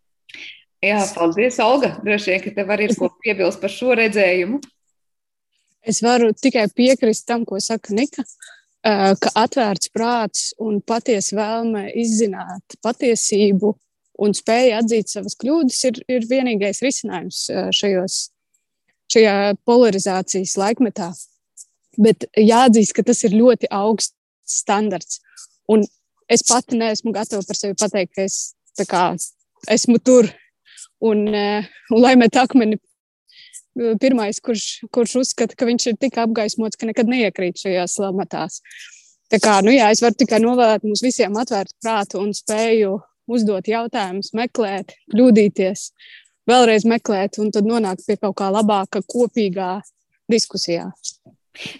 Jā, 0.83 1.01
paldies, 1.15 1.59
Olga. 1.63 1.97
Droši 2.03 2.33
vien, 2.33 2.43
ka 2.43 2.55
tev 2.55 2.73
arī 2.75 2.89
ir 2.89 2.97
ko 2.99 3.11
piebilst 3.23 3.61
par 3.63 3.71
šo 3.71 3.95
redzējumu. 3.99 4.61
Es 5.83 6.03
varu 6.03 6.33
tikai 6.35 6.67
piekrist 6.75 7.27
tam, 7.27 7.45
ko 7.47 7.59
saka 7.63 7.95
Nika, 7.95 8.23
eh, 8.85 9.15
ka 9.15 9.35
atvērts 9.47 9.91
prāts 9.95 10.53
un 10.59 10.81
patiesa 10.81 11.39
vēlme 11.39 11.89
izzināt 11.95 12.79
patiesību 12.83 13.75
un 14.19 14.35
spēja 14.35 14.83
atzīt 14.83 15.15
savas 15.15 15.39
kļūdas 15.39 15.85
ir, 15.87 16.03
ir 16.11 16.27
vienīgais 16.27 16.83
risinājums 16.83 17.47
šajos, 17.71 18.31
šajā 19.15 19.55
polarizācijas 19.63 20.57
laikmetā. 20.59 21.13
Bet 21.99 22.29
jāatzīst, 22.39 22.95
ka 22.95 23.03
tas 23.07 23.25
ir 23.27 23.35
ļoti 23.35 23.71
augsts 23.75 24.15
standarts. 24.49 25.21
Un 25.69 25.85
es 26.31 26.45
pati 26.47 26.79
neesmu 26.79 27.13
gatava 27.13 27.43
par 27.47 27.59
sevi 27.59 27.77
pateikt, 27.79 28.15
ka 28.15 28.27
es 28.29 28.55
kā, 28.89 29.09
esmu 29.75 29.99
tur 29.99 30.29
un, 31.01 31.27
eh, 31.35 31.67
un 31.91 32.01
lai 32.01 32.15
met 32.17 32.37
akmeni. 32.37 32.79
Eh, 33.79 33.95
pirmais, 34.01 34.41
kurš, 34.41 34.85
kurš 34.95 35.17
uzskata, 35.23 35.57
ka 35.57 35.67
viņš 35.67 35.87
ir 35.91 35.97
tik 35.97 36.19
apgaismots, 36.19 36.79
ka 36.79 36.87
nekad 36.87 37.11
neiekrīt 37.11 37.61
šajās 37.63 37.99
lamatās. 37.99 38.61
Tā 39.29 39.39
kā, 39.39 39.59
nu 39.63 39.71
jā, 39.71 39.91
es 39.93 40.01
varu 40.01 40.15
tikai 40.15 40.41
novēlēt 40.41 40.87
mums 40.87 41.03
visiem 41.05 41.35
atvērt 41.37 41.75
prātu 41.85 42.23
un 42.23 42.33
spēju 42.33 42.97
uzdot 43.29 43.69
jautājumus, 43.69 44.33
meklēt, 44.33 44.95
kļūdīties, 45.13 45.91
vēlreiz 46.49 46.87
meklēt 46.89 47.39
un 47.43 47.53
tad 47.53 47.69
nonākt 47.69 48.07
pie 48.07 48.17
kaut 48.17 48.39
kā 48.41 48.49
labāka, 48.55 49.03
kopīgā 49.05 49.83
diskusijā. 50.33 50.89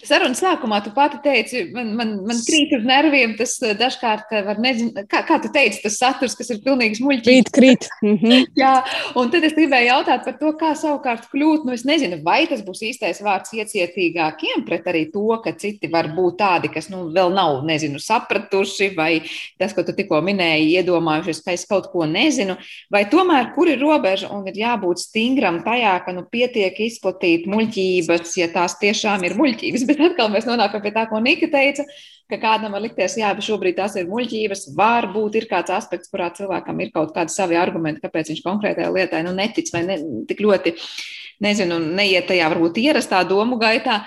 Sarunas 0.03 0.41
sākumā 0.41 0.81
tu 0.83 0.91
pati 0.95 1.19
teici, 1.23 1.61
man, 1.73 1.93
man, 1.95 2.11
man 2.27 2.39
krīt 2.43 2.73
uz 2.75 2.85
nerviem 2.87 3.35
tas 3.39 3.55
eh, 3.63 3.75
dažkārt, 3.79 4.25
ka 4.29 4.41
var 4.47 4.59
nezinu, 4.61 5.05
kā, 5.09 5.21
kā 5.27 5.39
tu 5.39 5.51
teici, 5.53 5.81
tas 5.83 5.95
saturs, 6.01 6.35
kas 6.35 6.51
ir 6.53 6.59
pilnīgi 6.65 7.03
muļķīgs. 7.05 7.29
Krīt, 7.29 7.51
krīt. 7.55 7.87
Mm 8.03 8.17
-hmm. 8.19 8.47
Jā, 8.61 8.73
un 9.19 9.31
tad 9.31 9.47
es 9.47 9.55
gribēju 9.55 9.91
jautāt 9.91 10.25
par 10.25 10.35
to, 10.39 10.51
kā 10.59 10.73
savukārt 10.75 11.29
kļūt, 11.31 11.65
nu 11.67 11.75
es 11.75 11.85
nezinu, 11.87 12.19
vai 12.25 12.41
tas 12.49 12.63
būs 12.65 12.83
īstais 12.89 13.21
vārds 13.23 13.53
iecietīgākiem 13.55 14.65
pret 14.67 14.87
arī 14.91 15.05
to, 15.13 15.27
ka 15.43 15.55
citi 15.55 15.87
var 15.91 16.11
būt 16.15 16.39
tādi, 16.39 16.73
kas, 16.73 16.89
nu, 16.91 17.05
vēl 17.15 17.31
nav, 17.33 17.63
nezinu, 17.65 17.99
sapratuši, 18.03 18.91
vai 18.97 19.21
tas, 19.59 19.73
ko 19.73 19.83
tu 19.83 19.95
tikko 19.95 20.21
minēji, 20.21 20.75
iedomājušies, 20.79 21.43
ka 21.45 21.55
es 21.55 21.65
kaut 21.69 21.91
ko 21.91 22.05
nezinu, 22.05 22.57
vai 22.91 23.05
tomēr, 23.05 23.53
kur 23.55 23.69
ir 23.69 23.79
robeža 23.79 24.31
un 24.35 24.47
ir 24.47 24.59
jābūt 24.59 24.99
stingram 24.99 25.63
tajā, 25.63 25.95
ka, 26.05 26.15
nu, 26.15 26.25
pietiek 26.27 26.75
izplatīt 26.79 27.47
muļķības, 27.47 28.37
ja 28.37 28.51
tās 28.51 28.75
tiešām 28.79 29.23
ir 29.23 29.37
muļķības 29.39 29.68
muļķības, 29.69 29.85
bet 29.89 30.01
atkal 30.09 30.31
mēs 30.31 30.47
nonākam 30.47 30.81
pie 30.81 30.91
tā, 30.93 31.05
ko 31.09 31.19
Nika 31.19 31.49
teica, 31.51 31.85
ka 32.29 32.37
kādam 32.37 32.73
var 32.73 32.81
likties, 32.81 33.17
jā, 33.17 33.31
bet 33.33 33.45
šobrīd 33.45 33.77
tās 33.77 33.95
ir 33.97 34.09
muļķības. 34.09 34.75
Varbūt 34.77 35.35
ir 35.35 35.47
kāds 35.49 35.71
aspekts, 35.71 36.09
kurā 36.09 36.29
cilvēkam 36.33 36.79
ir 36.81 36.91
kaut 36.91 37.13
kādi 37.15 37.33
savi 37.33 37.57
argumenti, 37.57 38.01
kāpēc 38.01 38.29
viņš 38.29 38.43
konkrētajai 38.45 38.91
lietai 38.93 39.23
nu, 39.25 39.33
netic 39.33 39.69
vai 39.73 39.83
ne, 39.85 39.97
tik 40.27 40.41
ļoti, 40.41 40.75
nezinu, 41.41 41.79
neiet 41.79 42.27
tajā 42.29 42.49
varbūt 42.51 42.77
ierastā 42.81 43.23
domu 43.27 43.59
gaitā. 43.59 44.03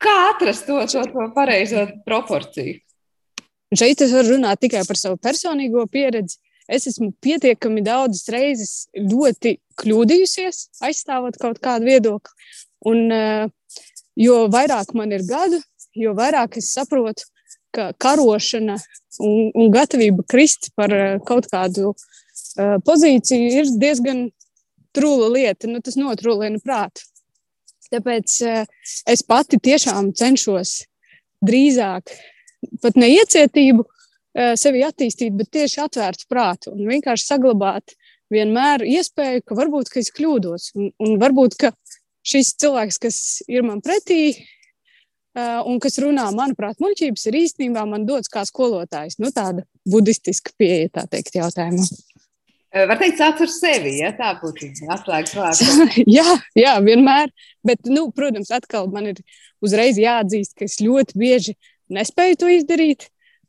Kā 0.00 0.30
atrast 0.30 0.66
to, 0.66 0.78
to, 0.88 1.02
to 1.12 1.26
pareizo 1.34 1.88
proporciju? 2.06 2.78
Šeit 3.76 4.00
es 4.02 4.14
varu 4.14 4.34
runāt 4.34 4.58
tikai 4.64 4.80
par 4.88 4.98
savu 4.98 5.18
personīgo 5.20 5.84
pieredzi. 5.90 6.40
Es 6.70 6.86
esmu 6.86 7.10
pietiekami 7.22 7.82
daudzas 7.82 8.30
reizes 8.30 8.72
ļoti 8.94 9.56
kļūdījusies, 9.80 10.68
aizstāvot 10.86 11.38
kaut 11.42 11.58
kādu 11.62 11.90
viedokli. 11.90 12.50
Un, 12.86 13.00
uh, 13.10 13.50
jo 14.18 14.46
vairāk 14.52 14.94
man 14.98 15.12
ir 15.14 15.24
gadu, 15.28 15.60
jo 15.96 16.14
vairāk 16.16 16.58
es 16.60 16.72
saprotu, 16.74 17.26
ka 17.74 17.90
karošana 18.02 18.76
un, 19.22 19.50
un 19.54 19.70
gatavība 19.70 20.24
krist 20.28 20.72
par 20.78 20.92
eh, 20.94 21.18
kaut 21.26 21.46
kādu 21.50 21.92
uh, 21.92 22.76
pozīciju 22.86 23.52
ir 23.60 23.70
diezgan 23.78 24.24
trūla 24.96 25.28
lieta. 25.36 25.70
Nu, 25.70 25.78
tas 25.84 25.98
notrūlina 26.00 26.58
prātu. 26.64 27.06
Tāpēc 27.90 28.36
uh, 28.46 28.64
es 29.10 29.22
pati 29.26 29.60
tiešām 29.62 30.12
cenšos 30.18 30.80
drīzāk 31.46 32.10
pat 32.82 32.98
neiecietību 32.98 33.86
uh, 33.86 34.54
sevi 34.58 34.82
attīstīt, 34.86 35.36
bet 35.38 35.52
tieši 35.54 35.84
atvērtu 35.86 36.26
prātu 36.30 36.74
un 36.74 36.90
vienkārši 36.90 37.30
saglabāt 37.30 37.94
vienmēr 38.30 38.84
iespēju, 38.86 39.44
ka 39.46 39.56
varbūt 39.58 39.90
ka 39.90 40.02
es 40.02 40.10
kļūdos 40.14 40.72
un, 40.78 40.90
un 41.02 41.16
varbūt 41.22 41.56
ka 41.60 41.72
šis 42.26 42.54
cilvēks, 42.60 42.98
kas 43.00 43.18
ir 43.48 43.64
man 43.66 43.80
pretī, 43.84 44.34
un 45.38 45.78
kas 45.82 45.98
runā, 46.02 46.26
manuprāt, 46.34 46.80
muļķības, 46.82 47.26
ir 47.30 47.40
īstenībā 47.44 47.84
man 47.88 48.06
dots 48.08 48.30
kā 48.32 48.42
skolotājs. 48.46 49.18
Nu, 49.22 49.30
tāda 49.34 49.64
budistiska 49.88 50.54
pieeja, 50.58 50.90
tā 50.98 51.06
teikt, 51.10 51.36
jautājumam. 51.38 51.86
Var 52.70 52.98
teikt, 53.00 53.18
sāc 53.18 53.40
ar 53.42 53.50
sevi, 53.50 53.96
ja 53.98 54.12
tā 54.14 54.30
būtu 54.38 54.68
atslēgas 54.94 55.34
vārds. 55.34 55.62
jā, 56.18 56.26
jā, 56.58 56.76
vienmēr. 56.86 57.32
Bet, 57.66 57.82
nu, 57.90 58.08
protams, 58.14 58.52
atkal 58.54 58.86
man 58.92 59.10
ir 59.10 59.22
uzreiz 59.64 59.98
jāatzīst, 59.98 60.54
ka 60.58 60.68
es 60.68 60.78
ļoti 60.82 61.18
bieži 61.18 61.56
nespēju 61.90 62.38
to 62.38 62.50
izdarīt, 62.54 63.08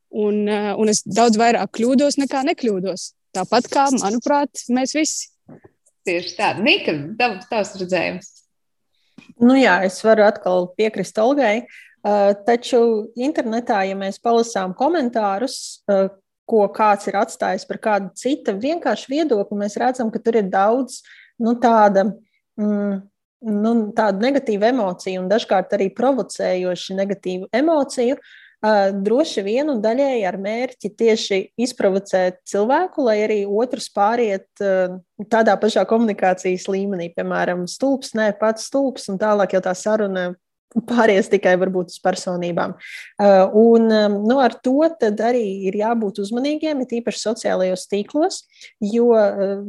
un, 0.09 0.47
un 0.49 0.91
es 0.91 1.03
daudz 1.05 1.38
vairāk 1.38 1.69
kļūdos 1.78 2.17
nekā 2.22 2.41
nekļūdos. 2.49 3.11
Tāpat 3.38 3.69
kā, 3.72 3.86
manuprāt, 4.01 4.65
mēs 4.74 4.97
visi. 4.97 5.30
Tieši 6.09 6.34
tā. 6.39 6.55
Nika, 6.57 6.97
tavs 7.49 7.78
redzējums. 7.78 8.40
Nu 9.41 9.55
jā, 9.57 9.79
es 9.87 9.97
varu 10.05 10.27
atkal 10.27 10.69
piekrist 10.77 11.17
Olgai. 11.21 11.65
Uh, 12.01 12.31
taču 12.47 12.81
internetā, 13.13 13.83
ja 13.85 13.93
mēs 13.97 14.17
palasām 14.21 14.73
komentārus, 14.77 15.83
uh, 15.85 16.09
ko 16.49 16.65
kāds 16.73 17.07
ir 17.09 17.17
atstājis 17.19 17.67
par 17.69 17.79
kādu 17.81 18.09
citu 18.17 18.55
vienkāršu 18.57 19.11
viedokli, 19.11 19.59
mēs 19.61 19.77
redzam, 19.79 20.09
ka 20.13 20.19
tur 20.19 20.39
ir 20.41 20.49
daudz 20.51 20.99
nu, 21.41 21.53
tāda, 21.61 22.07
mm, 22.59 22.95
nu, 23.53 23.73
tāda 23.97 24.25
negatīva 24.25 24.71
emocija 24.73 25.21
un 25.21 25.29
dažkārt 25.31 25.77
arī 25.77 25.91
provocējoša 25.97 26.97
negatīva 26.97 27.49
emocija. 27.61 28.17
Droši 28.62 29.41
vien 29.41 29.72
un 29.74 29.80
daļēji 29.82 30.26
ar 30.30 30.38
mērķi 30.38 30.91
tieši 30.93 31.39
izprovocēt 31.66 32.43
cilvēku, 32.45 33.07
lai 33.07 33.18
arī 33.24 33.39
otrs 33.49 33.89
pāriet 33.89 34.45
tādā 35.32 35.55
pašā 35.57 35.88
komunikācijas 35.89 36.68
līmenī, 36.70 37.09
piemēram, 37.16 37.66
stulbs, 37.66 38.14
nē, 38.18 38.32
pats 38.38 38.70
stulbs, 38.70 39.09
un 39.09 39.18
tālāk 39.22 39.57
jau 39.57 39.64
tā 39.66 39.74
saruna 39.78 40.30
pāries 40.88 41.28
tikai 41.28 41.57
varbūt 41.59 41.89
uz 41.91 41.97
personībām. 42.03 42.78
Un 43.59 43.89
nu, 43.89 44.38
ar 44.39 44.53
to 44.64 44.78
arī 44.86 45.43
ir 45.68 45.76
jābūt 45.82 46.22
uzmanīgiem, 46.24 46.86
it 46.86 46.93
īpaši 47.01 47.24
sociālajos 47.26 47.88
tīklos, 47.91 48.43
jo 48.80 49.09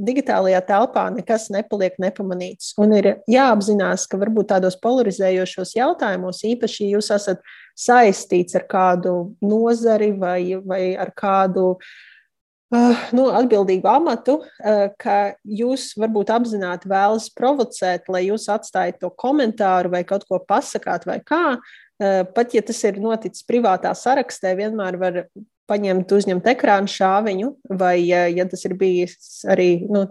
digitālajā 0.07 0.63
telpā 0.69 1.09
nekas 1.17 1.49
nepaliek 1.55 1.99
nepamanīts. 2.03 2.75
Un 2.79 2.95
ir 3.01 3.11
jāapzinās, 3.31 4.07
ka 4.07 4.21
varbūt 4.21 4.53
tādos 4.55 4.79
polarizējošos 4.85 5.75
jautājumos, 5.81 6.45
īpaši 6.53 6.93
jūs 6.93 7.11
esat 7.17 7.43
saistīts 7.79 8.57
ar 8.59 8.67
kādu 8.71 9.35
nozari 9.43 10.13
vai, 10.19 10.57
vai 10.65 10.83
ar 11.01 11.13
kādu 11.17 11.67
uh, 11.77 13.05
nu, 13.17 13.29
atbildīgu 13.33 13.89
amatu, 13.89 14.41
uh, 14.43 14.89
ka 15.01 15.35
jūs 15.45 15.93
varbūt 16.01 16.33
apzināti 16.35 16.91
vēlas 16.93 17.31
provocēt, 17.37 18.11
lai 18.13 18.27
jūs 18.29 18.49
atstājat 18.53 19.01
to 19.03 19.11
komentāru 19.11 19.93
vai 19.93 20.05
kaut 20.09 20.27
ko 20.29 20.41
pasakāt 20.41 21.09
vai 21.09 21.21
kā. 21.25 21.59
Uh, 22.03 22.23
pat 22.35 22.55
ja 22.57 22.65
tas 22.67 22.81
ir 22.89 23.01
noticis 23.03 23.47
privātā 23.47 23.95
sarakstē, 23.97 24.57
vienmēr 24.59 24.99
var 25.01 25.25
paņemt, 25.71 26.13
uzņemt 26.13 26.47
ekrānu 26.53 26.91
šāviņu, 26.91 27.51
vai, 27.79 27.97
ja 28.09 28.47
tas 28.51 28.65
ir 28.67 28.75
bijis 28.79 29.43
arī 29.51 29.85
nu, 29.93 30.07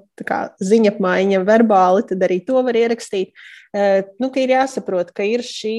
ziņa 0.63 0.95
apmaiņa 0.95 1.41
verbāli, 1.47 2.05
tad 2.11 2.23
arī 2.27 2.39
to 2.47 2.61
var 2.65 2.77
ierakstīt. 2.79 3.33
Nu, 4.19 4.27
ir 4.35 4.51
jāsaprot, 4.51 5.13
ka 5.15 5.23
ir 5.23 5.43
šī 5.47 5.75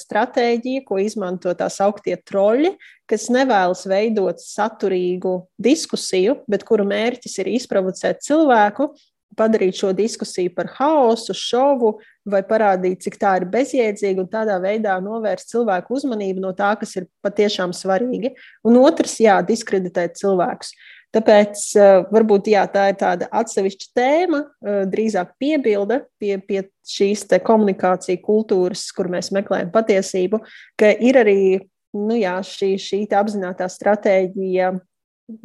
stratēģija, 0.00 0.84
ko 0.88 1.00
izmanto 1.02 1.52
tās 1.56 1.76
augtie 1.84 2.16
troļi, 2.16 2.74
kas 3.10 3.28
nevēlas 3.32 3.84
veidot 3.90 4.40
saturīgu 4.40 5.36
diskusiju, 5.60 6.38
bet 6.48 6.64
kuru 6.64 6.86
mērķis 6.88 7.42
ir 7.42 7.52
izprovocēt 7.58 8.24
cilvēku, 8.24 8.94
padarīt 9.38 9.78
šo 9.78 9.92
diskusiju 9.96 10.52
par 10.56 10.70
haosu, 10.78 11.34
šovu, 11.36 11.94
vai 12.28 12.40
parādīt, 12.46 13.02
cik 13.04 13.18
tā 13.20 13.34
ir 13.40 13.48
bezjēdzīga 13.52 14.24
un 14.24 14.30
tādā 14.32 14.56
veidā 14.62 14.96
novērst 15.04 15.52
cilvēku 15.52 15.98
uzmanību 15.98 16.44
no 16.44 16.54
tā, 16.56 16.72
kas 16.80 16.96
ir 17.00 17.08
patiešām 17.24 17.74
svarīgi. 17.76 18.32
Un 18.64 18.78
otrs, 18.80 19.18
jā, 19.20 19.40
diskreditēt 19.46 20.16
cilvēkus. 20.20 20.72
Tāpēc 21.14 21.60
uh, 21.78 22.06
varbūt 22.10 22.48
jā, 22.50 22.64
tā 22.70 22.88
ir 22.90 22.96
tāda 22.98 23.28
atsevišķa 23.38 23.90
tēma, 23.94 24.40
uh, 24.40 24.80
drīzāk 24.90 25.36
piebilde 25.38 26.00
pie, 26.18 26.38
pie 26.42 26.64
šīs 26.90 27.28
komunikācijas 27.44 28.24
kultūras, 28.24 28.88
kur 28.96 29.12
mēs 29.12 29.30
meklējam 29.34 29.70
patiesību, 29.74 30.42
ka 30.80 30.90
ir 30.90 31.20
arī 31.22 31.38
nu, 31.94 32.16
jā, 32.18 32.34
šī, 32.42 32.74
šī 32.80 33.04
apzināta 33.14 33.68
stratēģija, 33.70 34.72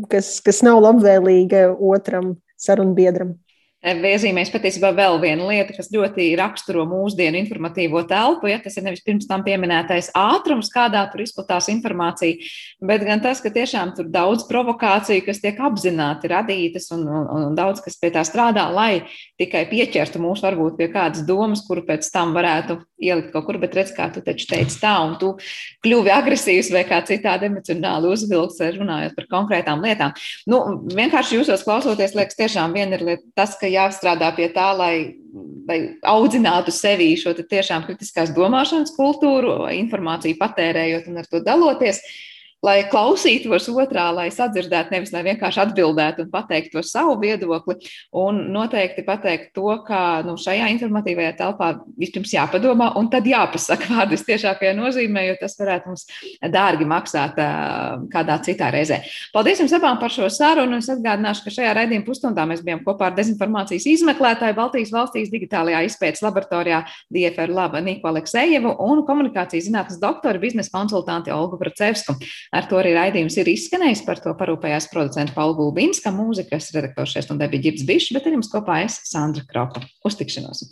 kas, 0.09 0.31
kas 0.45 0.63
nav 0.65 0.81
labvēlīga 0.83 1.67
otram 1.77 2.33
sarunbiedram. 2.59 3.35
Iezīmēs 3.79 4.49
patiesībā 4.51 4.89
vēl 4.91 5.21
viena 5.21 5.45
lieta, 5.47 5.71
kas 5.71 5.87
ļoti 5.93 6.25
raksturo 6.35 6.83
mūsdienu 6.89 7.39
informatīvo 7.39 8.01
telpu. 8.09 8.49
Ja, 8.51 8.57
tas 8.59 8.75
ir 8.75 8.83
nevis 8.83 9.05
pirms 9.05 9.27
tam 9.29 9.45
pieminētais 9.45 10.09
ātrums, 10.19 10.67
kādā 10.73 11.05
tur 11.13 11.23
izplatās 11.23 11.69
informācija, 11.71 12.49
bet 12.83 13.05
gan 13.07 13.23
tas, 13.23 13.39
ka 13.39 13.47
tiešām 13.55 13.93
tur 13.95 14.09
daudz 14.11 14.43
provokāciju, 14.49 15.23
kas 15.23 15.39
tiek 15.39 15.61
apzināti 15.63 16.27
radītas 16.27 16.91
un, 16.91 17.05
un, 17.07 17.29
un 17.37 17.55
daudz 17.55 17.79
kas 17.85 17.95
pie 18.01 18.11
tā 18.11 18.25
strādā, 18.27 18.65
lai 18.67 19.05
tikai 19.39 19.63
pieķertu 19.71 20.19
mūs 20.19 20.43
varbūt 20.43 20.75
pie 20.75 20.89
kādas 20.91 21.23
domas, 21.23 21.63
kuru 21.63 21.85
pēc 21.87 22.11
tam 22.11 22.35
varētu 22.35 22.81
ielikt 22.99 23.31
kaut 23.31 23.47
kur, 23.47 23.61
bet 23.63 23.79
redz, 23.79 23.95
kā 23.95 24.09
tu 24.11 24.19
taču 24.25 24.49
teici 24.49 24.75
tā, 24.81 24.97
un 25.07 25.15
tu 25.21 25.31
kļuvi 25.85 26.11
agresīvs 26.11 26.73
vai 26.75 26.83
kā 26.87 26.99
citādi 27.07 27.47
emocionāli 27.47 28.11
uzvilks, 28.11 28.59
runājot 28.75 29.15
par 29.15 29.31
konkrētām 29.31 29.87
lietām. 29.87 30.11
Nu, 30.51 30.61
vienkārši 30.91 31.39
jūsos 31.39 31.63
klausoties, 31.63 32.17
liekas, 32.17 32.35
tiešām 32.39 32.75
viena 32.75 32.99
ir 32.99 33.07
lieta 33.07 33.23
tas, 33.39 33.55
ka 33.55 33.68
jāstrādā 33.73 34.31
pie 34.37 34.49
tā, 34.55 34.69
lai, 34.77 34.93
lai 35.69 35.79
audzinātu 36.07 36.73
sevī 36.75 37.11
šo 37.19 37.35
tiešām 37.39 37.85
kritiskās 37.87 38.33
domāšanas 38.35 38.95
kultūru, 38.97 39.61
informāciju 39.77 40.39
patērējot 40.39 41.09
un 41.11 41.21
ar 41.21 41.29
to 41.29 41.43
daloties. 41.45 42.01
Lai 42.65 42.83
klausītos 42.91 43.69
otrā, 43.71 44.09
lai 44.15 44.27
sadzirdētu, 44.33 44.91
nevis 44.91 45.13
lai 45.13 45.23
vienkārši 45.29 45.61
atbildētu 45.63 46.25
un 46.25 46.31
pateiktu 46.33 46.77
to 46.77 46.83
savu 46.83 47.15
viedokli. 47.21 47.77
Un 48.19 48.41
noteikti 48.53 49.05
pateikt 49.07 49.53
to, 49.55 49.71
ka 49.87 50.21
nu, 50.27 50.35
šajā 50.39 50.67
informatīvajā 50.75 51.35
telpā 51.39 51.71
vispirms 51.99 52.33
jāpadomā 52.35 52.91
un 52.99 53.07
tad 53.11 53.27
jāpasaka 53.29 53.89
vārdu 53.93 54.17
visciešākajā 54.17 54.73
nozīmē, 54.77 55.25
jo 55.29 55.37
tas 55.39 55.55
varētu 55.59 55.93
mums 55.93 56.05
dārgi 56.51 56.87
maksāt 56.89 57.39
kādā 58.11 58.39
citā 58.43 58.71
reizē. 58.75 58.99
Paldies 59.35 59.63
jums 59.63 59.75
abām 59.79 59.99
par 60.01 60.13
šo 60.13 60.27
sarunu. 60.33 60.81
Es 60.83 60.91
atgādināšu, 60.91 61.45
ka 61.45 61.55
šajā 61.55 61.71
raidījuma 61.77 62.07
pusstundā 62.07 62.45
mēs 62.49 62.63
bijām 62.65 62.83
kopā 62.85 63.09
ar 63.09 63.15
dezinformācijas 63.17 63.87
izmeklētāju 63.93 64.57
Baltijas 64.57 64.91
valstīs 64.95 65.31
digitālajā 65.31 65.85
izpētes 65.87 66.23
laboratorijā 66.25 66.83
DFR 67.13 67.55
Laba 67.55 67.81
Niku 67.83 68.11
Aleksejevu 68.11 68.75
un 68.83 69.03
komunikācijas 69.07 69.67
zinātnes 69.69 69.99
doktoru 70.01 70.41
biznesa 70.43 70.73
konsultanti 70.75 71.33
Olgu 71.35 71.59
Pracevsku. 71.61 72.15
Ar 72.49 72.65
to 72.65 72.79
arī 72.79 72.95
raidījums 72.95 73.37
ir 73.37 73.51
izskanējis. 73.51 74.01
Par 74.07 74.21
to 74.23 74.33
parūpējās 74.37 74.89
producents 74.93 75.35
Paula 75.35 75.53
Gulbīnska, 75.59 76.13
mūzikas 76.15 76.71
redaktors 76.73 77.13
šeit 77.13 77.29
un 77.33 77.41
debija 77.41 77.67
Ģirbs 77.67 77.85
Bišs, 77.85 78.13
bet 78.17 78.25
ar 78.25 78.37
jums 78.37 78.49
kopā 78.51 78.81
es 78.87 78.97
Sandra 79.11 79.45
Kropa. 79.49 79.85
Uz 80.05 80.17
tikšanos! 80.17 80.65